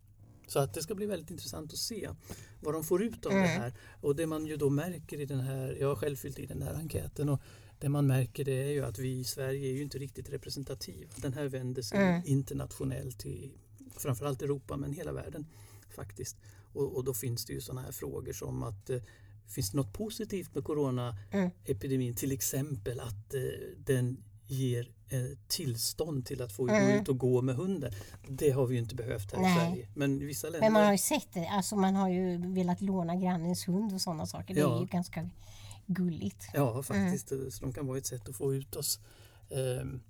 Så 0.50 0.60
att 0.60 0.74
det 0.74 0.84
ska 0.84 0.96
bli 0.96 1.06
väldigt 1.06 1.32
intressant 1.32 1.74
att 1.74 1.80
se 1.80 2.10
vad 2.60 2.74
de 2.74 2.84
får 2.84 3.04
ut 3.04 3.26
av 3.26 3.32
mm. 3.32 3.44
det 3.44 3.50
här. 3.50 3.74
Och 4.02 4.16
det 4.16 4.28
man 4.28 4.46
ju 4.46 4.58
då 4.58 4.70
märker 4.70 5.20
i 5.20 5.26
den 5.26 5.40
här, 5.40 5.78
jag 5.80 5.88
har 5.88 5.96
själv 5.96 6.16
fyllt 6.16 6.40
i 6.40 6.46
den 6.46 6.62
här 6.62 6.74
enkäten 6.74 7.30
och 7.30 7.42
det 7.80 7.90
man 7.90 8.08
märker 8.08 8.46
det 8.46 8.64
är 8.64 8.72
ju 8.72 8.86
att 8.86 9.00
vi 9.00 9.20
i 9.20 9.24
Sverige 9.24 9.70
är 9.70 9.74
ju 9.74 9.82
inte 9.82 9.98
riktigt 9.98 10.30
representativa. 10.30 11.12
Den 11.16 11.34
här 11.34 11.46
vänder 11.46 11.82
sig 11.82 11.98
mm. 11.98 12.22
internationellt 12.26 13.20
till 13.20 13.52
framförallt 13.98 14.42
Europa 14.42 14.78
men 14.78 14.94
hela 14.94 15.12
världen 15.12 15.48
faktiskt. 15.96 16.38
Och, 16.74 16.96
och 16.96 17.04
då 17.04 17.14
finns 17.14 17.46
det 17.46 17.54
ju 17.54 17.62
sådana 17.62 17.82
här 17.82 17.92
frågor 17.92 18.34
som 18.34 18.64
att 18.64 18.90
eh, 18.90 19.02
Finns 19.50 19.72
det 19.72 19.78
något 19.78 19.94
positivt 19.94 20.56
med 20.56 20.64
coronaepidemin? 20.64 22.08
Mm. 22.08 22.16
Till 22.16 22.32
exempel 22.32 23.00
att 23.00 23.34
eh, 23.34 23.42
den 23.78 24.24
ger 24.50 24.92
eh, 25.10 25.38
tillstånd 25.48 26.26
till 26.26 26.42
att 26.42 26.52
få 26.52 26.68
mm. 26.68 26.88
gå 26.88 27.02
ut 27.02 27.10
och 27.10 27.18
gå 27.18 27.42
med 27.42 27.56
hunden. 27.56 27.92
Det 28.28 28.50
har 28.50 28.66
vi 28.66 28.76
ju 28.76 28.82
inte 28.82 28.96
behövt 28.96 29.32
här 29.32 29.42
Nej. 29.42 29.52
i 29.52 29.60
Sverige. 29.60 29.88
Men 29.94 30.20
vissa 30.20 30.48
länder... 30.48 30.62
Men 30.62 30.74
man 30.74 30.84
har 30.84 30.92
ju 30.92 30.98
sett 30.98 31.34
det. 31.34 31.48
Alltså 31.48 31.76
man 31.76 31.96
har 31.96 32.10
ju 32.10 32.54
velat 32.54 32.82
låna 32.82 33.16
grannens 33.16 33.68
hund 33.68 33.94
och 33.94 34.02
sådana 34.02 34.26
saker. 34.26 34.54
Det 34.54 34.60
ja. 34.60 34.76
är 34.76 34.80
ju 34.80 34.86
ganska 34.86 35.30
gulligt. 35.86 36.50
Ja, 36.54 36.84
faktiskt. 36.84 37.32
Mm. 37.32 37.52
Så 37.52 37.62
de 37.62 37.74
kan 37.74 37.88
vara 37.88 37.98
ett 37.98 38.06
sätt 38.06 38.30
att 38.30 38.36
få 38.36 38.54
ut 38.54 38.76
oss. 38.76 39.00
Um, 39.50 40.02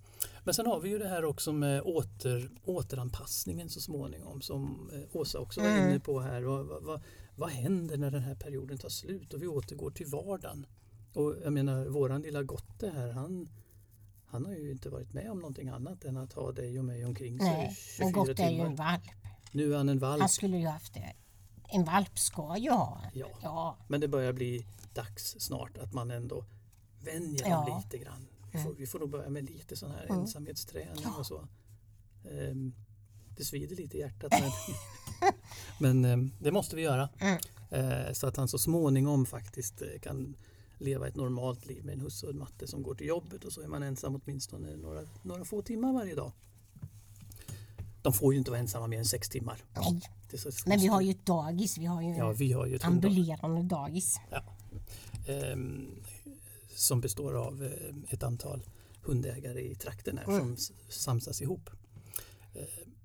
men 0.43 0.53
sen 0.53 0.65
har 0.65 0.79
vi 0.79 0.89
ju 0.89 0.99
det 0.99 1.07
här 1.07 1.25
också 1.25 1.53
med 1.53 1.81
åter, 1.81 2.49
återanpassningen 2.63 3.69
så 3.69 3.81
småningom 3.81 4.41
som 4.41 4.89
eh, 4.93 5.15
Åsa 5.17 5.39
också 5.39 5.61
var 5.61 5.67
mm. 5.67 5.89
inne 5.89 5.99
på 5.99 6.19
här. 6.19 6.41
Vad, 6.41 6.65
vad, 6.65 7.01
vad 7.35 7.49
händer 7.49 7.97
när 7.97 8.11
den 8.11 8.23
här 8.23 8.35
perioden 8.35 8.77
tar 8.77 8.89
slut 8.89 9.33
och 9.33 9.41
vi 9.41 9.47
återgår 9.47 9.91
till 9.91 10.05
vardagen? 10.05 10.65
Och 11.13 11.35
jag 11.43 11.53
menar, 11.53 11.85
våran 11.85 12.21
lilla 12.21 12.43
Gotte 12.43 12.89
här, 12.89 13.11
han, 13.11 13.49
han 14.31 14.45
har 14.45 14.53
ju 14.53 14.71
inte 14.71 14.89
varit 14.89 15.13
med 15.13 15.31
om 15.31 15.39
någonting 15.39 15.69
annat 15.69 16.03
än 16.05 16.17
att 16.17 16.33
ha 16.33 16.51
dig 16.51 16.79
och 16.79 16.85
mig 16.85 17.05
omkring 17.05 17.39
sig 17.39 17.47
Nej, 17.47 17.75
24 17.75 18.05
men 18.05 18.13
Gotte 18.13 18.43
är 18.43 18.49
ju 18.51 18.59
en 18.61 18.75
valp. 18.75 19.03
Nu 19.51 19.73
är 19.73 19.77
han 19.77 19.89
en 19.89 19.99
valp. 19.99 20.19
Han 20.19 20.29
skulle 20.29 20.57
ju 20.57 20.67
haft 20.67 20.93
det. 20.93 21.13
En 21.71 21.83
valp 21.83 22.19
ska 22.19 22.57
ju 22.57 22.69
ha. 22.71 23.01
Ja. 23.13 23.27
Ja. 23.41 23.77
Men 23.87 24.01
det 24.01 24.07
börjar 24.07 24.33
bli 24.33 24.65
dags 24.93 25.35
snart 25.39 25.77
att 25.77 25.93
man 25.93 26.11
ändå 26.11 26.45
vänjer 27.03 27.49
Ja. 27.49 27.65
dem 27.69 27.81
lite 27.83 27.97
grann. 27.97 28.27
Vi 28.51 28.63
får, 28.63 28.73
vi 28.73 28.87
får 28.87 28.99
nog 28.99 29.09
börja 29.09 29.29
med 29.29 29.43
lite 29.49 29.75
sån 29.75 29.91
här 29.91 30.05
Mm. 30.05 30.19
ensamhetsträning 30.19 31.03
Ja. 31.03 31.15
och 31.19 31.25
så. 31.25 31.47
Ehm, 32.31 32.73
det 33.37 33.43
svider 33.45 33.75
lite 33.75 33.97
i 33.97 33.99
hjärtat 33.99 34.31
men, 34.41 34.51
men 35.79 36.05
ehm, 36.05 36.31
det 36.39 36.51
måste 36.51 36.75
vi 36.75 36.81
göra. 36.81 37.09
Mm. 37.19 37.37
Eh, 37.71 38.13
så 38.13 38.27
att 38.27 38.37
han 38.37 38.47
så 38.47 38.57
småningom 38.59 39.25
faktiskt 39.25 39.81
eh, 39.81 39.87
kan 40.01 40.35
leva 40.79 41.07
ett 41.07 41.15
normalt 41.15 41.65
liv 41.65 41.85
med 41.85 41.93
en 41.93 41.99
husse 42.01 42.25
och 42.25 42.31
en 42.33 42.39
matte 42.39 42.67
som 42.67 42.83
går 42.83 42.95
till 42.95 43.07
jobbet 43.07 43.43
och 43.45 43.51
så 43.53 43.61
är 43.61 43.67
man 43.67 43.83
ensam 43.83 44.21
åtminstone 44.25 44.75
några, 44.75 45.01
några 45.23 45.45
få 45.45 45.61
timmar 45.61 45.93
varje 45.93 46.15
dag. 46.15 46.31
De 48.01 48.13
får 48.13 48.33
ju 48.33 48.39
inte 48.39 48.51
vara 48.51 48.59
ensamma 48.59 48.87
mer 48.87 48.97
än 48.97 49.05
sex 49.05 49.29
timmar. 49.29 49.63
Nej, 49.75 50.01
men 50.65 50.79
vi 50.79 50.87
har 50.87 51.01
ju 51.01 51.11
ett 51.11 51.25
dagis. 51.25 51.77
Vi 51.77 51.85
har 51.85 52.01
ju 52.01 52.09
Ja, 52.15 52.31
vi 52.31 52.51
har 52.51 52.65
ju 52.65 52.75
ett 52.75 52.83
ambulerande 52.85 53.63
dagis. 53.63 54.15
ehm, 55.27 56.03
som 56.75 57.01
består 57.01 57.33
av 57.33 57.63
eh, 57.63 58.13
ett 58.13 58.23
antal 58.23 58.63
hundägare 59.03 59.61
i 59.61 59.75
trakten 59.75 60.17
här 60.17 60.25
Mm. 60.25 60.57
som 60.57 60.73
samsas 60.89 61.41
ihop. 61.41 61.69
Eh, 62.53 62.61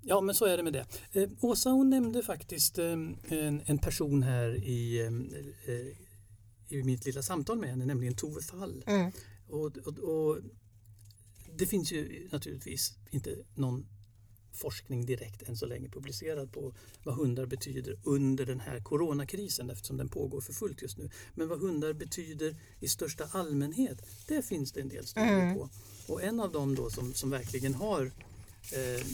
Ja 0.07 0.21
men 0.21 0.35
så 0.35 0.45
är 0.45 0.57
det 0.57 0.63
med 0.63 0.73
det. 0.73 0.87
Eh, 1.13 1.31
Åsa 1.41 1.71
hon 1.71 1.91
nämnde 1.91 2.23
faktiskt 2.23 2.79
eh, 2.79 2.85
en, 3.29 3.63
en 3.65 3.79
person 3.79 4.23
här 4.23 4.65
i, 4.65 5.01
eh, 5.07 5.13
i 6.69 6.83
mitt 6.83 7.05
lilla 7.07 7.23
samtal 7.23 7.59
med 7.59 7.71
henne, 7.71 7.85
nämligen 7.87 8.15
Tove 8.15 8.43
Fall. 8.43 8.85
Mm. 8.87 9.13
Och, 9.49 9.77
och, 9.77 9.99
och 9.99 10.39
det 11.57 11.67
finns 11.67 11.93
ju 11.93 12.29
naturligtvis 12.33 12.95
inte 13.11 13.37
någon 13.55 13.87
forskning 14.53 15.07
direkt 15.07 15.43
än 15.43 15.57
så 15.57 15.67
länge 15.67 15.89
publicerad 15.89 16.53
på 16.53 16.75
vad 17.03 17.15
hundar 17.15 17.47
betyder 17.47 17.99
under 18.05 18.47
den 18.47 18.61
här 18.61 18.81
coronakrisen 18.81 19.71
eftersom 19.71 19.97
den 19.97 20.09
pågår 20.09 20.41
för 20.41 20.53
fullt 20.53 20.83
just 20.83 20.99
nu. 20.99 21.11
Men 21.35 21.49
vad 21.49 21.61
hundar 21.61 21.93
betyder 21.93 22.57
i 22.81 22.89
största 22.89 23.25
allmänhet, 23.25 23.99
det 24.27 24.43
finns 24.43 24.73
det 24.73 24.81
en 24.81 24.89
del 24.89 25.07
studier 25.07 25.41
Mm. 25.41 25.55
på. 25.55 25.69
Och 26.07 26.23
en 26.23 26.41
av 26.41 26.53
dem 26.53 26.75
då 26.75 26.91
som, 26.91 27.15
som 27.15 27.31
verkligen 27.31 27.75
har 27.75 28.05
eh, 28.73 29.07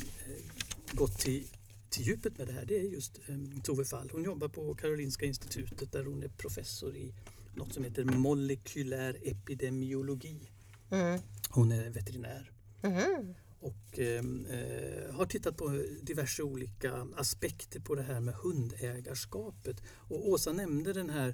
gått 0.93 1.19
till, 1.19 1.47
till 1.91 2.07
djupet 2.07 2.39
med 2.39 2.47
det 2.47 2.53
här 2.53 2.65
det 2.65 2.79
är 2.79 2.83
just 2.85 3.19
eh, 3.29 3.63
Tove 3.63 3.85
Fall. 3.85 4.11
Hon 4.13 4.25
jobbar 4.25 4.49
på 4.49 4.75
Karolinska 4.75 5.27
institutet 5.27 5.93
där 5.93 6.05
hon 6.05 6.23
är 6.23 6.29
professor 6.29 6.97
i 6.97 7.15
något 7.61 7.73
som 7.75 7.85
heter 7.85 8.05
molekylär 8.05 9.17
epidemiologi. 9.23 10.51
Mm. 10.91 11.21
Hon 11.51 11.73
är 11.73 11.91
veterinär 11.91 12.51
Mhm. 12.83 13.35
och 13.61 13.99
eh, 13.99 14.25
eh, 14.59 15.15
har 15.15 15.27
tittat 15.27 15.57
på 15.57 15.85
diverse 16.03 16.43
olika 16.43 17.07
aspekter 17.17 17.81
på 17.81 17.95
det 17.95 18.03
här 18.03 18.21
med 18.21 18.35
hundägarskapet. 18.35 19.77
Och 20.09 20.29
Åsa 20.29 20.53
nämnde 20.53 20.93
den 20.93 21.11
här 21.11 21.29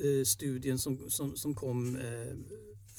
eh, 0.00 0.24
studien 0.24 0.78
som, 0.78 1.10
som, 1.10 1.36
som 1.36 1.54
kom 1.54 1.96
eh, 1.96 2.34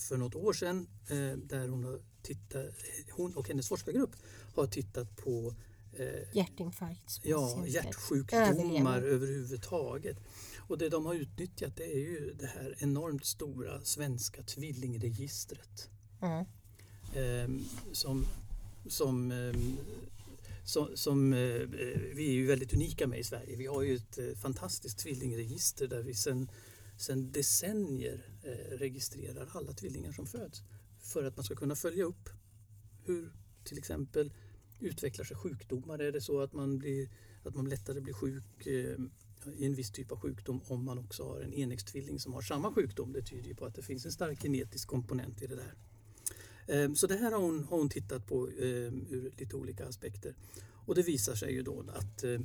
för 0.10 0.18
något 0.18 0.36
år 0.36 0.54
sedan 0.54 0.88
eh, 1.10 1.38
där 1.38 1.68
hon, 1.68 1.84
har 1.84 2.00
tittat, 2.22 2.66
hon 3.12 3.34
och 3.36 3.48
hennes 3.48 3.68
forskargrupp 3.68 4.16
har 4.56 4.68
tittat 4.68 5.16
på 5.16 5.56
eh, 5.94 6.36
Hjärtinfarkt. 6.38 7.20
Ja, 7.24 7.64
hjärtsjukdomar 7.68 9.02
överhuvudtaget. 9.02 10.18
Och 10.68 10.78
det 10.78 10.90
de 10.90 11.06
har 11.06 11.14
utnyttjat 11.14 11.76
det 11.76 11.94
är 11.94 12.00
ju 12.00 12.34
det 12.40 12.48
här 12.48 12.76
enormt 12.78 13.26
stora 13.26 13.82
svenska 13.82 14.44
tvillingregistret. 14.44 15.90
Mm. 16.22 16.46
Ehm, 17.16 17.66
som 17.92 18.26
som, 18.90 19.32
ehm, 19.32 19.78
som, 20.64 20.98
som 20.98 21.34
eh, 21.34 21.62
vi 22.16 22.28
är 22.28 22.34
ju 22.34 22.46
väldigt 22.46 22.74
unika 22.74 23.08
med 23.08 23.20
i 23.20 23.24
Sverige. 23.24 23.56
Vi 23.56 23.66
har 23.66 23.84
ju 23.84 23.96
ett 23.96 24.18
eh, 24.18 24.36
fantastiskt 24.36 25.00
tvillingregister 25.00 25.88
där 25.88 26.04
vi 26.04 26.14
sedan 26.14 26.52
sen 26.98 27.32
decennier 27.32 28.26
eh, 28.44 28.78
registrerar 28.78 29.50
alla 29.52 29.74
tvillingar 29.74 30.12
som 30.12 30.26
föds. 30.26 30.64
För 31.00 31.24
att 31.24 31.36
man 31.36 31.46
ska 31.46 31.56
kunna 31.56 31.76
följa 31.76 32.04
upp 32.04 32.30
hur 33.06 33.32
till 33.64 33.78
exempel 33.78 34.34
utvecklar 34.80 35.26
sig 35.26 35.38
sjukdomar. 35.38 36.00
Är 36.00 36.12
det 36.12 36.22
så 36.22 36.42
att 36.42 36.54
man, 36.54 36.78
blir, 36.78 37.10
att 37.44 37.56
man 37.56 37.70
lättare 37.70 38.02
blir 38.02 38.14
sjuk 38.14 38.68
eh, 38.68 38.98
i 39.26 39.27
en 39.60 39.76
viss 39.76 39.92
typ 39.92 40.12
av 40.12 40.20
sjukdom 40.20 40.62
om 40.68 40.86
man 40.86 40.98
också 40.98 41.24
har 41.24 41.42
en 41.42 41.54
enäggstvilling 41.54 42.20
som 42.20 42.34
har 42.34 42.42
samma 42.42 42.72
sjukdom? 42.74 43.14
Det 43.14 43.22
tyder 43.22 43.48
ju 43.48 43.56
på 43.56 43.66
att 43.66 43.76
det 43.76 43.82
finns 43.84 44.06
en 44.06 44.12
stark 44.12 44.42
genetisk 44.42 44.88
komponent 44.88 45.42
i 45.42 45.48
det 45.48 45.56
där. 45.56 45.74
Eh, 46.68 46.94
Så 46.94 47.08
det 47.08 47.16
här 47.18 47.32
har 47.32 47.40
hon, 47.42 47.64
har 47.64 47.78
hon 47.78 47.90
tittat 47.90 48.28
på 48.28 48.48
eh, 48.50 48.66
ur 49.10 49.32
lite 49.38 49.56
olika 49.56 49.86
aspekter. 49.88 50.36
Och 50.86 50.96
det 50.96 51.02
visar 51.04 51.36
sig 51.36 51.54
ju 51.54 51.62
då 51.62 51.86
att 51.96 52.24
eh, 52.24 52.40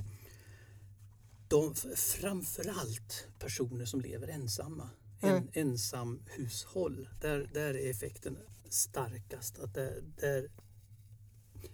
de, 1.48 1.74
framförallt 1.96 3.26
personer 3.38 3.84
som 3.84 4.00
lever 4.00 4.28
ensamma, 4.28 4.90
en, 5.20 5.28
Mm. 5.30 5.48
ensam 5.52 6.22
hushåll, 6.26 7.08
där, 7.20 7.50
där 7.54 7.74
är 7.74 7.90
effekten 7.90 8.36
starkast. 8.68 9.58
Att 9.58 9.74
där, 9.74 10.02
där 10.20 10.50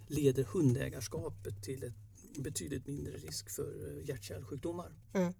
leder 0.07 0.43
hundägarskapet 0.43 1.63
till 1.63 1.83
ett 1.83 1.93
betydligt 2.43 2.87
mindre 2.87 3.13
risk 3.17 3.49
för 3.49 3.97
eh, 3.99 4.05
hjärt-kärlsjukdomar. 4.09 4.93
Mm. 5.13 5.33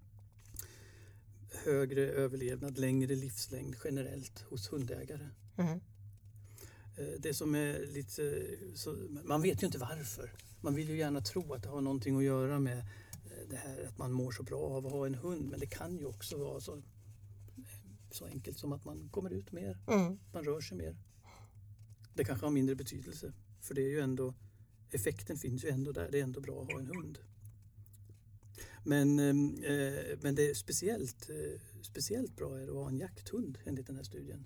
Högre 1.64 2.00
överlevnad, 2.00 2.78
längre 2.78 3.14
livslängd 3.14 3.76
generellt 3.84 4.38
hos 4.40 4.72
hundägare. 4.72 5.28
Mm. 5.56 5.80
Eh, 6.98 7.20
Det 7.20 7.34
som 7.34 7.54
är 7.54 7.86
lite, 7.86 8.46
så, 8.74 8.96
man 9.24 9.42
vet 9.42 9.62
ju 9.62 9.66
inte 9.66 9.78
varför. 9.78 10.32
Man 10.60 10.74
vill 10.74 10.88
ju 10.88 10.96
gärna 10.96 11.20
tro 11.20 11.52
att 11.54 11.62
det 11.62 11.68
har 11.68 11.80
någonting 11.80 12.16
att 12.16 12.24
göra 12.24 12.58
med 12.58 12.78
eh, 12.78 13.48
det 13.50 13.56
här 13.56 13.84
att 13.88 13.98
man 13.98 14.12
mår 14.12 14.32
så 14.32 14.42
bra 14.42 14.60
av 14.60 14.86
att 14.86 14.92
ha 14.92 15.06
en 15.06 15.14
hund. 15.14 15.50
Men 15.50 15.60
det 15.60 15.66
kan 15.66 15.96
ju 15.98 16.04
också 16.04 16.38
vara 16.38 16.60
så, 16.60 16.82
så 18.10 18.26
enkelt 18.26 18.58
som 18.58 18.72
att 18.72 18.84
man 18.84 19.08
kommer 19.10 19.30
ut 19.30 19.52
mer, 19.52 19.78
Mm. 19.88 20.18
man 20.32 20.44
rör 20.44 20.60
sig 20.60 20.76
mer. 20.76 20.96
Det 22.14 22.24
kanske 22.24 22.46
har 22.46 22.50
mindre 22.52 22.74
betydelse. 22.76 23.32
För 23.60 23.74
det 23.74 23.82
är 23.82 23.88
ju 23.90 24.00
ändå, 24.00 24.34
effekten 24.94 25.36
finns 25.36 25.64
ju 25.64 25.68
ändå 25.68 25.92
där. 25.92 26.08
Det 26.12 26.18
är 26.18 26.22
ändå 26.22 26.40
bra 26.40 26.62
att 26.62 26.72
ha 26.72 26.78
en 26.78 26.86
hund. 26.86 27.18
Men, 28.84 29.18
eh, 29.18 30.18
men 30.20 30.34
det 30.34 30.50
är 30.50 30.54
speciellt, 30.54 31.30
eh, 31.30 31.60
speciellt 31.82 32.36
bra 32.36 32.58
är 32.58 32.68
att 32.68 32.74
ha 32.74 32.88
en 32.88 32.98
jakthund 32.98 33.58
enligt 33.64 33.86
den 33.86 33.96
här 33.96 34.02
studien. 34.02 34.44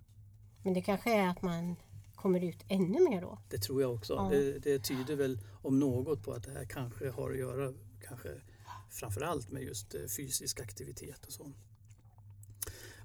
Men 0.62 0.74
det 0.74 0.82
kanske 0.82 1.14
är 1.14 1.28
att 1.28 1.42
man 1.42 1.76
kommer 2.14 2.44
ut 2.44 2.64
ännu 2.68 3.10
mer 3.10 3.20
då. 3.20 3.38
Det 3.50 3.58
tror 3.58 3.82
jag 3.82 3.94
också. 3.94 4.12
Ja. 4.12 4.28
Det, 4.30 4.58
det 4.58 4.78
tyder 4.78 5.16
väl 5.16 5.38
om 5.62 5.78
något 5.78 6.22
på 6.22 6.32
att 6.32 6.42
det 6.42 6.52
här 6.52 6.64
kanske 6.64 7.10
har 7.10 7.30
att 7.30 7.38
göra 7.38 7.72
kanske 8.02 8.28
framförallt 8.90 9.50
med 9.50 9.62
just 9.62 9.94
eh, 9.94 10.00
fysisk 10.16 10.60
aktivitet 10.60 11.26
och 11.26 11.32
så. 11.32 11.52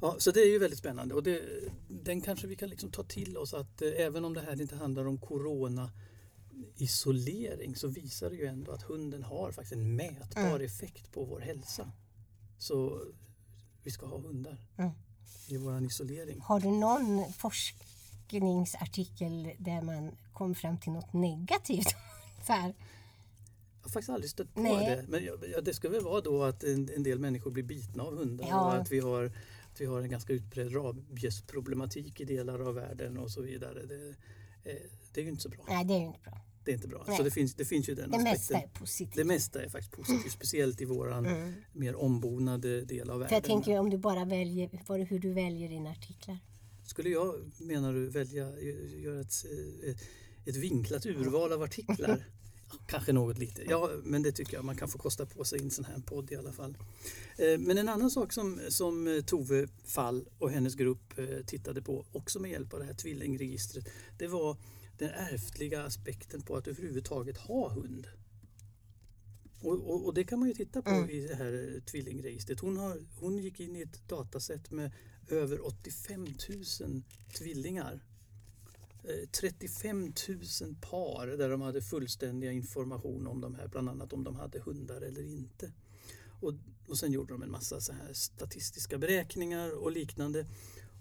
Ja, 0.02 0.16
så 0.20 0.32
det 0.32 0.40
är 0.40 0.52
ju 0.52 0.60
väldigt 0.60 0.80
spännande 0.80 1.16
och 1.16 1.24
det, 1.24 1.42
den 1.88 2.22
kanske 2.22 2.48
vi 2.48 2.56
kan 2.56 2.70
liksom 2.70 2.92
ta 2.92 3.04
till 3.04 3.38
oss 3.38 3.54
att 3.54 3.82
även 3.82 4.26
om 4.26 4.34
det 4.34 4.42
här 4.42 4.62
inte 4.62 4.76
handlar 4.76 5.06
om 5.06 5.18
corona 5.18 5.92
isolering 6.76 7.76
så 7.76 7.88
visar 7.88 8.30
det 8.30 8.36
ju 8.36 8.45
ändå 8.45 8.72
att 8.72 8.82
hunden 8.82 9.24
har 9.24 9.51
faktiskt 9.51 9.74
en 9.74 9.95
mätbar 9.95 10.41
Mm. 10.41 10.62
effekt 10.66 11.12
på 11.12 11.26
vår 11.26 11.39
hälsa. 11.39 11.91
Så 12.57 13.01
vi 13.84 13.91
ska 13.91 14.05
ha 14.05 14.20
hundar 14.22 14.57
Mm. 14.78 14.91
i 15.47 15.57
våran 15.57 15.86
isolering. 15.86 16.39
Har 16.41 16.60
du 16.60 16.72
någon 16.72 17.34
forskningsartikel 17.34 19.51
där 19.60 19.82
man 19.82 20.12
kom 20.34 20.55
fram 20.55 20.78
till 20.78 20.91
något 20.91 21.14
negativt? 21.14 21.95
Så 22.47 22.53
här. 22.53 22.74
Jag 23.82 23.84
har 23.84 23.89
faktiskt 23.89 24.10
aldrig 24.10 24.32
stött 24.32 24.53
på 24.53 24.62
Nej. 24.62 24.86
det. 24.86 25.05
Men 25.07 25.24
ja, 25.53 25.62
det 25.62 25.74
ska 25.74 25.89
väl 25.89 26.03
vara 26.03 26.22
då 26.22 26.43
att 26.43 26.64
en, 26.64 26.89
en 26.95 27.03
del 27.03 27.20
människor 27.20 27.51
blir 27.51 27.64
bitna 27.64 28.03
av 28.03 28.18
hundar 28.18 28.47
Ja. 28.47 28.66
och 28.66 28.74
att 28.82 28.91
vi 28.91 28.99
har, 28.99 29.26
att 29.72 29.82
vi 29.82 29.86
har 29.86 30.01
en 30.01 30.10
ganska 30.10 30.34
utbredd 30.34 30.76
rabiesproblematik 30.76 32.20
i 32.22 32.26
delar 32.26 32.60
av 32.60 32.74
världen 32.76 33.18
och 33.18 33.32
så 33.32 33.41
vidare. 33.41 33.86
Det, 33.86 34.10
eh, 34.72 34.76
det 35.14 35.22
är 35.22 35.26
ju 35.26 35.30
inte 35.30 35.41
så 35.43 35.49
bra. 35.49 35.66
Nej, 35.70 35.86
det 35.86 35.93
är 35.93 35.99
ju 35.99 36.05
inte 36.05 36.20
bra. 36.20 36.41
Det 36.70 36.74
är 36.74 36.76
inte 36.76 36.88
bra. 36.88 37.03
Nej. 37.07 37.17
Så 37.17 37.24
det 37.24 37.32
finns, 37.32 37.53
det 37.55 37.65
finns 37.65 37.89
ju 37.89 37.95
den 37.95 38.11
Det 38.11 38.17
mesta 38.17 38.32
aspekten. 38.32 38.70
är 38.76 38.80
positivt. 38.80 39.15
Det 39.15 39.24
mesta 39.24 39.63
är 39.63 39.70
faktiskt 39.70 39.91
positivt, 39.95 40.32
speciellt 40.32 40.82
i 40.82 40.86
våran 40.86 41.26
Mm. 41.26 41.53
mer 41.74 41.95
ombonade 41.95 42.82
del 42.86 43.09
av 43.09 43.13
För 43.13 43.20
världen. 43.20 43.34
jag 43.36 43.43
tänker 43.43 43.80
om 43.80 43.89
du 43.89 43.97
bara 43.97 44.26
väljer 44.26 45.05
hur 45.05 45.20
du 45.20 45.34
väljer 45.34 45.70
dina 45.70 45.89
artiklar. 45.91 46.38
Skulle 46.86 47.09
jag, 47.09 47.36
menar 47.59 47.93
du, 47.93 48.09
välja 48.09 48.59
göra 49.03 49.22
ett, 49.22 49.45
eh, 49.86 49.95
ett 50.45 50.55
vinklat 50.55 51.05
urval 51.05 51.51
av 51.53 51.61
artiklar? 51.63 52.26
Kanske 52.88 53.13
något 53.13 53.38
lite, 53.38 53.63
ja 53.70 53.89
men 54.03 54.24
det 54.24 54.32
tycker 54.32 54.53
jag 54.53 54.65
man 54.65 54.76
kan 54.76 54.88
få 54.89 54.97
kosta 54.97 55.26
på 55.26 55.43
sig 55.43 55.59
i 55.59 55.63
en 55.63 55.72
sån 55.72 55.86
här 55.86 55.99
podd 56.05 56.32
i 56.32 56.36
alla 56.36 56.51
fall. 56.51 56.78
Eh, 57.38 57.59
Men 57.59 57.78
en 57.78 57.89
annan 57.89 58.11
sak 58.11 58.34
som, 58.34 58.59
som 58.70 59.07
eh, 59.07 59.22
Tove 59.22 59.67
Fall 59.86 60.26
och 60.39 60.51
hennes 60.51 60.76
grupp 60.76 61.13
tittade 61.45 61.82
på, 61.82 62.05
också 62.11 62.39
med 62.39 62.51
hjälp 62.51 62.74
av 62.74 62.80
det 62.80 62.86
här 62.86 62.93
tvillingregistret, 62.93 63.88
det 64.17 64.28
var 64.28 64.57
den 65.00 65.10
ärftliga 65.10 65.84
aspekten 65.84 66.41
på 66.41 66.56
att 66.56 66.68
överhuvudtaget 66.68 67.38
ha 67.38 67.70
hund. 67.70 68.08
Och, 69.62 69.74
och, 69.74 70.06
och, 70.06 70.14
det 70.14 70.24
kan 70.24 70.39
man 70.39 70.47
ju 70.47 70.54
titta 70.54 70.82
på 70.82 70.89
Mm. 70.89 71.10
i 71.10 71.28
det 71.28 71.36
här 71.36 71.74
eh, 71.76 71.82
tvillingregistret. 71.82 72.60
Hon, 72.60 72.78
har, 72.78 72.97
hon 73.20 73.38
gick 73.38 73.60
in 73.60 73.76
i 73.76 73.82
ett 73.82 74.08
dataset 74.08 74.72
med 74.72 74.91
över 75.28 75.66
85 75.66 76.28
000 76.80 77.02
tvillingar. 77.38 78.04
Eh, 79.04 79.30
35 79.30 80.14
000 80.62 80.76
par 80.82 81.28
där 81.28 81.50
de 81.50 81.62
hade 81.62 81.82
fullständiga 81.82 82.52
information 82.52 83.28
om 83.28 83.41
de 83.41 83.56
här, 83.56 83.68
bland 83.68 83.89
annat 83.89 84.14
om 84.14 84.24
de 84.24 84.36
hade 84.36 84.60
hundar 84.60 85.02
eller 85.02 85.22
inte. 85.22 85.72
Och, 86.41 86.54
och 86.88 86.97
sen 86.97 87.12
gjorde 87.12 87.34
de 87.34 87.43
en 87.43 87.52
massa 87.52 87.82
så 87.82 87.93
här 87.93 88.14
statistiska 88.14 88.97
beräkningar 88.97 89.84
och 89.84 89.91
liknande. 89.91 90.45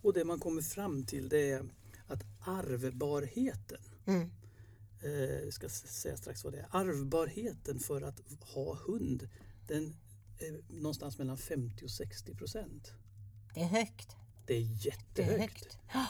Och 0.02 0.12
det 0.12 0.24
man 0.24 0.40
kommer 0.40 0.62
fram 0.62 1.04
till 1.04 1.28
det 1.28 1.50
är 1.50 1.64
att 2.08 2.22
arvbarheten 2.40 3.80
Mm. 4.06 4.30
eh, 5.00 5.50
ska 5.50 5.68
säga 5.68 6.16
strax 6.16 6.44
vad 6.44 6.52
det 6.52 6.58
är. 6.58 6.66
Arvbarheten 6.70 7.78
för 7.80 8.02
att 8.02 8.20
ha 8.40 8.74
hund 8.86 9.28
den 9.66 9.96
är 10.38 10.60
någonstans 10.68 11.18
mellan 11.18 11.38
50 11.38 11.84
och 11.84 11.90
60 11.90 12.34
procent. 12.34 12.92
Det 13.54 13.60
är 13.60 13.64
högt. 13.66 14.16
Det 14.46 14.54
är 14.54 14.60
Det 14.60 14.64
är 14.64 14.86
jättehögt. 14.86 15.40
högt. 15.40 15.78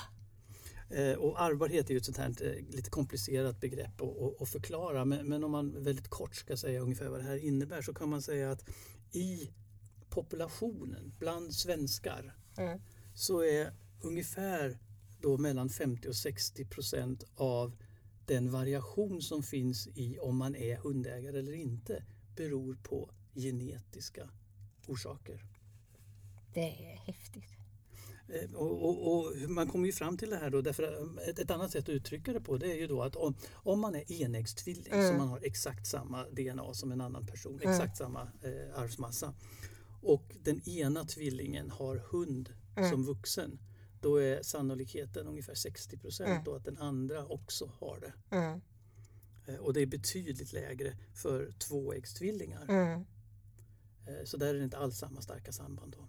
Eh, 0.91 1.13
och 1.15 1.41
arvbarhet 1.43 1.87
är 1.91 1.95
ju 1.95 1.99
ett 1.99 2.05
sånt 2.05 2.17
här 2.17 2.29
eh, 2.43 2.75
lite 2.77 2.91
komplicerat 2.91 3.61
begrepp 3.61 4.01
att 4.41 4.49
förklara. 4.49 5.05
Men, 5.05 5.27
men 5.29 5.45
om 5.45 5.51
man 5.51 5.83
väldigt 5.85 6.09
kort 6.09 6.35
ska 6.35 6.57
säga 6.57 6.81
ungefär 6.81 7.09
vad 7.09 7.21
det 7.21 7.25
här 7.25 7.37
innebär 7.37 7.83
så 7.83 7.95
kan 7.95 8.09
man 8.09 8.23
säga 8.23 8.51
att 8.51 8.65
i 9.13 9.51
populationen 10.09 11.13
bland 11.19 11.55
svenskar 11.55 12.35
Mm. 12.59 12.81
så 13.15 13.41
är 13.45 13.73
ungefär 14.01 14.79
då 15.21 15.39
mellan 15.39 15.69
50 15.69 16.09
och 16.09 16.17
60 16.17 16.65
procent 16.65 17.25
av 17.35 17.77
den 18.27 18.51
variation 18.51 19.23
som 19.23 19.43
finns 19.43 19.89
i 19.95 20.19
om 20.19 20.37
man 20.37 20.57
är 20.57 20.77
hundägare 20.77 21.39
eller 21.39 21.53
inte 21.53 22.05
beror 22.37 22.75
på 22.83 23.11
genetiska 23.35 24.31
orsaker. 24.87 25.45
Det 26.55 26.61
är 26.93 26.97
häftigt. 26.97 27.45
Eh, 28.29 28.55
Och, 28.55 28.85
och, 28.89 29.19
och 29.19 29.51
man 29.51 29.69
kommer 29.69 29.87
ju 29.87 29.93
fram 29.93 30.17
till 30.19 30.31
det 30.31 30.37
här 30.37 30.51
då 30.51 30.61
därför 30.63 30.83
att 30.83 31.29
ett, 31.29 31.39
ett 31.39 31.51
annat 31.51 31.71
sätt 31.71 31.83
att 31.85 31.89
uttrycka 31.89 32.33
det 32.33 32.41
på 32.41 32.57
det 32.57 32.73
är 32.73 32.77
ju 32.77 32.87
då 32.87 33.03
att 33.03 33.17
om, 33.17 33.35
om 33.53 33.81
man 33.81 33.95
är 33.95 34.13
enäggstvilling 34.13 34.93
Mm. 34.93 35.09
så 35.09 35.15
man 35.19 35.29
har 35.29 35.41
exakt 35.43 35.87
samma 35.87 36.25
DNA 36.29 36.75
som 36.75 36.93
en 36.93 37.01
annan 37.01 37.27
person, 37.27 37.61
Mm. 37.61 37.73
exakt 37.73 37.97
samma 37.97 38.23
eh, 38.23 38.81
arvsmassa 38.81 39.35
och 40.03 40.37
den 40.43 40.69
ena 40.69 41.05
tvillingen 41.05 41.71
har 41.71 41.97
hund 41.97 42.51
Mm. 42.77 42.91
som 42.91 43.05
vuxen 43.05 43.59
då 44.01 44.17
är 44.17 44.43
sannolikheten 44.43 45.27
ungefär 45.27 45.55
60 45.55 45.97
procent 45.99 46.29
Mm. 46.31 46.45
då 46.45 46.55
att 46.55 46.65
den 46.65 46.79
andra 46.79 47.27
också 47.27 47.71
har 47.81 48.01
det. 48.01 48.37
Mm. 48.37 48.61
Eh, 49.47 49.55
Och 49.57 49.73
det 49.73 49.81
är 49.81 49.87
betydligt 49.87 50.53
lägre 50.53 50.97
för 51.15 51.53
tvåäggstvillingar. 51.53 52.65
Mm. 52.69 53.05
Eh, 54.07 54.25
Så 54.25 54.37
där 54.37 54.47
är 54.55 54.59
det 54.59 54.65
inte 54.65 54.79
alls 54.79 54.99
samma 54.99 55.21
starka 55.21 55.53
samband. 55.53 55.93
Då. 55.99 56.09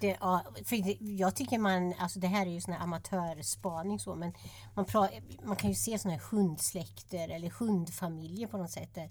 Det, 0.00 0.16
ja, 0.20 0.44
för 0.64 0.96
jag 1.20 1.36
tycker 1.36 1.58
man, 1.58 1.94
alltså 1.98 2.18
det 2.20 2.26
här 2.26 2.46
är 2.46 2.50
ju 2.50 2.60
sån 2.60 2.74
här 2.74 2.80
amatörspaning 2.80 3.98
så, 4.00 4.14
men 4.14 4.32
man, 4.74 4.84
pra, 4.84 5.08
man 5.44 5.56
kan 5.56 5.70
ju 5.70 5.76
se 5.76 5.98
såna 5.98 6.14
här 6.14 6.22
hundsläkter 6.30 7.28
eller 7.28 7.50
hundfamiljer 7.50 8.46
på 8.48 8.58
något 8.58 8.70
sätt 8.70 8.94
där 8.94 9.10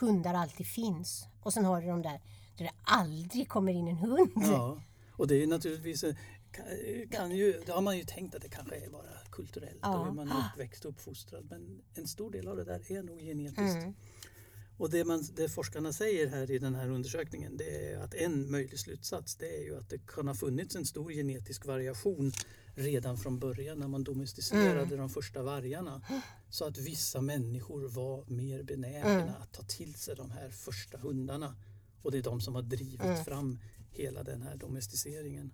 hundar 0.00 0.34
alltid 0.34 0.66
finns. 0.66 1.26
Och 1.40 1.52
sen 1.52 1.64
har 1.64 1.80
du 1.80 1.86
de 1.86 2.02
där 2.02 2.20
där 2.56 2.64
det 2.64 2.72
aldrig 2.82 3.48
kommer 3.48 3.72
in 3.72 3.88
en 3.88 3.96
hund. 3.96 4.30
Ja, 4.36 4.82
och 5.12 5.26
det 5.26 5.42
är 5.42 5.46
naturligtvis 5.46 6.04
kan, 7.10 7.30
ju, 7.36 7.60
det 7.66 7.72
har 7.72 7.80
man 7.82 7.98
ju 7.98 8.04
tänkt 8.04 8.34
att 8.34 8.42
det 8.42 8.48
kanske 8.48 8.76
är 8.76 8.90
bara 8.90 9.18
kulturellt 9.30 9.78
Ja. 9.82 9.98
och 9.98 10.06
hur 10.06 10.12
man 10.12 10.28
är 10.28 10.44
uppväxt 10.52 10.84
och 10.84 10.90
uppfostrad 10.90 11.46
men 11.50 11.82
en 11.94 12.08
stor 12.08 12.30
del 12.30 12.48
av 12.48 12.56
det 12.56 12.64
där 12.64 12.92
är 12.92 13.02
nog 13.02 13.20
genetiskt. 13.20 13.76
Mm. 13.76 13.94
Och 14.78 14.90
det, 14.90 15.04
man, 15.04 15.24
det 15.36 15.48
forskarna 15.48 15.92
säger 15.92 16.26
här 16.26 16.50
i 16.50 16.58
den 16.58 16.74
här 16.74 16.88
undersökningen 16.88 17.56
det 17.56 17.92
är 17.92 17.98
att 17.98 18.14
en 18.14 18.50
möjlig 18.50 18.78
slutsats 18.78 19.36
det 19.36 19.56
är 19.56 19.62
ju 19.64 19.76
att 19.78 19.88
det 19.90 20.06
kan 20.06 20.28
ha 20.28 20.34
funnits 20.34 20.76
en 20.76 20.86
stor 20.86 21.10
genetisk 21.12 21.66
variation 21.66 22.32
redan 22.74 23.18
från 23.18 23.38
början 23.38 23.78
när 23.78 23.88
man 23.88 24.04
domesticerade 24.04 24.80
Mm. 24.82 24.98
de 24.98 25.08
första 25.10 25.42
vargarna. 25.42 26.02
Så 26.50 26.64
att 26.64 26.78
vissa 26.78 27.20
människor 27.20 27.88
var 27.88 28.24
mer 28.26 28.62
benägna 28.62 29.10
Mm. 29.22 29.28
att 29.42 29.52
ta 29.52 29.62
till 29.62 29.94
sig 29.94 30.16
de 30.16 30.30
här 30.30 30.48
första 30.50 30.98
hundarna. 30.98 31.56
Och 32.02 32.10
det 32.12 32.18
är 32.18 32.22
de 32.22 32.40
som 32.40 32.54
har 32.54 32.62
drivit 32.62 33.00
Mm. 33.02 33.24
fram 33.24 33.58
hela 33.90 34.22
den 34.22 34.42
här 34.42 34.56
domesticeringen. 34.56 35.52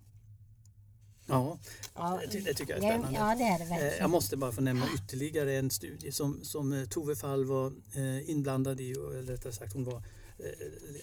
Ja, 1.30 1.58
Ja, 1.94 2.20
det, 2.32 2.40
det 2.40 2.54
tycker 2.54 2.72
jag 2.76 2.84
är 2.84 2.90
spännande. 2.92 3.18
ja, 3.18 3.34
det 3.34 3.44
är 3.44 3.58
det 3.58 3.64
Eh, 3.64 3.70
verkligen. 3.70 3.98
Jag 4.00 4.10
måste 4.10 4.36
bara 4.36 4.52
få 4.52 4.60
nämna 4.60 4.86
ytterligare 4.94 5.54
en 5.56 5.70
studie 5.70 6.12
som, 6.12 6.44
som 6.44 6.72
eh, 6.72 6.84
Tove 6.88 7.16
Fall 7.16 7.44
var 7.44 7.72
eh, 7.94 8.30
inblandad 8.30 8.80
i, 8.80 8.90
eller 8.90 9.22
rättare 9.32 9.52
sagt 9.52 9.72
hon 9.72 9.84
var 9.84 10.02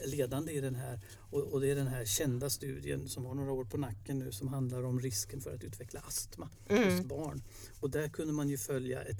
ledande 0.05 0.51
i 0.51 0.61
den 0.61 0.75
här. 0.75 0.99
Och, 1.31 1.41
och 1.43 1.61
det 1.61 1.71
är 1.71 1.75
den 1.75 1.87
här 1.87 2.05
kända 2.05 2.49
studien 2.49 3.09
som 3.09 3.25
har 3.25 3.33
några 3.35 3.51
år 3.51 3.65
på 3.65 3.77
nacken 3.77 4.19
nu 4.19 4.31
som 4.31 4.47
handlar 4.47 4.83
om 4.85 4.99
risken 4.99 5.41
för 5.41 5.55
att 5.55 5.63
utveckla 5.63 5.99
astma 5.99 6.49
hos 6.69 6.77
Mm. 6.79 7.07
barn. 7.07 7.43
Och 7.79 7.89
där 7.89 8.07
kunde 8.07 8.33
man 8.33 8.49
ju 8.49 8.57
följa 8.57 9.01
ett 9.01 9.19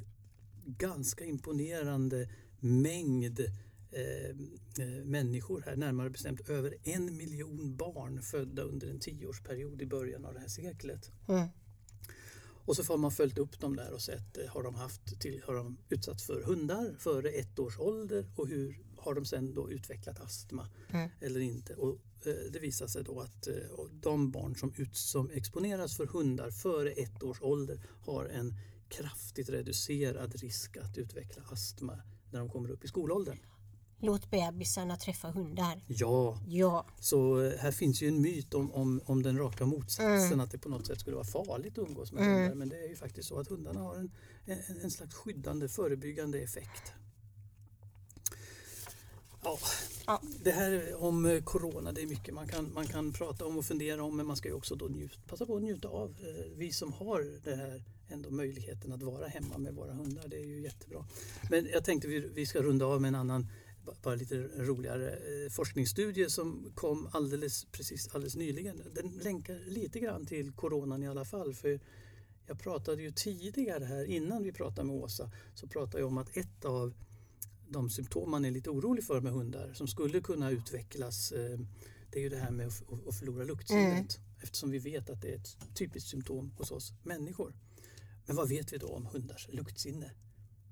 ganska 0.65 1.25
imponerande 1.25 2.29
mängd 2.59 3.39
eh, 3.91 4.29
eh, 4.85 5.05
människor 5.05 5.63
här, 5.65 5.75
närmare 5.75 6.09
bestämt 6.09 6.49
över 6.49 6.77
en 6.83 7.17
miljon 7.17 7.75
barn 7.75 8.21
födda 8.21 8.61
under 8.61 8.88
en 8.88 8.99
tioårsperiod 8.99 9.81
i 9.81 9.85
början 9.85 10.25
av 10.25 10.33
det 10.33 10.39
här 10.39 10.47
seklet. 10.47 11.11
Mm. 11.27 11.47
Och 12.67 12.75
så 12.75 12.83
får 12.83 12.97
man 12.97 13.11
följt 13.11 13.38
upp 13.38 13.59
dem 13.59 13.75
där 13.75 13.93
och 13.93 14.01
sett, 14.01 14.38
eh, 14.38 14.47
har 14.47 14.63
de, 14.63 14.75
haft 14.75 15.21
till, 15.21 15.41
har 15.45 15.53
de 15.53 15.77
utsatts 15.89 16.23
för 16.25 16.41
hundar 16.41 16.95
före 16.99 17.29
ett 17.29 17.59
års 17.59 17.79
ålder 17.79 18.25
och 18.35 18.47
hur 18.47 18.83
har 18.97 19.15
de 19.15 19.25
sen 19.25 19.53
då 19.53 19.71
utvecklat 19.71 20.19
astma 20.19 20.69
Mm. 20.89 21.09
eller 21.21 21.39
inte. 21.39 21.75
Och 21.75 21.97
eh, 22.25 22.33
det 22.51 22.59
visar 22.59 22.88
sig 22.88 23.03
då 23.03 23.19
att 23.19 23.47
eh, 23.47 23.53
de 24.01 24.31
barn 24.31 24.55
som, 24.55 24.73
ut, 24.77 24.95
som 24.95 25.29
exponeras 25.29 25.97
för 25.97 26.05
hundar 26.05 26.51
före 26.51 26.91
ett 26.91 27.23
års 27.23 27.41
ålder 27.41 27.81
har 28.05 28.25
en 28.25 28.53
kraftigt 28.89 29.49
reducerad 29.49 30.35
risk 30.35 30.77
att 30.77 30.97
utveckla 30.97 31.43
astma 31.49 31.99
när 32.31 32.39
de 32.39 32.49
kommer 32.49 32.71
upp 32.71 32.83
i 32.83 32.88
skolåldern. 32.88 33.38
Låt 33.99 34.31
bebisarna 34.31 34.95
träffa 34.97 35.31
hundar. 35.31 35.81
Ja, 35.87 36.39
Ja, 36.47 36.85
så 36.99 37.41
eh, 37.43 37.57
här 37.59 37.71
finns 37.71 38.01
ju 38.01 38.07
en 38.07 38.21
myt 38.21 38.53
om, 38.53 38.71
om, 38.73 39.01
om 39.05 39.23
den 39.23 39.37
raka 39.37 39.65
motsatsen, 39.65 40.27
Mm. 40.27 40.39
att 40.39 40.51
det 40.51 40.57
på 40.57 40.69
något 40.69 40.87
sätt 40.87 40.99
skulle 40.99 41.15
vara 41.15 41.25
farligt 41.25 41.77
att 41.77 41.87
umgås 41.87 42.11
med 42.11 42.23
Mm. 42.23 42.35
hundar. 42.39 42.55
Men 42.55 42.69
det 42.69 42.75
är 42.83 42.89
ju 42.89 42.95
faktiskt 42.95 43.27
så 43.29 43.39
att 43.39 43.47
hundarna 43.47 43.79
har 43.79 43.95
en, 43.95 44.11
en, 44.45 44.59
en 44.83 44.91
slags 44.91 45.15
skyddande, 45.15 45.67
förebyggande 45.69 46.39
effekt. 46.39 46.93
Ja, 49.43 49.57
Ja. 50.07 50.21
Det 50.43 50.51
här 50.51 50.95
om 51.03 51.25
eh, 51.25 51.43
corona, 51.43 51.91
det 51.91 52.01
är 52.01 52.07
mycket 52.07 52.33
man 52.33 52.47
kan, 52.47 52.73
man 52.73 52.87
kan 52.87 53.13
prata 53.13 53.45
om 53.45 53.57
och 53.57 53.65
fundera 53.65 54.03
om 54.03 54.17
men 54.17 54.25
man 54.25 54.37
ska 54.37 54.49
ju 54.49 54.55
också 54.55 54.75
då 54.75 54.85
njut, 54.85 55.19
passa 55.27 55.45
på 55.45 55.55
att 55.55 55.61
njuta 55.63 55.87
av. 55.87 56.09
Eh, 56.09 56.45
Vi 56.57 56.71
som 56.71 56.93
har 56.93 57.39
det 57.43 57.55
här 57.55 57.83
ändå 58.09 58.29
möjligheten 58.29 58.91
att 58.93 59.03
vara 59.03 59.27
hemma 59.27 59.57
med 59.57 59.73
våra 59.75 59.93
hundar, 59.93 60.27
det 60.27 60.37
är 60.37 60.45
ju 60.45 60.61
jättebra. 60.61 61.05
Men 61.49 61.65
jag 61.73 61.83
tänkte 61.83 62.07
vi, 62.07 62.19
vi 62.19 62.45
ska 62.45 62.61
runda 62.61 62.85
av 62.85 63.01
med 63.01 63.07
en 63.07 63.15
annan 63.15 63.47
bara 64.01 64.15
lite 64.15 64.35
roligare 64.57 65.11
eh, 65.11 65.49
forskningsstudie 65.51 66.29
som 66.29 66.71
kom 66.75 67.09
alldeles, 67.11 67.65
precis 67.65 68.07
alldeles 68.07 68.35
nyligen. 68.35 68.81
Den 68.93 69.11
länkar 69.23 69.59
lite 69.67 69.99
grann 69.99 70.25
till 70.25 70.51
coronan 70.51 71.03
i 71.03 71.07
alla 71.07 71.25
fall. 71.25 71.53
För 71.53 71.79
jag 72.45 72.59
pratade 72.59 73.01
ju 73.01 73.11
tidigare 73.11 73.85
här, 73.85 74.05
innan 74.05 74.43
vi 74.43 74.51
pratade 74.51 74.88
med 74.88 74.95
Åsa, 74.95 75.31
så 75.53 75.67
pratade 75.67 75.99
jag 75.99 76.07
om 76.07 76.17
att 76.17 76.38
ett 76.38 76.65
av 76.65 76.93
de 77.69 77.89
symptom 77.89 78.31
man 78.31 78.45
är 78.45 78.51
lite 78.51 78.69
orolig 78.69 79.03
för 79.03 79.21
med 79.21 79.33
hundar 79.33 79.73
som 79.73 79.88
skulle 79.88 80.21
kunna 80.21 80.51
utvecklas 80.51 81.31
eh, 81.31 81.59
det 82.11 82.19
är 82.19 82.23
ju 82.23 82.29
det 82.29 82.38
här 82.38 82.51
med 82.51 82.67
att, 82.67 83.15
förlora 83.19 83.43
luktsinnet. 83.43 84.19
Eftersom 84.41 84.71
vi 84.71 84.79
vet 84.79 85.09
att 85.09 85.21
det 85.21 85.31
är 85.31 85.35
ett 85.35 85.57
typiskt 85.75 86.09
symptom 86.09 86.51
hos 86.57 86.71
oss 86.71 86.93
människor. 87.03 87.53
Men 88.25 88.35
vad 88.35 88.49
vet 88.49 88.73
vi 88.73 88.77
då 88.77 88.88
om 88.88 89.05
hundars 89.05 89.49
luktsinne? 89.51 90.11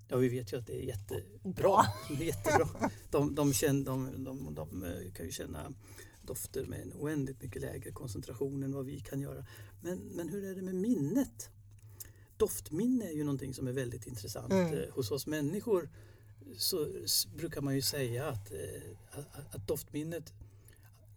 Ja, 0.07 0.17
vi 0.17 0.29
vet 0.29 0.53
ju 0.53 0.57
att 0.57 0.67
det 0.67 0.83
är 0.83 0.85
jättebra. 0.85 1.23
Bra. 1.43 1.85
Det 2.17 2.23
är 2.23 2.27
jättebra. 2.27 2.89
De, 3.11 3.35
de, 3.35 3.53
känner, 3.53 3.85
de, 3.85 4.23
de, 4.23 4.55
de 4.55 4.83
eh, 4.83 5.11
kan 5.13 5.25
ju 5.25 5.31
känna 5.31 5.73
dofter 6.21 6.65
med 6.65 6.81
en 6.81 6.93
oändligt 6.93 7.41
mycket 7.41 7.61
lägre 7.61 7.91
koncentration 7.91 8.63
än 8.63 8.73
vad 8.73 8.85
vi 8.85 8.99
kan 8.99 9.21
göra. 9.21 9.45
Men, 9.81 9.97
men 9.97 10.29
hur 10.29 10.43
är 10.43 10.55
det 10.55 10.61
med 10.61 10.75
minnet? 10.75 11.49
Doftminne 12.37 13.05
är 13.05 13.13
ju 13.13 13.23
någonting 13.23 13.53
som 13.53 13.67
är 13.67 13.71
väldigt 13.71 14.07
intressant. 14.07 14.53
Mm. 14.53 14.73
Eh, 14.73 14.89
Hos 14.91 15.11
oss 15.11 15.27
människor 15.27 15.89
så 16.57 16.87
brukar 17.35 17.61
man 17.61 17.75
ju 17.75 17.81
säga 17.81 18.27
att, 18.27 18.51
eh, 18.51 19.19
att, 19.31 19.55
att 19.55 19.67
doftminnet 19.67 20.33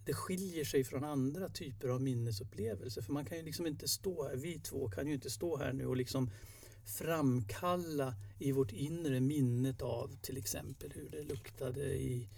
det 0.08 0.14
skiljer 0.14 0.64
sig 0.64 0.84
från 0.84 1.04
andra 1.04 1.48
typer 1.48 1.88
av 1.88 2.02
minnesupplevelser. 2.02 3.02
För 3.02 3.12
man 3.12 3.24
kan 3.24 3.38
ju 3.38 3.44
liksom 3.44 3.66
inte 3.66 3.88
stå 3.88 4.28
här, 4.28 4.36
vi 4.36 4.58
två 4.58 4.88
kan 4.88 5.06
ju 5.06 5.14
inte 5.14 5.30
stå 5.30 5.56
här 5.56 5.72
nu 5.72 5.86
och 5.86 5.96
liksom 5.96 6.30
framkalla 6.88 8.14
i 8.38 8.52
vårt 8.52 8.72
inre 8.72 9.20
minnet 9.20 9.82
av 9.82 10.16
till 10.22 10.36
exempel 10.36 10.92
hur 10.94 11.08
det 11.10 11.22
luktade 11.22 11.84
i, 11.84 12.28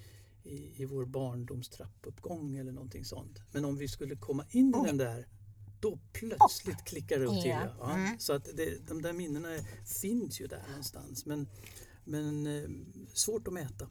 i, 0.45 0.83
i 0.83 0.85
vår 0.85 1.05
barndomstrappuppgång 1.05 2.57
eller 2.57 2.73
någonting 2.73 3.05
sånt. 3.05 3.43
Men 3.53 3.65
om 3.65 3.77
vi 3.77 3.89
skulle 3.89 4.17
komma 4.17 4.45
in 4.51 4.69
i 4.69 4.73
Oj. 4.75 4.87
den 4.87 4.97
där 4.97 5.27
då 5.81 5.99
plötsligt 6.13 6.85
klickar 6.85 7.19
det 7.19 7.25
upp 7.25 7.43
till. 7.43 7.51
Ja. 7.51 7.65
Ja. 7.65 7.75
Ja. 7.81 7.95
Mm. 7.95 8.19
Så 8.19 8.33
att 8.33 8.49
det, 8.55 8.89
de 8.89 9.03
där 9.03 9.13
minnena 9.13 9.49
finns 10.01 10.41
ju 10.41 10.47
där 10.47 10.65
någonstans 10.69 11.27
men, 11.27 11.49
men 12.05 12.47
eh, 12.47 12.71
svårt 13.15 13.49
att 13.49 13.55
mäta. 13.55 13.89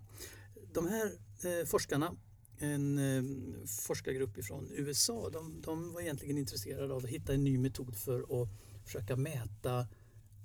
de 0.73 0.87
här 0.87 1.11
eh, 1.43 1.65
forskarna, 1.65 2.15
en 2.57 2.97
eh, 2.97 3.23
forskargrupp 3.67 4.45
från 4.45 4.71
USA, 4.71 5.29
de, 5.29 5.61
de 5.61 5.93
var 5.93 6.01
egentligen 6.01 6.37
intresserade 6.37 6.93
av 6.93 7.03
att 7.03 7.09
hitta 7.09 7.33
en 7.33 7.43
ny 7.43 7.57
metod 7.57 7.97
för 7.97 8.41
att 8.41 8.49
försöka 8.85 9.15
mäta 9.15 9.87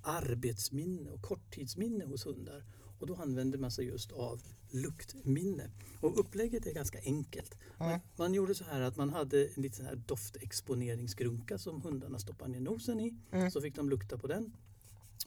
arbetsminne 0.05 1.11
och 1.11 1.23
korttidsminne 1.23 2.05
hos 2.05 2.27
hundar. 2.27 2.65
Och 2.99 3.07
då 3.07 3.15
använde 3.15 3.59
man 3.59 3.71
sig 3.71 3.87
just 3.87 4.13
av 4.13 4.43
luktminne. 4.71 5.71
Och 6.01 6.19
upplägget 6.21 6.67
är 6.67 6.75
ganska 6.75 6.99
enkelt. 7.05 7.55
Man, 7.79 8.01
man 8.17 8.35
gjorde 8.35 8.55
så 8.55 8.65
här 8.65 8.81
att 8.81 8.97
man 8.97 9.11
hade 9.11 9.47
en 9.47 9.63
liten 9.63 9.87
här 9.87 9.97
doftexponeringsgrunka 9.97 11.59
som 11.59 11.83
hundarna 11.83 12.19
stoppade 12.19 12.51
ner 12.51 12.61
nosen 12.61 13.01
i. 13.01 13.15
Så 13.51 13.61
fick 13.61 13.75
de 13.77 13.91
lukta 13.91 14.19
på 14.19 14.27
den. 14.27 14.57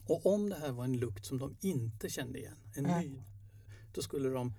Och 0.06 0.26
om 0.26 0.48
det 0.48 0.56
här 0.56 0.72
var 0.72 0.84
en 0.84 0.96
lukt 0.96 1.26
som 1.26 1.38
de 1.38 1.56
inte 1.60 2.08
kände 2.10 2.38
igen, 2.38 2.56
en 2.74 2.84
ny, 3.00 3.22
då 3.94 4.02
skulle 4.02 4.28
de 4.28 4.52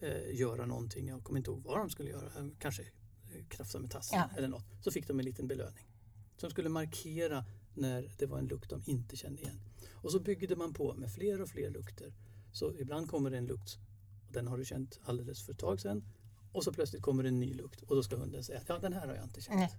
eh, 0.00 0.34
göra 0.34 0.66
någonting. 0.66 1.08
Jag 1.08 1.24
kommer 1.24 1.38
inte 1.38 1.50
ihåg 1.50 1.62
vad 1.62 1.78
de 1.78 1.90
skulle 1.90 2.10
göra. 2.10 2.50
Kanske 2.58 2.82
eh, 2.82 3.44
krafsa 3.48 3.78
med 3.78 3.90
tassen 3.90 4.18
Ja. 4.18 4.36
eller 4.36 4.48
något. 4.48 4.64
Så 4.80 4.90
fick 4.90 5.08
de 5.08 5.18
en 5.18 5.24
liten 5.24 5.48
belöning. 5.48 5.88
Som 6.36 6.50
skulle 6.50 6.68
markera 6.68 7.44
när 7.74 8.14
det 8.18 8.26
var 8.26 8.38
en 8.38 8.46
lukt 8.46 8.70
de 8.70 8.82
inte 8.86 9.16
kände 9.16 9.42
igen. 9.42 9.60
Och 9.92 10.12
så 10.12 10.20
byggde 10.20 10.56
man 10.56 10.74
på 10.74 10.94
med 10.94 11.12
fler 11.12 11.40
och 11.40 11.48
fler 11.48 11.70
lukter. 11.70 12.12
Så 12.52 12.74
ibland 12.78 13.10
kommer 13.10 13.30
det 13.30 13.38
en 13.38 13.46
lukt 13.46 13.78
och 14.26 14.32
den 14.32 14.46
har 14.48 14.58
du 14.58 14.64
känt 14.64 15.00
alldeles 15.04 15.46
för 15.46 15.52
ett 15.52 15.58
tag 15.58 15.80
sedan. 15.80 16.04
Och 16.52 16.64
så 16.64 16.72
plötsligt 16.72 17.02
kommer 17.02 17.22
det 17.22 17.28
en 17.28 17.40
ny 17.40 17.54
lukt 17.54 17.82
och 17.82 17.96
då 17.96 18.02
ska 18.02 18.16
hunden 18.16 18.44
säga 18.44 18.60
ja 18.68 18.78
den 18.78 18.92
här 18.92 19.06
har 19.06 19.14
jag 19.14 19.24
inte 19.24 19.40
känt. 19.40 19.56
Nej. 19.56 19.72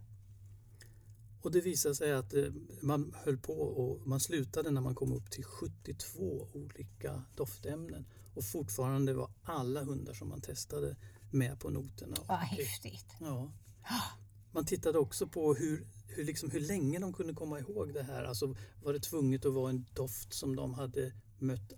Och 1.41 1.52
det 1.52 1.62
visade 1.62 1.96
sig 1.96 2.14
att 2.14 2.34
eh, 2.34 2.44
man 2.82 3.16
höll 3.26 3.38
på 3.38 3.54
och 3.54 4.08
man 4.08 4.20
slutade 4.20 4.72
när 4.72 4.82
man 4.82 4.96
kom 4.96 5.14
upp 5.14 5.32
till 5.32 5.44
72 5.44 6.48
olika 6.54 7.24
doftämnen. 7.36 8.06
Och 8.34 8.46
fortfarande 8.46 9.14
var 9.14 9.32
alla 9.44 9.84
hundar 9.84 10.14
som 10.14 10.30
man 10.30 10.41
testade 10.41 10.96
med 11.32 11.60
på 11.60 11.70
noterna. 11.70 12.16
Vad 12.28 12.38
häftigt. 12.38 13.06
Ja. 13.20 13.52
Man 14.52 14.66
tittade 14.66 15.00
också 15.00 15.28
på 15.28 15.54
hur, 15.54 15.88
hur, 16.16 16.24
liksom, 16.24 16.49
hur 16.51 16.59
länge 16.59 16.99
de 16.99 17.14
kunde 17.14 17.34
komma 17.34 17.59
ihåg 17.59 17.93
det 17.93 18.03
här. 18.03 18.24
Alltså 18.24 18.55
var 18.84 18.93
det 18.93 18.99
tvunget 18.99 19.45
att 19.45 19.53
vara 19.53 19.70
en 19.70 19.86
doft 19.93 20.34
som 20.34 20.55
de 20.55 20.74
hade 20.74 21.14
mött 21.39 21.74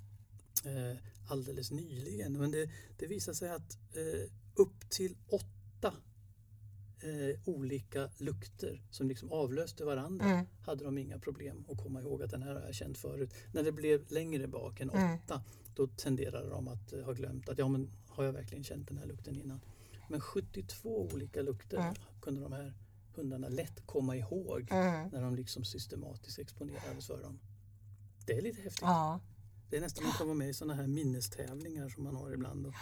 eh, 0.66 0.98
alldeles 1.28 1.72
nyligen. 1.72 2.34
Men 2.38 2.52
det, 2.52 2.70
det 2.98 3.08
visade 3.08 3.36
sig 3.36 3.50
att 3.50 3.78
eh, 3.96 4.30
upp 4.56 4.90
till 4.90 5.16
åtta 5.28 5.94
eh, 7.04 7.40
olika 7.46 8.10
lukter 8.18 8.82
som 8.92 9.08
liksom 9.08 9.32
avlöste 9.32 9.86
varandra 9.86 10.26
Mm. 10.26 10.46
hade 10.62 10.84
de 10.84 10.98
inga 10.98 11.20
problem 11.20 11.66
att 11.70 11.78
komma 11.78 12.02
ihåg 12.02 12.24
att 12.24 12.32
den 12.32 12.44
här 12.44 12.54
har 12.56 12.62
jag 12.62 12.76
känt 12.76 12.98
förut. 12.98 13.34
När 13.52 13.64
det 13.64 13.72
blev 13.72 14.12
längre 14.12 14.48
bak 14.48 14.80
än 14.80 14.90
Mm. 14.90 15.18
åtta 15.20 15.44
då 15.76 15.88
tenderade 15.88 16.50
de 16.50 16.68
att 16.68 16.94
eh, 16.94 17.02
ha 17.04 17.14
glömt 17.14 17.50
att 17.50 17.58
ja 17.58 17.68
men 17.68 17.92
har 18.08 18.24
jag 18.24 18.34
verkligen 18.34 18.64
känt 18.64 18.88
den 18.88 18.98
här 18.98 19.06
lukten 19.06 19.36
innan? 19.36 19.60
Men 20.10 20.22
72 20.22 21.10
olika 21.14 21.42
lukter 21.42 21.78
Mm. 21.78 21.94
kunde 22.22 22.42
de 22.42 22.52
här 22.52 22.74
hundarna 23.16 23.50
lätt 23.50 23.86
komma 23.86 24.16
ihåg 24.16 24.68
Mm. 24.72 25.10
när 25.10 25.22
de 25.22 25.36
liksom 25.36 25.64
systematiskt 25.64 26.40
exponerades 26.40 27.08
för 27.08 27.22
dem. 27.24 27.40
Det 28.26 28.34
är 28.34 28.42
lite 28.42 28.62
häftigt. 28.62 28.82
Ja. 28.82 29.20
Det 29.70 29.78
är 29.78 29.82
nästan 29.82 30.04
man 30.04 30.14
kan 30.14 30.28
vara 30.28 30.38
med 30.38 30.50
i 30.50 30.54
sådana 30.54 30.74
här 30.74 30.88
minnestävlingar 30.88 31.90
som 31.90 32.04
man 32.04 32.16
har 32.16 32.32
ibland. 32.34 32.66
Och 32.66 32.74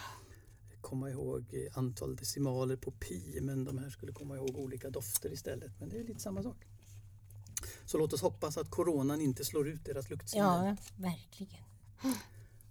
komma 0.80 1.10
ihåg 1.10 1.68
antal 1.74 2.16
decimaler 2.16 2.76
på 2.76 2.90
pi 2.90 3.38
men 3.42 3.64
de 3.64 3.78
här 3.78 3.90
skulle 3.90 4.12
komma 4.12 4.36
ihåg 4.36 4.56
olika 4.58 4.90
dofter 4.90 5.32
istället. 5.32 5.72
Men 5.80 5.88
det 5.88 5.98
är 5.98 6.04
lite 6.04 6.20
samma 6.20 6.42
sak. 6.42 6.56
Så 7.86 7.98
låt 7.98 8.12
oss 8.12 8.22
hoppas 8.22 8.58
att 8.58 8.70
coronan 8.70 9.20
inte 9.20 9.44
slår 9.44 9.68
ut 9.68 9.84
deras 9.84 10.10
luktsinne. 10.10 10.44
ja, 10.44 10.76
verkligen. 10.96 11.64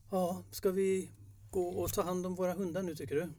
Ja, 0.09 0.43
ska 0.51 0.71
vi 0.71 1.09
gå 1.51 1.67
och 1.67 1.93
ta 1.93 2.01
hand 2.03 2.25
om 2.25 2.35
våra 2.35 2.53
hundar 2.53 2.83
nu 2.83 2.95
tycker 2.95 3.15
du? 3.15 3.29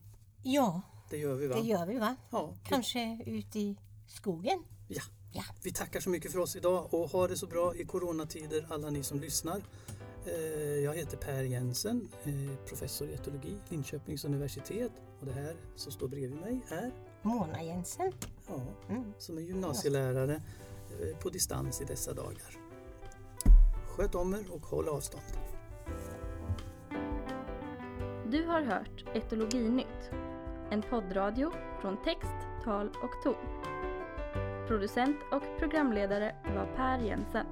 Ja, 0.43 0.81
Det 1.11 1.19
gör 1.19 1.35
vi 1.35 1.47
va? 1.47 1.55
det 1.55 1.61
gör 1.69 1.87
vi 1.87 1.99
va? 1.99 2.17
Ja, 2.31 2.55
Kanske 2.65 3.23
ut 3.27 3.57
i 3.57 3.77
skogen? 4.07 4.65
ja. 4.89 5.03
Ja. 5.37 5.43
vi 5.63 5.73
tackar 5.73 6.01
så 6.01 6.11
mycket 6.11 6.33
för 6.33 6.39
oss 6.39 6.57
idag 6.57 6.95
och 6.95 7.11
ha 7.11 7.29
det 7.29 7.37
så 7.37 7.47
bra 7.47 7.75
i 7.77 7.85
coronatider 7.85 8.67
alla 8.71 8.91
ni 8.91 9.03
som 9.03 9.21
lyssnar. 9.21 9.61
Eh, 10.27 10.35
Jag 10.85 10.95
heter 10.95 11.17
Per 11.17 11.43
Jensen, 11.43 12.09
eh, 12.25 12.57
professor 12.69 13.09
i 13.09 13.15
etologi, 13.15 13.57
Linköpings 13.69 14.25
universitet 14.25 14.93
och 15.21 15.27
det 15.27 15.33
här 15.33 15.57
som 15.77 15.93
står 15.93 16.09
bredvid 16.09 16.41
mig 16.41 16.61
är 16.69 16.93
Mona 17.23 17.63
Jensen? 17.63 18.13
ja, 18.49 18.61
Mm. 18.89 19.13
som 19.19 19.39
är 19.39 19.43
gymnasielärare 19.43 20.43
eh, 21.01 21.17
på 21.19 21.29
distans 21.31 21.81
i 21.81 21.85
dessa 21.85 22.13
dagar. 22.15 22.59
Sköt 23.87 24.15
om 24.15 24.35
er 24.35 24.45
och 24.51 24.67
håll 24.67 24.89
avstånd. 24.89 25.25
Du 28.31 28.47
har 28.47 28.63
hört 28.63 29.05
Etologinytt, 29.15 30.11
en 30.71 30.83
poddradio 30.83 31.51
från 31.81 31.97
text, 32.05 32.65
tal 32.65 32.89
och 32.89 33.23
ton. 33.25 33.74
Producent 34.69 35.17
och 35.31 35.43
programledare 35.59 36.35
var 36.57 36.67
Per 36.77 36.99
Jensen. 36.99 37.47